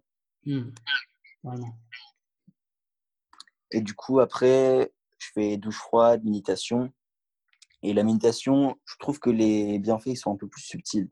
Mmh. 0.45 0.71
Vraiment. 1.43 1.79
Et 3.71 3.81
du 3.81 3.95
coup, 3.95 4.21
après, 4.21 4.93
je 5.19 5.29
fais 5.33 5.57
douche 5.57 5.77
froide, 5.77 6.25
méditation. 6.25 6.93
Et 7.83 7.93
la 7.93 8.03
méditation, 8.03 8.77
je 8.85 8.95
trouve 8.99 9.21
que 9.21 9.31
les 9.31 9.79
bienfaits 9.79 10.07
ils 10.07 10.17
sont 10.17 10.33
un 10.33 10.37
peu 10.37 10.49
plus 10.49 10.63
subtils. 10.63 11.09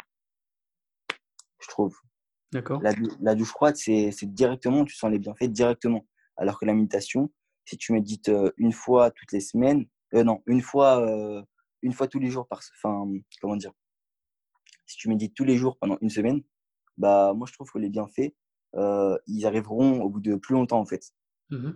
Je 1.60 1.68
trouve. 1.68 1.96
D'accord. 2.52 2.82
La, 2.82 2.92
la, 3.20 3.34
douche 3.34 3.50
froide, 3.50 3.76
c'est 3.76 4.12
directement, 4.22 4.84
tu 4.84 4.94
sens 4.94 5.10
les 5.10 5.18
bienfaits 5.18 5.44
directement. 5.44 6.06
Alors 6.36 6.58
que 6.58 6.64
la 6.64 6.74
méditation, 6.74 7.30
si 7.64 7.76
tu 7.76 7.92
médites 7.92 8.30
une 8.56 8.72
fois 8.72 9.10
toutes 9.10 9.32
les 9.32 9.40
semaines, 9.40 9.86
euh, 10.14 10.24
non, 10.24 10.42
une 10.46 10.62
fois, 10.62 11.00
euh, 11.00 11.42
une 11.82 11.92
fois 11.92 12.08
tous 12.08 12.18
les 12.18 12.30
jours 12.30 12.46
par, 12.46 12.60
enfin, 12.76 13.06
comment 13.40 13.56
dire, 13.56 13.72
si 14.88 14.96
tu 14.96 15.08
médites 15.08 15.34
tous 15.34 15.44
les 15.44 15.56
jours 15.56 15.76
pendant 15.78 15.98
une 16.00 16.10
semaine, 16.10 16.42
bah, 16.96 17.32
moi 17.36 17.46
je 17.46 17.52
trouve 17.52 17.70
que 17.70 17.78
les 17.78 17.90
bienfaits, 17.90 18.34
euh, 18.74 19.16
ils 19.26 19.46
arriveront 19.46 20.00
au 20.00 20.08
bout 20.08 20.20
de 20.20 20.34
plus 20.34 20.54
longtemps 20.54 20.80
en 20.80 20.86
fait. 20.86 21.12
Mmh 21.50 21.70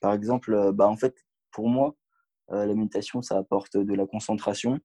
par 0.00 0.12
exemple, 0.12 0.72
bah, 0.74 0.86
en 0.86 0.96
fait, 0.96 1.26
pour 1.50 1.68
moi, 1.68 1.96
euh, 2.52 2.66
la 2.66 2.74
méditation, 2.76 3.20
ça 3.20 3.36
apporte 3.36 3.76
de 3.76 3.94
la 3.94 4.06
concentration 4.06 4.78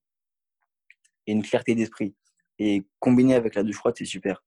et 1.28 1.34
une 1.34 1.43
clarté 1.43 1.76
d'esprit. 1.76 2.15
Et 2.58 2.88
combiné 2.97 3.36
avec 3.36 3.54
la 3.54 3.62
douche 3.62 3.76
froide, 3.76 3.93
c'est 3.95 4.06
super. 4.06 4.43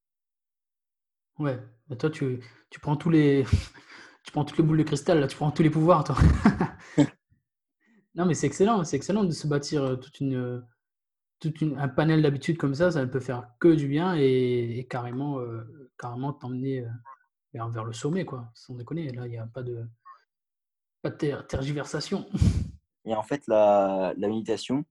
Ouais, 1.38 1.57
mais 1.88 1.96
toi, 1.96 2.11
tu, 2.11 2.40
tu 2.68 2.81
prends 2.81 2.96
tous 2.96 3.11
les. 3.11 3.44
tu 4.24 4.33
prends 4.33 4.44
toutes 4.44 4.59
les 4.59 4.64
boules 4.64 4.79
de 4.79 4.83
cristal, 4.83 5.20
là, 5.20 5.29
tu 5.29 5.37
prends 5.37 5.52
tous 5.52 5.62
les 5.62 5.70
pouvoirs, 5.70 6.02
toi. 6.02 6.16
non, 8.16 8.26
mais 8.26 8.35
c'est 8.35 8.48
excellent, 8.48 8.83
c'est 8.83 8.96
excellent 8.96 9.22
de 9.22 9.31
se 9.31 9.46
bâtir 9.46 10.00
toute 10.00 10.18
une, 10.18 10.64
une, 11.44 11.79
un 11.79 11.88
panel 11.88 12.22
d'habitudes 12.22 12.57
comme 12.57 12.75
ça, 12.75 12.90
ça 12.90 13.01
ne 13.01 13.11
peut 13.11 13.20
faire 13.20 13.49
que 13.61 13.68
du 13.68 13.88
bien 13.88 14.16
et, 14.16 14.79
et 14.79 14.87
carrément, 14.87 15.38
euh, 15.40 15.90
carrément 15.99 16.33
t'emmener 16.33 16.81
euh, 16.81 16.88
vers, 17.53 17.68
vers, 17.68 17.85
le 17.85 17.92
sommet, 17.92 18.25
quoi, 18.25 18.51
sans 18.55 18.75
déconner. 18.75 19.11
Là, 19.11 19.27
il 19.27 19.31
n'y 19.31 19.38
a 19.38 19.46
pas 19.46 19.62
de, 19.62 19.87
pas 21.03 21.11
de 21.11 21.42
tergiversation. 21.42 22.27
Et 23.05 23.14
en 23.14 23.22
fait, 23.22 23.46
la, 23.46 24.14
la 24.16 24.29
méditation, 24.29 24.85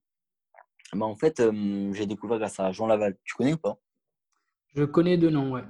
bah 0.94 1.06
en 1.06 1.16
fait, 1.16 1.40
euh, 1.40 1.92
j'ai 1.94 2.06
découvert 2.06 2.38
grâce 2.38 2.60
à 2.60 2.72
Jean 2.72 2.88
Laval. 2.88 3.18
Tu 3.24 3.36
connais 3.36 3.54
ou 3.54 3.58
pas? 3.58 3.78
Je 4.76 4.84
connais 4.84 5.18
de 5.18 5.30
nom, 5.30 5.52
ouais. 5.54 5.64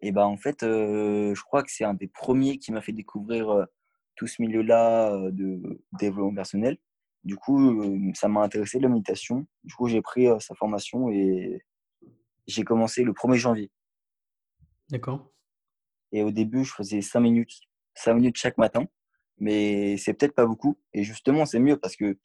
Et 0.00 0.12
bah 0.12 0.26
en 0.26 0.36
fait, 0.36 0.62
euh, 0.62 1.34
je 1.34 1.42
crois 1.42 1.62
que 1.62 1.70
c'est 1.70 1.84
un 1.84 1.94
des 1.94 2.08
premiers 2.08 2.58
qui 2.58 2.72
m'a 2.72 2.82
fait 2.82 2.92
découvrir 2.92 3.66
tout 4.16 4.26
ce 4.26 4.42
milieu-là 4.42 5.30
de 5.30 5.80
développement 5.98 6.34
personnel. 6.34 6.76
Du 7.24 7.36
coup, 7.36 8.12
ça 8.14 8.28
m'a 8.28 8.42
intéressé 8.42 8.78
la 8.78 8.88
méditation. 8.88 9.46
Du 9.64 9.74
coup, 9.74 9.88
j'ai 9.88 10.02
pris 10.02 10.26
sa 10.40 10.54
formation 10.54 11.10
et 11.10 11.64
j'ai 12.46 12.64
commencé 12.64 13.02
le 13.02 13.12
1er 13.12 13.36
janvier. 13.36 13.70
D'accord. 14.90 15.32
Et 16.12 16.22
au 16.22 16.30
début, 16.30 16.64
je 16.64 16.72
faisais 16.72 17.00
5 17.00 17.20
minutes, 17.20 17.60
5 17.94 18.14
minutes 18.14 18.36
chaque 18.36 18.58
matin 18.58 18.86
mais 19.38 19.96
c'est 19.96 20.14
peut-être 20.14 20.34
pas 20.34 20.46
beaucoup. 20.46 20.78
Et 20.92 21.02
justement, 21.02 21.46
c'est 21.46 21.58
mieux 21.58 21.78
parce 21.78 21.96
que 21.96 22.18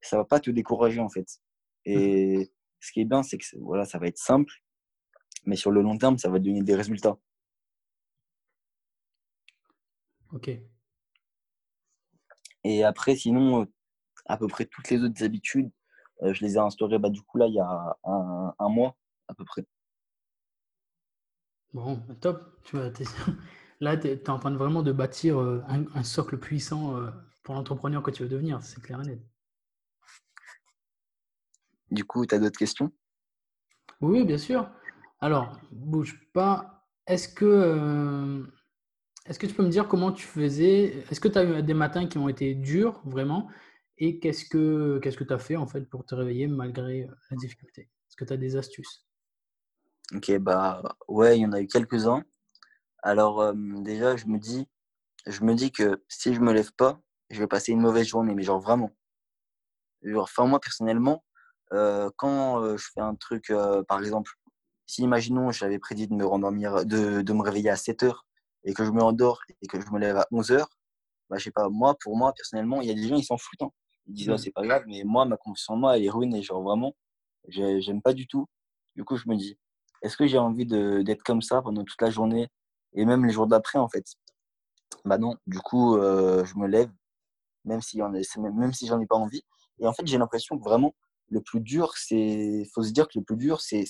ça 0.00 0.16
va 0.16 0.24
pas 0.24 0.40
te 0.40 0.50
décourager 0.50 1.00
en 1.00 1.08
fait. 1.08 1.40
Et 1.84 2.38
mmh. 2.38 2.46
ce 2.80 2.92
qui 2.92 3.00
est 3.00 3.04
bien, 3.04 3.22
c'est 3.22 3.38
que 3.38 3.44
voilà, 3.60 3.84
ça 3.84 3.98
va 3.98 4.06
être 4.06 4.18
simple, 4.18 4.52
mais 5.44 5.56
sur 5.56 5.70
le 5.70 5.82
long 5.82 5.98
terme, 5.98 6.18
ça 6.18 6.28
va 6.30 6.38
donner 6.38 6.62
des 6.62 6.74
résultats. 6.74 7.18
Ok. 10.32 10.50
Et 12.64 12.84
après, 12.84 13.16
sinon, 13.16 13.66
à 14.32 14.36
peu 14.36 14.46
près 14.46 14.64
toutes 14.66 14.88
les 14.90 15.02
autres 15.02 15.22
habitudes, 15.22 15.70
je 16.22 16.44
les 16.44 16.54
ai 16.54 16.58
instaurées 16.58 16.98
bah, 16.98 17.10
du 17.10 17.22
coup 17.22 17.38
là, 17.38 17.46
il 17.46 17.54
y 17.54 17.60
a 17.60 17.96
un, 18.04 18.54
un 18.58 18.68
mois 18.68 18.96
à 19.28 19.34
peu 19.34 19.44
près. 19.44 19.64
Bon, 21.72 22.00
top. 22.20 22.60
Tu 22.64 22.76
vois, 22.76 22.90
là, 23.80 23.96
tu 23.96 24.08
es, 24.08 24.30
en 24.30 24.38
train 24.38 24.50
de 24.50 24.56
vraiment 24.56 24.82
de 24.82 24.92
bâtir 24.92 25.38
un, 25.38 25.84
un 25.94 26.02
socle 26.02 26.38
puissant 26.38 26.94
pour 27.42 27.54
l'entrepreneur 27.54 28.02
que 28.02 28.10
tu 28.10 28.22
veux 28.22 28.28
devenir, 28.28 28.62
c'est 28.62 28.82
clair 28.82 29.00
et 29.02 29.06
net. 29.06 29.20
Du 31.90 32.04
coup, 32.04 32.24
tu 32.24 32.34
as 32.34 32.38
d'autres 32.38 32.58
questions? 32.58 32.90
Oui, 34.00 34.24
bien 34.24 34.38
sûr. 34.38 34.68
Alors, 35.20 35.60
bouge 35.70 36.18
pas. 36.32 36.86
Est-ce 37.06 37.28
que, 37.28 38.44
est-ce 39.26 39.38
que 39.38 39.46
tu 39.46 39.54
peux 39.54 39.62
me 39.62 39.68
dire 39.68 39.88
comment 39.88 40.10
tu 40.10 40.24
faisais? 40.24 41.04
Est-ce 41.10 41.20
que 41.20 41.28
tu 41.28 41.38
as 41.38 41.44
eu 41.44 41.62
des 41.62 41.74
matins 41.74 42.06
qui 42.06 42.18
ont 42.18 42.28
été 42.28 42.54
durs, 42.54 43.00
vraiment? 43.04 43.48
Et 43.98 44.18
qu'est-ce 44.18 44.44
que 44.44 44.98
que 44.98 45.24
tu 45.24 45.32
as 45.32 45.38
fait 45.38 45.56
en 45.56 45.66
fait 45.66 45.82
pour 45.88 46.04
te 46.04 46.14
réveiller 46.14 46.46
malgré 46.46 47.08
la 47.30 47.36
difficulté? 47.36 47.82
Est-ce 47.82 48.16
que 48.16 48.24
tu 48.24 48.32
as 48.32 48.36
des 48.36 48.56
astuces? 48.56 49.06
Ok, 50.14 50.36
bah 50.38 50.82
ouais, 51.08 51.38
il 51.38 51.42
y 51.42 51.46
en 51.46 51.52
a 51.52 51.60
eu 51.60 51.66
quelques-uns. 51.66 52.24
Alors 53.02 53.54
déjà, 53.54 54.16
je 54.16 54.26
me 54.26 54.38
dis, 54.38 54.66
je 55.26 55.42
me 55.44 55.54
dis 55.54 55.72
que 55.72 56.02
si 56.08 56.34
je 56.34 56.40
me 56.40 56.52
lève 56.52 56.72
pas, 56.72 57.00
je 57.30 57.38
vais 57.38 57.46
passer 57.46 57.72
une 57.72 57.80
mauvaise 57.80 58.06
journée, 58.06 58.34
mais 58.34 58.42
genre 58.42 58.60
vraiment. 58.60 58.90
enfin, 60.16 60.46
moi 60.46 60.60
personnellement, 60.60 61.24
quand 62.16 62.76
je 62.76 62.84
fais 62.94 63.00
un 63.00 63.14
truc, 63.14 63.52
par 63.88 63.98
exemple, 64.00 64.32
si 64.86 65.02
imaginons 65.02 65.50
j'avais 65.52 65.78
prédit 65.78 66.08
de 66.08 66.14
me 66.14 66.26
rendormir, 66.26 66.84
de, 66.84 67.22
de 67.22 67.32
me 67.32 67.42
réveiller 67.42 67.70
à 67.70 67.76
7 67.76 68.02
heures 68.02 68.26
et 68.64 68.74
que 68.74 68.84
je 68.84 68.90
me 68.90 69.02
endors 69.02 69.40
et 69.62 69.66
que 69.66 69.80
je 69.80 69.90
me 69.90 69.98
lève 69.98 70.16
à 70.16 70.26
11 70.30 70.50
heures, 70.52 70.68
bah, 71.30 71.38
je 71.38 71.44
sais 71.44 71.50
pas, 71.50 71.68
moi, 71.70 71.96
pour 72.00 72.16
moi, 72.16 72.32
personnellement, 72.34 72.82
il 72.82 72.88
y 72.88 72.90
a 72.90 72.94
des 72.94 73.08
gens, 73.08 73.16
ils 73.16 73.24
s'en 73.24 73.38
foutent. 73.38 73.62
Hein. 73.62 73.70
Ils 74.06 74.14
disent, 74.14 74.30
oh, 74.30 74.36
c'est 74.36 74.50
pas 74.50 74.66
grave, 74.66 74.84
mais 74.86 75.04
moi, 75.04 75.24
ma 75.24 75.36
confiance 75.36 75.70
en 75.70 75.76
moi, 75.76 75.96
elle 75.96 76.04
est 76.04 76.10
ruinée. 76.10 76.42
Genre, 76.42 76.62
vraiment, 76.62 76.94
j'aime 77.48 78.02
pas 78.02 78.12
du 78.12 78.26
tout. 78.26 78.46
Du 78.96 79.04
coup, 79.04 79.16
je 79.16 79.28
me 79.28 79.36
dis, 79.36 79.58
est-ce 80.02 80.16
que 80.16 80.26
j'ai 80.26 80.38
envie 80.38 80.66
d'être 80.66 81.22
comme 81.22 81.42
ça 81.42 81.62
pendant 81.62 81.84
toute 81.84 82.00
la 82.00 82.10
journée 82.10 82.48
et 82.94 83.04
même 83.04 83.24
les 83.24 83.32
jours 83.32 83.46
d'après, 83.46 83.78
en 83.78 83.88
fait? 83.88 84.04
Bah 85.04 85.18
non, 85.18 85.36
du 85.46 85.58
coup, 85.58 85.96
euh, 85.96 86.44
je 86.44 86.56
me 86.56 86.66
lève, 86.66 86.90
même 87.64 87.80
si, 87.80 88.00
même 88.02 88.72
si 88.72 88.86
j'en 88.86 89.00
ai 89.00 89.06
pas 89.06 89.16
envie. 89.16 89.42
Et 89.78 89.86
en 89.86 89.92
fait, 89.92 90.06
j'ai 90.06 90.18
l'impression 90.18 90.58
que 90.58 90.64
vraiment, 90.64 90.94
le 91.28 91.40
plus 91.40 91.60
dur, 91.60 91.96
c'est. 91.96 92.64
faut 92.74 92.82
se 92.82 92.92
dire 92.92 93.08
que 93.08 93.18
le 93.18 93.24
plus 93.24 93.36
dur, 93.36 93.60
c'est 93.60 93.84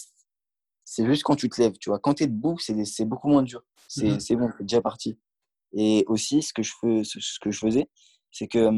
c'est 0.85 1.07
juste 1.07 1.23
quand 1.23 1.37
tu 1.37 1.49
te 1.49 1.61
lèves. 1.61 1.77
Tu 1.79 1.91
vois, 1.91 1.99
quand 1.99 2.15
tu 2.15 2.25
es 2.25 2.27
debout, 2.27 2.59
c'est 2.59 3.05
beaucoup 3.05 3.29
moins 3.29 3.43
dur. 3.43 3.63
C'est 3.89 4.09
mmh 4.09 4.39
bon, 4.39 4.51
c'est 4.57 4.65
déjà 4.65 4.81
parti. 4.81 5.19
Et 5.73 6.05
aussi, 6.07 6.43
ce 6.43 6.53
que 6.53 6.63
je, 6.63 6.73
fais, 6.81 7.03
ce 7.05 7.39
que 7.41 7.51
je 7.51 7.59
faisais, 7.59 7.89
c'est 8.31 8.47
que, 8.47 8.69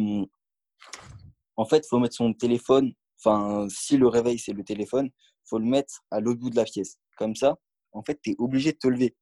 en 1.57 1.65
fait, 1.65 1.79
il 1.79 1.89
faut 1.89 1.99
mettre 1.99 2.15
son 2.15 2.33
téléphone. 2.33 2.93
Enfin, 3.19 3.67
si 3.71 3.97
le 3.97 4.09
réveil, 4.09 4.39
c'est 4.39 4.53
le 4.53 4.65
téléphone, 4.65 5.11
faut 5.45 5.59
le 5.59 5.67
mettre 5.67 6.05
à 6.11 6.21
l'autre 6.21 6.41
bout 6.41 6.51
de 6.51 6.57
la 6.57 6.65
pièce. 6.65 6.99
Comme 7.17 7.35
ça, 7.35 7.57
en 7.93 8.03
fait, 8.03 8.21
tu 8.23 8.31
es 8.31 8.35
obligé 8.39 8.73
de 8.73 8.79
te 8.79 8.89
lever. 8.89 9.17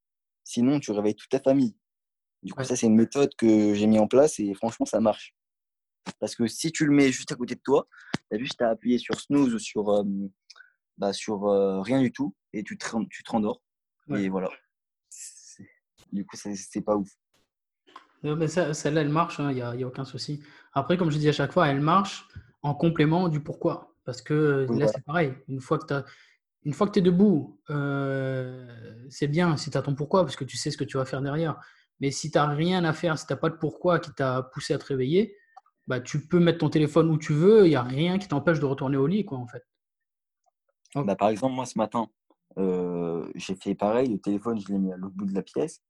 Sinon, 0.44 0.80
tu 0.80 0.92
réveilles 0.92 1.14
toute 1.14 1.30
ta 1.30 1.40
famille. 1.40 1.76
Du 2.42 2.52
coup, 2.52 2.64
ça, 2.64 2.74
c'est 2.74 2.86
une 2.86 2.96
méthode 2.96 3.30
que 3.36 3.74
j'ai 3.74 3.86
mis 3.86 3.98
en 3.98 4.08
place 4.08 4.40
et 4.40 4.52
franchement, 4.54 4.86
ça 4.86 5.00
marche. 5.00 5.34
Parce 6.18 6.34
que 6.34 6.46
si 6.48 6.72
tu 6.72 6.86
le 6.86 6.92
mets 6.92 7.12
juste 7.12 7.30
à 7.30 7.36
côté 7.36 7.54
de 7.54 7.60
toi, 7.60 7.86
tu 8.30 8.36
as 8.36 8.38
juste 8.38 8.60
à 8.60 8.70
appuyer 8.70 8.98
sur 8.98 9.20
snooze 9.20 9.54
ou 9.54 9.58
sur, 9.60 10.04
bah, 10.98 11.12
sur 11.12 11.42
rien 11.84 12.00
du 12.00 12.10
tout 12.10 12.34
et 12.52 12.64
tu 12.64 12.76
te, 12.76 12.86
tu 13.10 13.22
te 13.22 13.30
rendors. 13.30 13.62
Et 14.10 14.28
voilà. 14.28 14.50
Du 16.12 16.26
coup, 16.26 16.36
c'est 16.36 16.82
pas 16.82 16.96
ouf. 16.96 17.08
mais 18.22 18.48
ça, 18.48 18.74
celle-là, 18.74 19.02
elle 19.02 19.08
marche, 19.08 19.36
il 19.38 19.42
hein, 19.42 19.52
n'y 19.52 19.62
a, 19.62 19.74
y 19.76 19.82
a, 19.84 19.86
aucun 19.86 20.04
souci. 20.04 20.42
Après, 20.74 20.96
comme 20.96 21.11
je 21.11 21.18
dis 21.18 21.28
à 21.28 21.32
chaque 21.32 21.52
fois, 21.52 21.68
elle 21.68 21.80
marche 21.80 22.28
en 22.62 22.74
complément 22.74 23.28
du 23.28 23.40
pourquoi. 23.40 23.94
Parce 24.04 24.22
que 24.22 24.66
là, 24.70 24.88
c'est 24.88 25.04
pareil. 25.04 25.35
Une 25.48 25.61
fois 25.61 25.78
que 25.78 26.92
tu 26.92 26.98
es 26.98 27.02
debout, 27.02 27.61
euh, 27.70 29.06
c'est 29.11 29.28
bien 29.28 29.56
si 29.56 29.70
tu 29.70 29.78
as 29.78 29.82
ton 29.82 29.94
pourquoi, 29.94 30.22
parce 30.24 30.37
que 30.37 30.44
tu 30.44 30.56
sais 30.56 30.70
ce 30.70 30.76
que 30.76 30.85
tu 30.85 30.96
vas 30.96 31.04
faire 31.04 31.22
derrière. 31.22 31.61
Mais 32.00 32.11
si 32.11 32.30
tu 32.30 32.38
n'as 32.38 32.48
rien 32.48 32.85
à 32.85 32.92
faire, 32.92 33.18
si 33.18 33.26
tu 33.26 33.32
n'as 33.32 33.37
pas 33.37 33.50
de 33.50 33.56
pourquoi 33.56 34.00
qui 34.00 34.12
t'a 34.12 34.42
poussé 34.52 34.74
à 34.74 34.78
te 34.78 34.87
réveiller, 34.87 35.37
bah, 35.87 36.00
tu 36.00 36.26
peux 36.26 36.40
mettre 36.40 36.58
ton 36.58 36.70
téléphone 36.70 37.11
où 37.11 37.18
tu 37.18 37.32
veux, 37.32 37.66
il 37.66 37.70
n'y 37.70 37.76
a 37.76 37.82
rien 37.82 38.18
qui 38.18 38.28
t'empêche 38.28 38.61
de 38.61 38.64
retourner 38.64 38.96
au 38.96 39.06
lit, 39.06 39.24
quoi, 39.24 39.38
en 39.38 39.46
fait. 39.46 39.64
Bah, 40.94 41.16
par 41.16 41.28
exemple, 41.28 41.54
moi, 41.54 41.66
ce 41.66 41.78
matin, 41.78 42.08
euh, 42.58 43.30
j'ai 43.35 43.54
fait 43.54 43.74
pareil, 43.74 44.08
le 44.08 44.18
téléphone, 44.18 44.61
je 44.61 44.68
l'ai 44.68 44.78
mis 44.78 44.92
à 44.92 44.96
l'autre 44.96 45.14
bout 45.14 45.26
de 45.26 45.35
la 45.35 45.42
pièce 45.42 45.82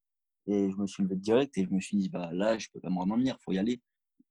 et 0.46 0.70
je 0.70 0.76
me 0.76 0.86
suis 0.86 1.02
levé 1.02 1.16
direct 1.16 1.56
et 1.58 1.64
je 1.64 1.70
me 1.70 1.80
suis 1.80 1.96
dit, 1.96 2.08
bah, 2.08 2.30
là, 2.32 2.58
je 2.58 2.68
peux 2.72 2.80
pas 2.80 2.90
me 2.90 2.96
rendormir, 2.96 3.36
il 3.38 3.42
faut 3.42 3.52
y 3.52 3.58
aller. 3.58 3.80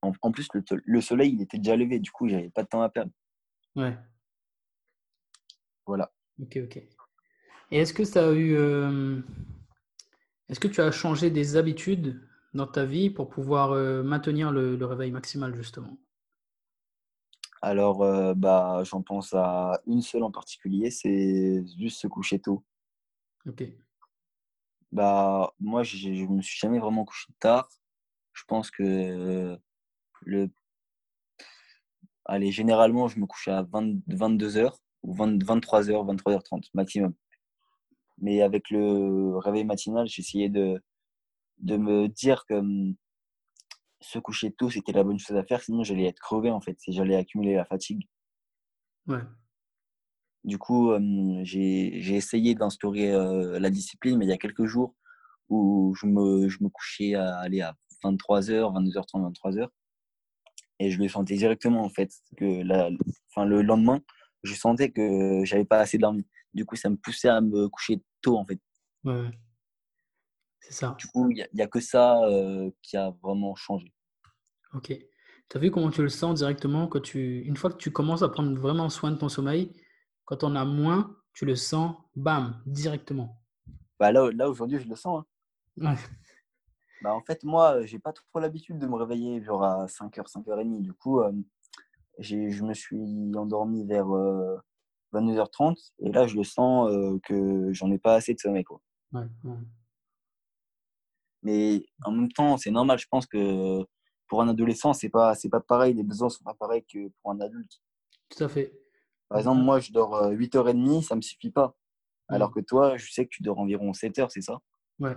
En, 0.02 0.32
plus, 0.32 0.48
le, 0.84 1.00
soleil, 1.00 1.32
il 1.32 1.42
était 1.42 1.58
déjà 1.58 1.76
levé, 1.76 2.00
du 2.00 2.10
coup, 2.10 2.28
j'avais 2.28 2.50
pas 2.50 2.64
de 2.64 2.68
temps 2.68 2.82
à 2.82 2.88
perdre. 2.88 3.12
Ouais. 3.76 3.96
Voilà. 5.86 6.12
Ok, 6.40 6.58
ok. 6.64 6.76
Et 7.70 7.78
est-ce 7.78 7.94
que 7.94 8.04
ça 8.04 8.28
a 8.28 8.32
eu. 8.32 8.56
Euh, 8.56 9.20
est-ce 10.48 10.58
que 10.58 10.68
tu 10.68 10.80
as 10.80 10.90
changé 10.90 11.30
des 11.30 11.56
habitudes 11.56 12.20
dans 12.52 12.66
ta 12.66 12.84
vie 12.84 13.10
pour 13.10 13.30
pouvoir 13.30 13.72
euh, 13.72 14.02
maintenir 14.02 14.50
le, 14.50 14.74
réveil 14.84 15.12
maximal, 15.12 15.54
justement? 15.54 15.96
Alors, 17.62 18.02
euh, 18.02 18.34
bah, 18.34 18.82
j'en 18.84 19.02
pense 19.02 19.32
à 19.34 19.80
une 19.86 20.02
seule 20.02 20.24
en 20.24 20.32
particulier, 20.32 20.90
c'est 20.90 21.64
juste 21.78 22.00
se 22.00 22.08
coucher 22.08 22.40
tôt. 22.40 22.64
Ok. 23.46 23.62
Bah, 24.90 25.54
moi, 25.60 25.84
je 25.84 26.08
ne 26.08 26.26
me 26.26 26.42
suis 26.42 26.58
jamais 26.58 26.80
vraiment 26.80 27.04
couché 27.04 27.32
tard. 27.38 27.68
Je 28.32 28.42
pense 28.46 28.70
que 28.70 29.58
le. 30.24 30.50
Allez, 32.24 32.52
généralement, 32.52 33.08
je 33.08 33.18
me 33.18 33.26
couchais 33.26 33.50
à 33.50 33.62
22h 33.64 34.72
ou 35.02 35.14
23h, 35.14 36.16
23h30 36.16 36.68
maximum. 36.74 37.14
Mais 38.18 38.42
avec 38.42 38.70
le 38.70 39.36
réveil 39.38 39.64
matinal, 39.64 40.06
j'essayais 40.06 40.48
de, 40.48 40.80
de 41.58 41.76
me 41.76 42.08
dire 42.08 42.44
que 42.46 42.54
hum, 42.54 42.94
se 44.00 44.18
coucher 44.18 44.52
tôt, 44.52 44.70
c'était 44.70 44.92
la 44.92 45.04
bonne 45.04 45.18
chose 45.18 45.36
à 45.36 45.44
faire, 45.44 45.62
sinon 45.62 45.84
j'allais 45.84 46.06
être 46.06 46.20
crevé 46.20 46.50
en 46.50 46.60
fait, 46.60 46.78
et 46.86 46.92
j'allais 46.92 47.16
accumuler 47.16 47.54
la 47.54 47.64
fatigue. 47.64 48.08
Ouais. 49.06 49.22
Du 50.44 50.58
coup, 50.58 50.92
hum, 50.92 51.44
j'ai 51.44 52.14
essayé 52.14 52.54
d'instaurer 52.54 53.12
euh, 53.12 53.58
la 53.58 53.70
discipline, 53.70 54.18
mais 54.18 54.26
il 54.26 54.30
y 54.30 54.32
a 54.32 54.38
quelques 54.38 54.66
jours 54.66 54.94
où 55.48 55.94
je 55.96 56.06
me, 56.06 56.48
je 56.48 56.62
me 56.62 56.68
couchais 56.68 57.14
à 57.14 57.38
aller 57.38 57.60
à 57.60 57.76
23h, 58.04 58.72
22h30, 58.72 59.32
23h. 59.32 59.68
Et 60.82 60.90
je 60.90 60.98
le 60.98 61.08
sentais 61.08 61.36
directement 61.36 61.84
en 61.84 61.88
fait, 61.88 62.10
que 62.36 62.62
la, 62.64 62.90
enfin, 63.30 63.46
le 63.46 63.62
lendemain, 63.62 64.00
je 64.42 64.52
sentais 64.54 64.90
que 64.90 65.44
j'avais 65.44 65.64
pas 65.64 65.78
assez 65.78 65.96
dormi. 65.96 66.26
Du 66.52 66.64
coup, 66.66 66.74
ça 66.74 66.90
me 66.90 66.96
poussait 66.96 67.28
à 67.28 67.40
me 67.40 67.68
coucher 67.68 68.02
tôt 68.20 68.36
en 68.36 68.44
fait. 68.44 68.58
Ouais. 69.04 69.30
C'est 70.60 70.72
ça. 70.72 70.96
Du 70.98 71.06
coup, 71.06 71.30
il 71.30 71.46
n'y 71.54 71.62
a, 71.62 71.66
que 71.68 71.80
ça 71.80 72.24
euh, 72.24 72.68
qui 72.82 72.96
a 72.96 73.14
vraiment 73.22 73.54
changé. 73.54 73.92
Ok. 74.74 74.88
Tu 74.88 75.56
as 75.56 75.60
vu 75.60 75.70
comment 75.70 75.90
tu 75.90 76.02
le 76.02 76.08
sens 76.08 76.38
directement 76.38 76.88
quand 76.88 77.00
tu, 77.00 77.42
une 77.42 77.56
fois 77.56 77.70
que 77.70 77.76
tu 77.76 77.92
commences 77.92 78.22
à 78.22 78.28
prendre 78.28 78.58
vraiment 78.58 78.88
soin 78.88 79.12
de 79.12 79.16
ton 79.16 79.28
sommeil, 79.28 79.72
quand 80.24 80.42
on 80.42 80.56
a 80.56 80.64
moins, 80.64 81.16
tu 81.32 81.44
le 81.44 81.54
sens, 81.54 81.94
bam, 82.16 82.60
directement. 82.66 83.40
Bah 84.00 84.10
là, 84.10 84.30
là 84.32 84.50
aujourd'hui, 84.50 84.80
je 84.80 84.88
le 84.88 84.96
sens. 84.96 85.24
Hein. 85.78 85.94
Ouais. 85.94 85.96
Bah, 87.02 87.14
en 87.14 87.20
fait, 87.20 87.42
moi, 87.42 87.84
j'ai 87.84 87.98
pas 87.98 88.12
trop 88.12 88.38
l'habitude 88.38 88.78
de 88.78 88.86
me 88.86 88.94
réveiller 88.94 89.42
genre 89.42 89.64
à 89.64 89.86
5h, 89.86 90.28
5h30. 90.28 90.82
Du 90.82 90.92
coup, 90.92 91.20
euh, 91.20 91.32
je 92.18 92.62
me 92.62 92.74
suis 92.74 93.32
endormi 93.36 93.84
vers 93.84 94.06
22h30 95.12 95.72
euh, 96.00 96.06
et 96.06 96.12
là, 96.12 96.28
je 96.28 96.36
le 96.36 96.44
sens 96.44 96.90
que 97.24 97.72
j'en 97.72 97.90
ai 97.90 97.98
pas 97.98 98.14
assez 98.14 98.34
de 98.34 98.38
sommeil. 98.38 98.62
Quoi. 98.62 98.80
Ouais, 99.12 99.26
ouais. 99.44 99.56
Mais 101.42 101.84
en 102.04 102.12
même 102.12 102.30
temps, 102.30 102.56
c'est 102.56 102.70
normal. 102.70 103.00
Je 103.00 103.08
pense 103.10 103.26
que 103.26 103.84
pour 104.28 104.40
un 104.40 104.48
adolescent, 104.48 104.92
c'est 104.92 105.08
pas 105.08 105.34
c'est 105.34 105.48
pas 105.48 105.60
pareil. 105.60 105.94
Les 105.94 106.04
besoins 106.04 106.28
sont 106.28 106.44
pas 106.44 106.54
pareils 106.54 106.84
que 106.84 107.08
pour 107.20 107.32
un 107.32 107.40
adulte. 107.40 107.82
Tout 108.28 108.44
à 108.44 108.48
fait. 108.48 108.72
Par 109.28 109.38
exemple, 109.38 109.62
moi, 109.62 109.80
je 109.80 109.90
dors 109.90 110.30
8h30, 110.30 111.02
ça 111.02 111.16
me 111.16 111.20
suffit 111.20 111.50
pas. 111.50 111.74
Alors 112.28 112.52
que 112.52 112.60
toi, 112.60 112.96
je 112.96 113.10
sais 113.10 113.24
que 113.24 113.30
tu 113.30 113.42
dors 113.42 113.58
environ 113.58 113.92
7 113.92 114.18
heures, 114.20 114.30
c'est 114.30 114.40
ça? 114.40 114.58
Ouais. 115.00 115.16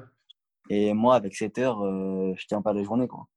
Et 0.70 0.94
moi, 0.94 1.16
avec 1.16 1.36
7 1.36 1.58
heures, 1.60 1.82
euh, 1.84 2.34
je 2.38 2.48
tiens 2.48 2.62
pas 2.62 2.74
la 2.74 2.84
journée. 2.84 3.08
Quoi. 3.08 3.28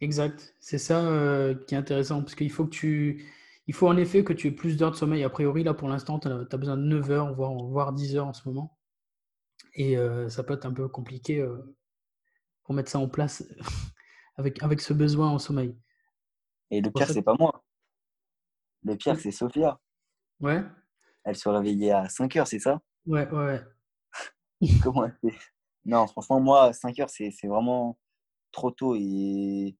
Exact. 0.00 0.54
C'est 0.60 0.78
ça 0.78 1.04
euh, 1.04 1.54
qui 1.66 1.74
est 1.74 1.78
intéressant. 1.78 2.20
Parce 2.22 2.34
qu'il 2.34 2.50
faut 2.50 2.64
que 2.64 2.70
tu. 2.70 3.26
Il 3.66 3.74
faut 3.74 3.86
en 3.86 3.96
effet 3.98 4.24
que 4.24 4.32
tu 4.32 4.48
aies 4.48 4.52
plus 4.52 4.76
d'heures 4.76 4.92
de 4.92 4.96
sommeil. 4.96 5.22
A 5.24 5.28
priori, 5.28 5.62
là, 5.62 5.74
pour 5.74 5.88
l'instant, 5.88 6.18
tu 6.18 6.28
as, 6.28 6.56
besoin 6.56 6.76
de 6.76 6.82
9 6.82 7.10
heures, 7.10 7.34
voire, 7.34 7.52
voire 7.52 7.92
10 7.92 8.16
heures 8.16 8.26
en 8.26 8.32
ce 8.32 8.48
moment. 8.48 8.78
Et 9.74 9.98
euh, 9.98 10.28
ça 10.30 10.42
peut 10.42 10.54
être 10.54 10.64
un 10.64 10.72
peu 10.72 10.88
compliqué 10.88 11.46
pour 12.64 12.74
mettre 12.74 12.90
ça 12.90 12.98
en 12.98 13.08
place 13.08 13.44
avec, 14.36 14.62
avec 14.62 14.80
ce 14.80 14.94
besoin 14.94 15.28
en 15.28 15.38
sommeil. 15.38 15.76
Et 16.70 16.80
le 16.80 16.90
pire, 16.90 17.08
c'est 17.08 17.22
pas 17.22 17.36
moi. 17.38 17.62
Le 18.84 18.96
pire, 18.96 19.18
c'est 19.20 19.30
Sophia. 19.30 19.78
Ouais. 20.40 20.62
Elle 21.24 21.36
se 21.36 21.48
réveillait 21.48 21.90
à 21.90 22.08
5 22.08 22.36
heures, 22.36 22.46
c'est 22.46 22.58
ça? 22.58 22.80
Ouais, 23.06 23.28
ouais. 23.30 23.60
Comment 24.82 25.04
elle 25.04 25.16
fait? 25.20 25.38
Non, 25.88 26.06
franchement, 26.06 26.38
moi, 26.38 26.72
5 26.74 26.98
heures, 27.00 27.08
c'est 27.08 27.32
vraiment 27.44 27.98
trop 28.52 28.70
tôt. 28.70 28.94
Et 28.94 29.74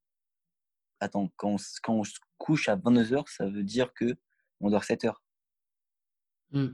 attends, 1.00 1.28
quand 1.36 1.50
on, 1.50 1.56
s- 1.56 1.78
quand 1.82 1.92
on 1.94 2.02
se 2.04 2.18
couche 2.38 2.68
à 2.70 2.76
22h, 2.76 3.28
ça 3.28 3.46
veut 3.46 3.62
dire 3.62 3.92
que 3.92 4.16
on 4.60 4.70
dort 4.70 4.84
7 4.84 5.04
heures. 5.04 5.22
Hmm. 6.50 6.68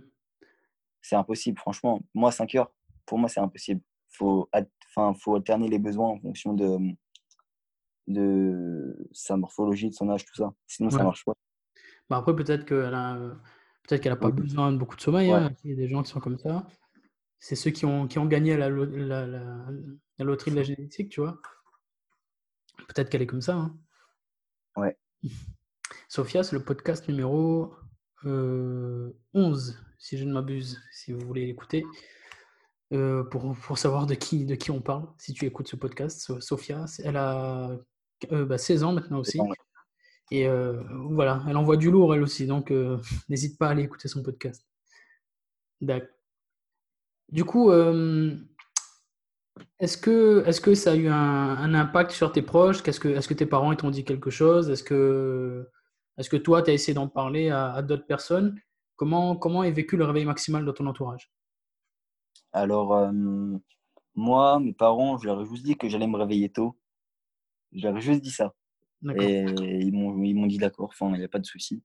C'est 1.03 1.17
impossible, 1.17 1.59
franchement. 1.59 2.01
Moi, 2.15 2.31
5 2.31 2.55
heures, 2.55 2.73
pour 3.07 3.19
moi, 3.19 3.29
c'est 3.29 3.41
impossible. 3.41 3.83
Faut, 4.09 4.49
enfin, 4.93 5.13
faut 5.19 5.35
alterner 5.35 5.67
les 5.69 5.81
besoins 5.81 6.11
en 6.11 6.21
fonction 6.21 6.55
de, 6.55 6.79
de 8.07 8.97
sa 9.13 9.37
morphologie, 9.37 9.89
de 9.91 9.95
son 9.95 10.09
âge, 10.11 10.25
tout 10.25 10.35
ça. 10.37 10.53
Sinon, 10.67 10.91
ça 10.91 10.99
Ouais. 10.99 11.05
marche 11.05 11.25
pas. 11.25 11.33
Bah 12.09 12.19
après, 12.19 12.37
peut-être 12.37 12.65
qu'elle 12.67 12.95
a, 12.95 13.17
peut-être 13.83 14.01
qu'elle 14.03 14.13
a 14.13 14.17
pas 14.17 14.27
Oui. 14.29 14.33
besoin 14.33 14.71
de 14.73 14.77
beaucoup 14.79 14.95
de 14.97 15.01
sommeil. 15.01 15.31
Ouais. 15.31 15.35
hein. 15.39 15.51
Il 15.65 15.71
y 15.71 15.73
a 15.73 15.77
des 15.77 15.89
gens 15.89 16.03
qui 16.03 16.11
sont 16.11 16.21
comme 16.21 16.39
ça. 16.39 16.67
C'est 17.47 17.57
ceux 17.57 17.71
qui 17.73 17.85
ont, 17.85 18.09
qui 18.09 18.19
ont 18.19 18.25
gagné 18.25 18.55
à 18.55 18.57
la, 18.57 18.71
la, 18.71 19.27
la- 19.27 19.67
la 20.19 20.25
loterie 20.25 20.51
de 20.51 20.57
la 20.57 20.63
génétique, 20.63 21.11
tu 21.11 21.21
vois. 21.21 21.43
Peut-être 22.89 23.11
qu'elle 23.11 23.21
est 23.21 23.27
comme 23.27 23.43
ça. 23.43 23.55
hein. 23.57 23.77
Ouais. 24.77 24.97
Sophia, 26.09 26.43
c'est 26.43 26.57
le 26.57 26.65
podcast 26.65 27.07
numéro 27.07 27.75
euh, 28.25 29.13
11, 29.35 29.79
si 29.99 30.17
je 30.17 30.25
ne 30.25 30.33
m'abuse, 30.33 30.81
si 30.91 31.13
vous 31.13 31.21
voulez 31.27 31.45
l'écouter, 31.45 31.85
euh, 32.95 33.25
pour, 33.25 33.55
pour 33.59 33.77
savoir 33.77 34.07
de 34.07 34.15
qui, 34.15 34.47
de 34.47 34.55
qui 34.55 34.71
on 34.71 34.81
parle, 34.81 35.07
si 35.19 35.35
tu 35.35 35.45
écoutes 35.45 35.69
ce 35.69 35.77
podcast. 35.77 36.21
So- 36.23 36.41
Sophia, 36.41 36.87
elle 37.05 37.19
a 37.19 37.77
euh, 38.33 38.47
bah, 38.47 38.57
16 38.57 38.85
ans 38.85 38.93
maintenant 38.95 39.19
aussi. 39.19 39.39
Et 40.31 40.49
euh, 40.49 40.83
voilà, 41.11 41.45
elle 41.47 41.59
envoie 41.59 41.77
du 41.77 41.91
lourd 41.91 42.15
elle 42.15 42.23
aussi, 42.23 42.47
donc 42.47 42.73
n'hésite 43.29 43.59
pas 43.59 43.69
à 43.69 43.71
aller 43.73 43.83
écouter 43.83 44.09
son 44.09 44.23
podcast. 44.23 44.65
D'accord. 45.83 46.09
Du 47.31 47.45
coup, 47.45 47.71
euh, 47.71 48.37
est-ce 49.79 49.97
que, 49.99 50.75
ça 50.75 50.93
a 50.93 50.95
eu 50.95 51.09
un, 51.09 51.15
un 51.15 51.75
impact 51.75 52.13
sur 52.13 52.33
tes 52.33 52.43
proches? 52.43 52.83
Que, 52.83 52.91
Est-ce 52.91 53.29
que 53.29 53.35
tes 53.35 53.47
parents 53.47 53.73
ils 53.73 53.77
t'ont 53.77 53.91
dit 53.91 54.05
quelque 54.05 54.31
chose? 54.31 54.71
Est-ce 54.71 54.83
que, 54.83 56.37
toi, 56.39 56.63
tu 56.63 56.71
as 56.71 56.75
essayé 56.75 56.95
d'en 56.95 57.09
parler 57.09 57.51
à, 57.51 57.73
à 57.73 57.83
d'autres 57.83 58.07
personnes? 58.07 58.59
Comment, 58.97 59.37
comment 59.37 59.65
est 59.65 59.73
vécu 59.73 59.97
le 59.97 60.05
réveil 60.05 60.25
maximal 60.25 60.65
dans 60.65 60.73
ton 60.73 60.87
entourage? 60.87 61.33
Alors, 62.53 62.95
euh, 62.95 63.11
moi, 64.15 64.61
mes 64.61 64.73
parents, 64.73 65.19
je 65.19 65.27
leur 65.27 65.41
ai 65.41 65.47
juste 65.47 65.65
dit 65.65 65.77
que 65.77 65.89
j'allais 65.89 66.07
me 66.07 66.17
réveiller 66.17 66.51
tôt. 66.51 66.79
Je 67.73 67.83
leur 67.83 67.97
ai 67.97 68.01
juste 68.01 68.23
dit 68.23 68.31
ça. 68.31 68.55
Et 69.17 69.41
ils 69.41 69.93
m'ont 69.93 70.47
dit 70.47 70.59
d'accord, 70.59 70.89
enfin, 70.91 71.13
il 71.15 71.19
n'y 71.19 71.25
a 71.25 71.29
pas 71.29 71.41
de 71.41 71.47
souci. 71.47 71.83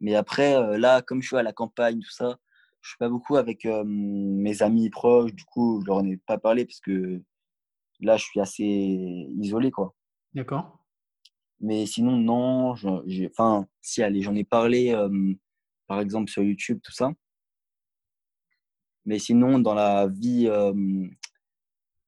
Mais 0.00 0.14
après, 0.16 0.56
euh, 0.56 0.76
là, 0.76 1.02
comme 1.02 1.22
je 1.22 1.28
suis 1.28 1.36
à 1.36 1.42
la 1.42 1.52
campagne, 1.52 2.00
tout 2.00 2.10
ça, 2.10 2.36
je 2.84 2.90
suis 2.90 2.98
pas 2.98 3.08
beaucoup 3.08 3.36
avec 3.36 3.64
euh, 3.64 3.82
mes 3.86 4.62
amis 4.62 4.90
proches. 4.90 5.32
Du 5.32 5.44
coup, 5.44 5.80
je 5.80 5.86
leur 5.86 5.96
en 5.96 6.04
ai 6.04 6.18
pas 6.18 6.36
parlé 6.36 6.66
parce 6.66 6.80
que 6.80 7.22
là, 8.00 8.18
je 8.18 8.24
suis 8.24 8.40
assez 8.40 8.64
isolé, 9.40 9.70
quoi. 9.70 9.94
D'accord. 10.34 10.84
Mais 11.60 11.86
sinon, 11.86 12.18
non. 12.18 12.74
j'ai- 13.06 13.30
Enfin, 13.30 13.66
si, 13.80 14.02
allez, 14.02 14.20
j'en 14.20 14.34
ai 14.34 14.44
parlé, 14.44 14.92
euh, 14.92 15.32
par 15.86 15.98
exemple, 16.00 16.30
sur 16.30 16.42
YouTube, 16.42 16.78
tout 16.82 16.92
ça. 16.92 17.10
Mais 19.06 19.18
sinon, 19.18 19.58
dans 19.60 19.74
la 19.74 20.06
vie 20.06 20.46
euh, 20.48 21.08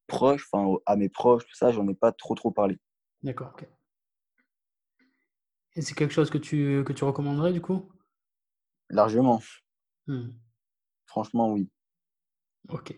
proche, 0.07 0.47
enfin, 0.53 0.77
à 0.85 0.97
mes 0.97 1.09
proches, 1.09 1.47
tout 1.47 1.55
ça, 1.55 1.73
j'en 1.73 1.89
ai 1.89 1.95
pas 1.95 2.13
trop, 2.13 2.35
trop 2.35 2.51
parlé. 2.51 2.77
D'accord. 3.23 3.53
ok. 3.55 3.67
Et 5.75 5.81
c'est 5.83 5.95
quelque 5.95 6.13
chose 6.13 6.29
que 6.29 6.39
tu, 6.39 6.83
que 6.87 6.93
tu 6.93 7.05
recommanderais 7.05 7.53
du 7.55 7.63
coup? 7.63 7.91
Largement. 8.91 9.41
Hmm. 10.07 10.29
Franchement, 11.17 11.51
oui. 11.51 11.67
Ok. 12.69 12.95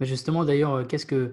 Mais 0.00 0.06
justement, 0.06 0.44
d'ailleurs, 0.44 0.74
euh, 0.74 0.84
qu'est-ce 0.84 1.06
que 1.06 1.32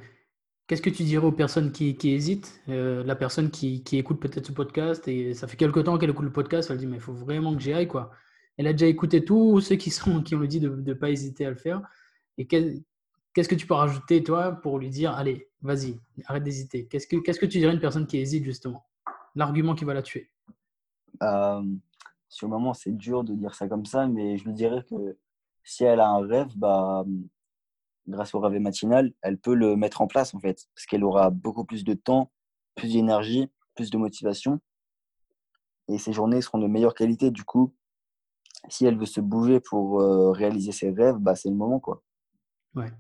qu'est-ce 0.68 0.84
que 0.84 0.92
tu 0.92 1.02
dirais 1.02 1.26
aux 1.26 1.32
personnes 1.32 1.72
qui, 1.72 1.98
qui 1.98 2.12
hésitent 2.12 2.62
Euh, 2.70 3.04
La 3.04 3.16
personne 3.16 3.50
qui, 3.50 3.82
qui 3.82 3.98
écoute 3.98 4.20
peut-être 4.20 4.46
ce 4.46 4.52
podcast 4.52 5.08
et 5.08 5.34
ça 5.34 5.48
fait 5.48 5.58
quelque 5.58 5.80
temps 5.80 5.98
qu'elle 5.98 6.12
écoute 6.12 6.26
le 6.26 6.32
podcast, 6.32 6.70
elle 6.70 6.78
dit 6.78 6.86
mais 6.86 6.98
il 6.98 7.02
faut 7.02 7.16
vraiment 7.16 7.56
que 7.56 7.62
j'y 7.64 7.74
aille 7.74 7.88
quoi. 7.88 8.12
Elle 8.58 8.68
a 8.68 8.74
déjà 8.74 8.86
écouté 8.86 9.26
tous 9.26 9.60
ceux 9.60 9.76
qui 9.76 9.90
sont 9.90 10.22
qui 10.22 10.36
ont 10.36 10.44
dit 10.44 10.60
de 10.60 10.70
ne 10.70 10.94
pas 10.94 11.10
hésiter 11.10 11.48
à 11.48 11.50
le 11.50 11.56
faire. 11.56 11.82
Et 12.38 12.46
qu'est-ce 12.46 13.50
que 13.50 13.56
tu 13.56 13.66
peux 13.66 13.74
rajouter 13.74 14.24
toi 14.24 14.52
pour 14.52 14.78
lui 14.78 14.92
dire 14.92 15.14
allez, 15.14 15.50
vas-y, 15.64 16.00
arrête 16.28 16.44
d'hésiter. 16.44 16.86
Qu'est-ce 16.86 17.08
que 17.08 17.16
qu'est-ce 17.16 17.40
que 17.40 17.48
tu 17.48 17.58
dirais 17.58 17.72
à 17.72 17.74
une 17.74 17.82
personne 17.82 18.06
qui 18.06 18.20
hésite 18.20 18.44
justement? 18.46 18.86
L'argument 19.34 19.74
qui 19.74 19.86
va 19.86 19.96
la 19.96 20.04
tuer. 20.04 20.30
Euh, 21.24 21.64
sur 22.30 22.46
le 22.46 22.52
moment, 22.52 22.76
c'est 22.76 22.96
dur 22.96 23.24
de 23.24 23.34
dire 23.34 23.56
ça 23.56 23.68
comme 23.68 23.88
ça, 23.88 24.06
mais 24.06 24.38
je 24.38 24.46
lui 24.46 24.54
dirais 24.54 24.86
que 24.88 25.18
si 25.64 25.84
elle 25.84 26.00
a 26.00 26.08
un 26.10 26.26
rêve, 26.26 26.50
bah, 26.56 27.06
grâce 28.08 28.34
au 28.34 28.40
rêve 28.40 28.60
matinal, 28.60 29.14
elle 29.22 29.38
peut 29.38 29.54
le 29.54 29.76
mettre 29.76 30.02
en 30.02 30.08
place 30.08 30.34
en 30.34 30.40
fait, 30.40 30.68
parce 30.76 30.86
qu'elle 30.86 31.04
aura 31.04 31.30
beaucoup 31.30 31.66
plus 31.66 31.84
de 31.84 31.94
temps, 31.94 32.32
plus 32.76 32.94
d'énergie, 32.94 33.50
plus 33.76 33.90
de 33.90 33.98
motivation, 33.98 34.60
et 35.88 35.98
ses 35.98 36.14
journées 36.14 36.42
seront 36.42 36.60
de 36.60 36.68
meilleure 36.68 36.94
qualité. 36.94 37.32
Du 37.32 37.44
coup, 37.44 37.74
si 38.70 38.86
elle 38.86 38.98
veut 38.98 39.06
se 39.06 39.22
bouger 39.22 39.60
pour 39.60 40.02
euh, 40.02 40.32
réaliser 40.32 40.72
ses 40.72 40.92
rêves, 40.92 41.18
bah, 41.18 41.36
c'est 41.36 41.50
le 41.50 41.56
moment 41.56 41.80
quoi. 41.80 42.02
Ouais. 42.76 42.92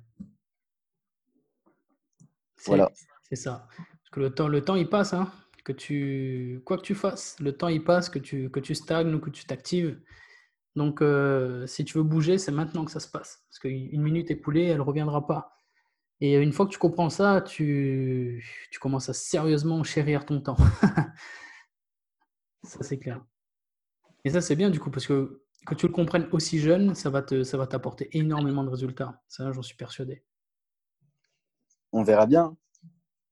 Voilà. 2.65 2.91
c'est 3.23 3.35
ça. 3.35 3.67
Parce 3.77 4.09
que 4.11 4.19
le 4.19 4.33
temps, 4.33 4.47
le 4.47 4.63
temps, 4.63 4.75
il 4.75 4.89
passe, 4.89 5.13
hein. 5.13 5.31
Que 5.63 5.71
tu, 5.71 6.61
quoi 6.65 6.77
que 6.77 6.81
tu 6.81 6.95
fasses, 6.95 7.39
le 7.39 7.55
temps, 7.55 7.67
il 7.67 7.83
passe, 7.83 8.09
que 8.09 8.17
tu, 8.17 8.49
que 8.49 8.59
tu 8.59 8.73
stagnes 8.73 9.13
ou 9.13 9.19
que 9.19 9.29
tu 9.29 9.45
t'actives. 9.45 10.01
Donc, 10.75 11.01
euh, 11.01 11.67
si 11.67 11.85
tu 11.85 11.97
veux 11.97 12.03
bouger, 12.03 12.37
c'est 12.37 12.51
maintenant 12.51 12.85
que 12.85 12.91
ça 12.91 12.99
se 12.99 13.09
passe. 13.09 13.43
Parce 13.49 13.59
qu'une 13.59 14.01
minute 14.01 14.31
écoulée, 14.31 14.65
elle 14.65 14.77
ne 14.77 14.83
reviendra 14.83 15.27
pas. 15.27 15.57
Et 16.21 16.35
une 16.35 16.53
fois 16.53 16.65
que 16.65 16.71
tu 16.71 16.79
comprends 16.79 17.09
ça, 17.09 17.41
tu, 17.41 18.45
tu 18.71 18.79
commences 18.79 19.09
à 19.09 19.13
sérieusement 19.13 19.83
chérir 19.83 20.25
ton 20.25 20.39
temps. 20.39 20.57
ça, 22.63 22.83
c'est 22.83 22.99
clair. 22.99 23.23
Et 24.23 24.29
ça, 24.29 24.41
c'est 24.41 24.55
bien 24.55 24.69
du 24.69 24.79
coup, 24.79 24.91
parce 24.91 25.07
que 25.07 25.41
que 25.65 25.75
tu 25.75 25.87
le 25.87 25.93
comprennes 25.93 26.27
aussi 26.31 26.59
jeune, 26.59 26.95
ça 26.95 27.09
va 27.09 27.21
te, 27.21 27.43
ça 27.43 27.57
va 27.57 27.67
t'apporter 27.67 28.09
énormément 28.17 28.63
de 28.63 28.69
résultats. 28.69 29.21
Ça, 29.27 29.51
j'en 29.51 29.61
suis 29.61 29.75
persuadé. 29.75 30.23
On 31.91 32.03
verra 32.03 32.25
bien. 32.25 32.55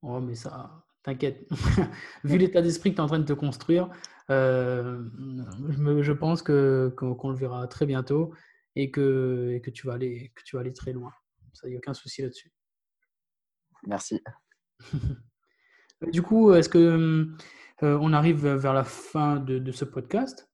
Oh, 0.01 0.19
mais 0.19 0.35
ça, 0.35 0.85
t'inquiète. 1.03 1.47
Vu 2.23 2.37
l'état 2.37 2.61
d'esprit 2.61 2.91
que 2.91 2.95
tu 2.95 3.01
es 3.01 3.03
en 3.03 3.07
train 3.07 3.19
de 3.19 3.25
te 3.25 3.33
construire, 3.33 3.89
euh, 4.29 5.03
je, 5.69 5.77
me- 5.79 6.01
je 6.03 6.11
pense 6.13 6.41
que, 6.41 6.93
qu'on, 6.97 7.15
qu'on 7.15 7.29
le 7.29 7.35
verra 7.37 7.67
très 7.67 7.85
bientôt 7.85 8.33
et 8.75 8.91
que, 8.91 9.51
et 9.55 9.61
que, 9.61 9.69
tu 9.71 9.87
vas 9.87 9.93
aller, 9.93 10.31
que 10.35 10.43
tu 10.43 10.55
vas 10.55 10.61
aller 10.61 10.73
très 10.73 10.93
loin. 10.93 11.11
Ça, 11.53 11.67
il 11.67 11.71
n'y 11.71 11.75
a 11.75 11.79
aucun 11.79 11.93
souci 11.93 12.21
là-dessus. 12.21 12.51
Merci. 13.87 14.21
Du 16.13 16.21
coup, 16.21 16.53
est-ce 16.53 16.69
que 16.69 16.77
euh, 17.83 17.97
on 18.01 18.13
arrive 18.13 18.47
vers 18.47 18.73
la 18.73 18.85
fin 18.85 19.35
de, 19.37 19.59
de 19.59 19.71
ce 19.73 19.83
podcast? 19.83 20.49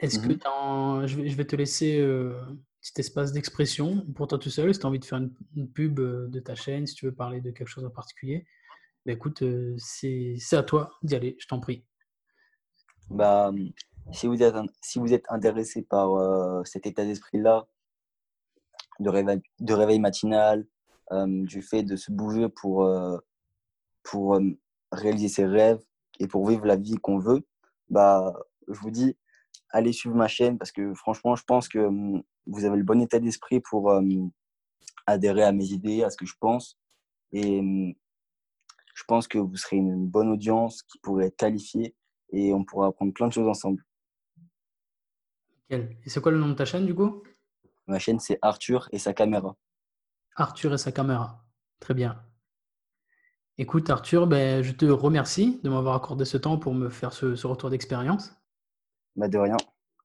Est-ce 0.00 0.18
que 0.18 0.32
Mhm. 0.32 1.06
je, 1.06 1.16
vais, 1.16 1.28
je 1.28 1.36
vais 1.36 1.44
te 1.44 1.54
laisser 1.54 2.00
euh, 2.00 2.34
petit 2.80 3.00
espace 3.00 3.32
d'expression 3.32 4.04
pour 4.16 4.26
toi 4.26 4.38
tout 4.38 4.50
seul, 4.50 4.74
si 4.74 4.80
tu 4.80 4.86
as 4.86 4.88
envie 4.88 4.98
de 4.98 5.04
faire 5.04 5.18
une, 5.18 5.32
une 5.54 5.70
pub 5.70 6.00
euh, 6.00 6.26
de 6.28 6.40
ta 6.40 6.56
chaîne, 6.56 6.84
si 6.86 6.96
tu 6.96 7.06
veux 7.06 7.14
parler 7.14 7.40
de 7.40 7.52
quelque 7.52 7.68
chose 7.68 7.84
en 7.84 7.90
particulier. 7.90 8.44
Ben 9.06 9.16
écoute, 9.16 9.42
euh, 9.42 9.76
c'est 9.78 10.38
à 10.52 10.62
toi 10.62 10.90
d'y 11.02 11.14
aller, 11.14 11.36
je 11.38 11.46
t'en 11.46 11.60
prie. 11.60 11.84
Bah, 13.10 13.52
si 14.12 14.26
vous 14.26 14.42
êtes, 14.42 14.54
si 14.80 14.98
vous 14.98 15.12
êtes 15.12 15.24
intéressé 15.28 15.82
par 15.82 16.14
euh, 16.14 16.64
cet 16.64 16.86
état 16.86 17.04
d'esprit-là, 17.04 17.66
de 19.00 19.10
réveil, 19.74 19.98
matinal, 19.98 20.66
euh, 21.12 21.44
du 21.44 21.60
fait 21.60 21.82
de 21.82 21.96
se 21.96 22.12
bouger 22.12 22.48
pour, 22.48 22.84
euh, 22.84 23.18
pour 24.02 24.36
euh, 24.36 24.58
réaliser 24.90 25.28
ses 25.28 25.44
rêves 25.44 25.82
et 26.18 26.26
pour 26.26 26.48
vivre 26.48 26.64
la 26.64 26.76
vie 26.76 26.96
qu'on 26.96 27.18
veut, 27.18 27.46
bah, 27.90 28.32
je 28.68 28.78
vous 28.80 28.90
dis, 28.90 29.16
allez 29.70 29.92
suivre 29.92 30.14
ma 30.14 30.28
chaîne 30.28 30.56
parce 30.56 30.72
que 30.72 30.94
franchement, 30.94 31.36
je 31.36 31.44
pense 31.44 31.68
que 31.68 31.78
hum, 31.78 32.22
vous 32.46 32.64
avez 32.64 32.76
le 32.76 32.84
bon 32.84 33.02
état 33.02 33.18
d'esprit 33.18 33.60
pour 33.60 33.86
hum, 33.86 34.30
adhérer 35.06 35.42
à 35.42 35.52
mes 35.52 35.66
idées, 35.66 36.02
à 36.04 36.10
ce 36.10 36.16
que 36.16 36.26
je 36.26 36.34
pense. 36.40 36.78
Et 37.32 37.58
hum, 37.60 37.94
je 38.94 39.02
pense 39.06 39.28
que 39.28 39.38
vous 39.38 39.56
serez 39.56 39.76
une 39.76 40.06
bonne 40.06 40.28
audience 40.28 40.82
qui 40.84 40.98
pourrait 40.98 41.26
être 41.26 41.36
qualifiée 41.36 41.94
et 42.30 42.54
on 42.54 42.64
pourra 42.64 42.86
apprendre 42.86 43.12
plein 43.12 43.28
de 43.28 43.32
choses 43.32 43.48
ensemble. 43.48 43.84
Nickel. 45.70 45.96
Et 46.04 46.10
c'est 46.10 46.20
quoi 46.20 46.32
le 46.32 46.38
nom 46.38 46.48
de 46.48 46.54
ta 46.54 46.64
chaîne 46.64 46.86
du 46.86 46.94
coup? 46.94 47.22
Ma 47.86 47.98
chaîne, 47.98 48.20
c'est 48.20 48.38
Arthur 48.40 48.88
et 48.92 48.98
sa 48.98 49.12
caméra. 49.12 49.56
Arthur 50.36 50.72
et 50.72 50.78
sa 50.78 50.92
caméra. 50.92 51.44
Très 51.80 51.94
bien. 51.94 52.22
Écoute 53.58 53.90
Arthur, 53.90 54.26
ben, 54.26 54.62
je 54.62 54.72
te 54.72 54.84
remercie 54.86 55.60
de 55.62 55.68
m'avoir 55.68 55.94
accordé 55.94 56.24
ce 56.24 56.36
temps 56.36 56.58
pour 56.58 56.74
me 56.74 56.88
faire 56.88 57.12
ce, 57.12 57.36
ce 57.36 57.46
retour 57.46 57.70
d'expérience. 57.70 58.32
Bah, 59.16 59.28
de 59.28 59.38
rien, 59.38 59.56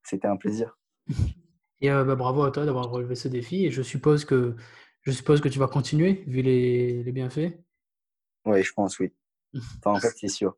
c'était 0.03 0.27
un 0.27 0.37
plaisir. 0.37 0.77
Et 1.81 1.89
euh, 1.89 2.03
bah, 2.03 2.15
bravo 2.15 2.43
à 2.43 2.51
toi 2.51 2.65
d'avoir 2.65 2.89
relevé 2.89 3.15
ce 3.15 3.27
défi. 3.27 3.65
Et 3.65 3.71
je 3.71 3.81
suppose 3.81 4.25
que, 4.25 4.55
je 5.01 5.11
suppose 5.11 5.41
que 5.41 5.49
tu 5.49 5.59
vas 5.59 5.67
continuer, 5.67 6.23
vu 6.27 6.41
les, 6.41 7.03
les 7.03 7.11
bienfaits? 7.11 7.53
Oui, 8.49 8.63
je 8.63 8.73
pense, 8.73 8.99
oui. 8.99 9.11
Enfin, 9.79 9.91
en 9.91 9.99
fait, 9.99 10.13
c'est 10.17 10.27
sûr. 10.27 10.55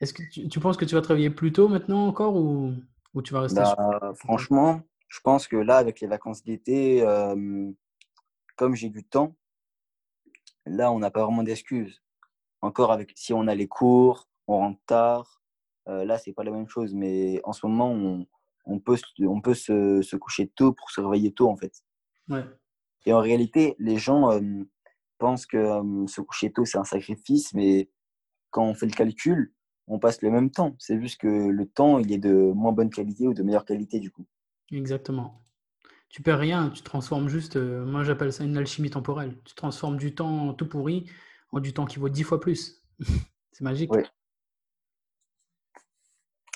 Est-ce 0.00 0.12
que 0.12 0.22
tu, 0.30 0.48
tu 0.48 0.60
penses 0.60 0.76
que 0.76 0.84
tu 0.84 0.94
vas 0.94 1.00
travailler 1.02 1.30
plus 1.30 1.52
tôt 1.52 1.68
maintenant 1.68 2.06
encore 2.06 2.36
ou, 2.36 2.74
ou 3.14 3.22
tu 3.22 3.32
vas 3.32 3.40
rester 3.42 3.64
sur- 3.64 3.76
Bah, 3.76 4.12
franchement, 4.14 4.82
je 5.08 5.20
pense 5.20 5.48
que 5.48 5.56
là, 5.56 5.76
avec 5.78 6.00
les 6.00 6.06
vacances 6.06 6.42
d'été, 6.42 7.02
euh, 7.02 7.70
comme 8.56 8.74
j'ai 8.74 8.90
du 8.90 9.04
temps, 9.04 9.34
là, 10.66 10.92
on 10.92 10.98
n'a 10.98 11.10
pas 11.10 11.24
vraiment 11.24 11.42
d'excuses. 11.42 12.02
encore 12.62 12.90
avec 12.92 13.12
si 13.16 13.32
on 13.32 13.46
a 13.46 13.54
les 13.54 13.68
cours, 13.68 14.28
on 14.48 14.58
rentre 14.58 14.80
tard. 14.86 15.42
Euh, 15.88 16.04
là, 16.04 16.18
c'est 16.18 16.32
pas 16.32 16.42
la 16.44 16.50
même 16.50 16.68
chose. 16.68 16.94
Mais 16.94 17.40
en 17.44 17.52
ce 17.52 17.64
moment, 17.66 17.90
on, 17.92 18.26
on 18.64 18.80
peut, 18.80 18.96
on 19.20 19.40
peut 19.40 19.54
se, 19.54 20.02
se, 20.02 20.16
coucher 20.16 20.48
tôt 20.48 20.72
pour 20.72 20.90
se 20.90 21.00
réveiller 21.00 21.32
tôt, 21.32 21.48
en 21.48 21.56
fait. 21.56 21.72
Ouais. 22.28 22.44
Et 23.04 23.12
en 23.12 23.20
réalité, 23.20 23.76
les 23.78 23.96
gens 23.98 24.32
euh, 24.32 24.40
pensent 25.18 25.46
que 25.46 25.56
euh, 25.56 26.06
se 26.06 26.20
coucher 26.20 26.52
tôt, 26.52 26.64
c'est 26.64 26.78
un 26.78 26.84
sacrifice, 26.84 27.52
mais 27.54 27.90
quand 28.50 28.64
on 28.64 28.74
fait 28.74 28.86
le 28.86 28.92
calcul, 28.92 29.54
on 29.86 29.98
passe 29.98 30.22
le 30.22 30.30
même 30.30 30.50
temps. 30.50 30.76
C'est 30.78 31.00
juste 31.00 31.20
que 31.20 31.26
le 31.26 31.66
temps, 31.66 31.98
il 31.98 32.12
est 32.12 32.18
de 32.18 32.52
moins 32.52 32.72
bonne 32.72 32.90
qualité 32.90 33.26
ou 33.26 33.34
de 33.34 33.42
meilleure 33.42 33.64
qualité, 33.64 34.00
du 34.00 34.10
coup. 34.10 34.26
Exactement. 34.72 35.42
Tu 36.08 36.22
perds 36.22 36.38
rien, 36.38 36.70
tu 36.70 36.82
transformes 36.82 37.28
juste, 37.28 37.56
euh, 37.56 37.84
moi 37.84 38.04
j'appelle 38.04 38.32
ça 38.32 38.44
une 38.44 38.56
alchimie 38.56 38.90
temporelle. 38.90 39.36
Tu 39.44 39.54
transformes 39.54 39.98
du 39.98 40.14
temps 40.14 40.54
tout 40.54 40.68
pourri 40.68 41.10
en 41.52 41.60
du 41.60 41.72
temps 41.72 41.84
qui 41.84 41.98
vaut 41.98 42.08
dix 42.08 42.22
fois 42.22 42.40
plus. 42.40 42.82
c'est 43.52 43.64
magique. 43.64 43.92
Ouais. 43.92 44.04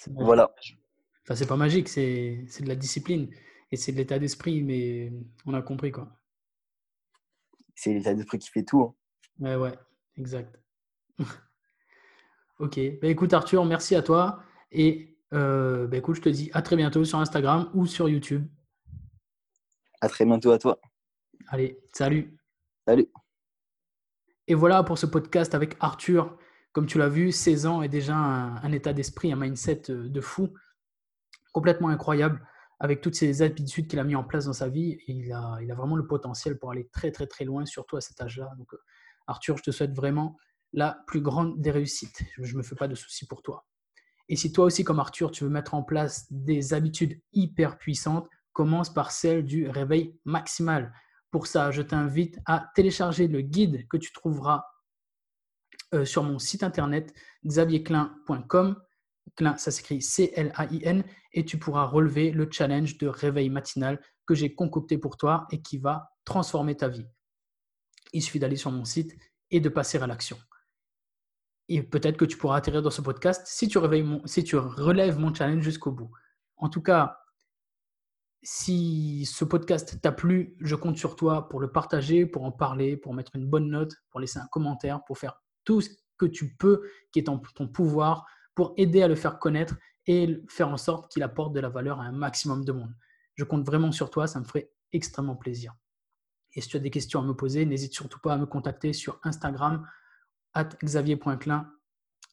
C'est 0.01 0.11
magique. 0.13 0.25
Voilà. 0.25 0.55
Enfin, 1.25 1.35
c'est 1.35 1.47
pas 1.47 1.57
magique, 1.57 1.89
c'est 1.89 2.45
c'est 2.49 2.63
de 2.63 2.69
la 2.69 2.77
discipline 2.77 3.29
et 3.71 3.77
c'est 3.77 3.93
de 3.93 3.97
l'état 3.99 4.19
d'esprit, 4.19 4.63
mais 4.63 5.13
on 5.47 5.55
a 5.55 5.63
compris 5.63 5.93
quoi. 5.93 6.09
C'est 7.83 7.95
l'état 7.95 8.13
d'esprit 8.13 8.39
qui 8.39 8.51
fait 8.51 8.63
tout. 8.63 8.83
hein. 8.83 8.95
Ouais, 9.39 9.57
ouais, 9.57 9.79
exact. 10.19 10.61
ok, 12.59 12.79
bah, 13.01 13.09
écoute 13.09 13.33
Arthur, 13.33 13.65
merci 13.65 13.97
à 13.97 14.03
toi 14.03 14.43
et 14.71 15.17
euh, 15.33 15.87
bah, 15.87 15.97
écoute, 15.97 16.17
je 16.17 16.21
te 16.21 16.29
dis 16.29 16.51
à 16.53 16.61
très 16.61 16.77
bientôt 16.77 17.03
sur 17.07 17.19
Instagram 17.19 17.71
ou 17.73 17.87
sur 17.87 18.07
YouTube. 18.07 18.47
À 20.03 20.11
très 20.11 20.27
bientôt 20.27 20.51
à 20.51 20.59
toi. 20.59 20.79
Allez, 21.49 21.81
salut. 21.95 22.37
Salut. 22.87 23.09
Et 24.47 24.55
voilà 24.55 24.83
pour 24.83 24.99
ce 24.99 25.07
podcast 25.07 25.55
avec 25.55 25.79
Arthur. 25.81 26.37
Comme 26.73 26.85
tu 26.85 26.99
l'as 26.99 27.09
vu, 27.09 27.33
16 27.33 27.65
ans 27.65 27.81
est 27.81 27.89
déjà 27.89 28.15
un, 28.15 28.57
un 28.57 28.73
état 28.73 28.93
d'esprit, 28.93 29.33
un 29.33 29.37
mindset 29.37 29.85
euh, 29.89 30.07
de 30.11 30.21
fou, 30.21 30.53
complètement 31.55 31.89
incroyable, 31.89 32.47
avec 32.81 33.03
toutes 33.03 33.15
ces 33.15 33.43
habitudes 33.43 33.87
qu'il 33.87 33.99
a 33.99 34.05
mis 34.05 34.17
en 34.17 34.25
place 34.25 34.47
dans 34.47 34.55
sa 34.55 34.69
vie. 34.69 34.93
Et 35.07 35.13
il, 35.13 35.33
a, 35.33 35.59
il 35.63 35.71
a 35.71 35.75
vraiment 35.75 35.97
le 35.97 36.07
potentiel 36.07 36.59
pour 36.59 36.71
aller 36.71 36.89
très 36.89 37.13
très 37.13 37.27
très 37.27 37.45
loin, 37.45 37.67
surtout 37.67 37.97
à 37.97 38.01
cet 38.01 38.21
âge-là. 38.21 38.51
Donc, 38.59 38.73
euh, 38.75 38.79
Arthur, 39.27 39.59
je 39.59 39.63
te 39.63 39.71
souhaite 39.71 39.95
vraiment 39.95 40.37
la 40.73 40.99
plus 41.07 41.21
grande 41.21 41.61
des 41.61 41.71
réussites. 41.71 42.23
Je 42.39 42.53
ne 42.53 42.59
me 42.59 42.63
fais 42.63 42.75
pas 42.75 42.89
de 42.89 42.95
soucis 42.95 43.27
pour 43.27 43.43
toi. 43.43 43.67
Et 44.29 44.37
si 44.37 44.53
toi 44.53 44.65
aussi, 44.65 44.83
comme 44.83 44.99
Arthur, 45.01 45.31
tu 45.31 45.45
veux 45.45 45.51
mettre 45.51 45.75
en 45.75 45.83
place 45.83 46.27
des 46.31 46.73
habitudes 46.73 47.21
hyper 47.33 47.79
puissantes, 47.79 48.29
commence 48.53 48.93
par 48.93 49.11
celle 49.11 49.45
du 49.45 49.69
réveil 49.69 50.19
maximal. 50.25 50.93
Pour 51.31 51.47
ça, 51.47 51.71
je 51.71 51.83
t'invite 51.83 52.39
à 52.47 52.71
télécharger 52.75 53.29
le 53.29 53.41
guide 53.41 53.87
que 53.89 53.97
tu 53.97 54.13
trouveras 54.13 54.65
euh, 55.95 56.05
sur 56.05 56.23
mon 56.23 56.39
site 56.39 56.63
internet 56.63 57.13
xavierclin.com. 57.45 58.77
Clin, 59.37 59.57
ça 59.57 59.71
s'écrit 59.71 60.03
C-L-A-I-N 60.03 61.05
et 61.33 61.45
tu 61.45 61.59
pourras 61.59 61.85
relever 61.85 62.31
le 62.31 62.49
challenge 62.51 62.99
de 62.99 63.07
réveil 63.07 63.49
matinal 63.51 64.01
que 64.27 64.35
j'ai 64.35 64.55
concocté 64.55 64.99
pour 64.99 65.17
toi 65.17 65.47
et 65.51 65.61
qui 65.63 65.79
va 65.79 66.11
transformer 66.25 66.77
ta 66.77 66.89
vie. 66.89 67.07
Il 68.13 68.23
suffit 68.23 68.39
d'aller 68.39 68.57
sur 68.57 68.71
mon 68.71 68.85
site 68.85 69.17
et 69.51 69.61
de 69.61 69.69
passer 69.69 69.99
à 69.99 70.07
l'action. 70.07 70.39
Et 71.69 71.83
peut-être 71.83 72.17
que 72.17 72.25
tu 72.25 72.37
pourras 72.37 72.57
atterrir 72.57 72.83
dans 72.83 72.91
ce 72.91 73.01
podcast 73.01 73.43
si 73.47 73.69
tu, 73.69 73.79
mon, 73.79 74.27
si 74.27 74.43
tu 74.43 74.57
relèves 74.57 75.19
mon 75.19 75.33
challenge 75.33 75.63
jusqu'au 75.63 75.93
bout. 75.93 76.11
En 76.57 76.69
tout 76.69 76.83
cas, 76.83 77.19
si 78.43 79.27
ce 79.27 79.45
podcast 79.45 80.01
t'a 80.01 80.13
plu, 80.13 80.57
je 80.61 80.75
compte 80.75 80.97
sur 80.97 81.15
toi 81.15 81.49
pour 81.49 81.61
le 81.61 81.71
partager, 81.71 82.27
pour 82.27 82.45
en 82.45 82.53
parler, 82.53 82.97
pour 82.97 83.15
mettre 83.15 83.37
une 83.37 83.47
bonne 83.47 83.69
note, 83.69 83.95
pour 84.11 84.21
laisser 84.21 84.39
un 84.39 84.47
commentaire, 84.51 85.05
pour 85.05 85.19
faire 85.19 85.43
tout 85.65 85.81
ce 85.81 85.91
que 86.17 86.27
tu 86.27 86.57
peux 86.57 86.83
qui 87.13 87.19
est 87.19 87.29
en 87.29 87.39
ton 87.39 87.69
pouvoir 87.69 88.27
pour 88.55 88.75
aider 88.77 89.03
à 89.03 89.09
le 89.09 89.15
faire 89.15 89.39
connaître 89.39 89.75
et 90.07 90.43
faire 90.49 90.69
en 90.69 90.77
sorte 90.77 91.11
qu'il 91.11 91.23
apporte 91.23 91.53
de 91.53 91.61
la 91.61 91.69
valeur 91.69 92.01
à 92.01 92.05
un 92.05 92.13
maximum 92.13 92.65
de 92.65 92.73
monde. 92.73 92.95
Je 93.35 93.45
compte 93.45 93.65
vraiment 93.65 93.93
sur 93.93 94.11
toi, 94.11 94.27
ça 94.27 94.41
me 94.41 94.45
ferait 94.45 94.71
extrêmement 94.93 95.37
plaisir. 95.37 95.75
Et 96.55 96.61
si 96.61 96.69
tu 96.69 96.77
as 96.77 96.81
des 96.81 96.91
questions 96.91 97.21
à 97.21 97.23
me 97.23 97.35
poser, 97.35 97.65
n'hésite 97.65 97.95
surtout 97.95 98.19
pas 98.19 98.35
à 98.35 98.39
me 98.39 98.47
contacter 98.47 98.93
sur 98.93 99.21
Instagram, 99.23 99.87
at 100.53 100.71
xavier.clin. 100.83 101.73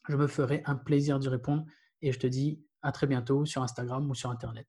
Je 0.10 0.16
me 0.16 0.28
ferai 0.28 0.64
un 0.66 0.76
plaisir 0.76 1.20
d'y 1.20 1.30
répondre 1.30 1.66
et 2.02 2.12
je 2.12 2.20
te 2.20 2.28
dis 2.28 2.64
à 2.82 2.92
très 2.92 3.08
bientôt 3.08 3.46
sur 3.46 3.62
Instagram 3.62 4.10
ou 4.10 4.16
sur 4.16 4.32
Internet. 4.32 4.68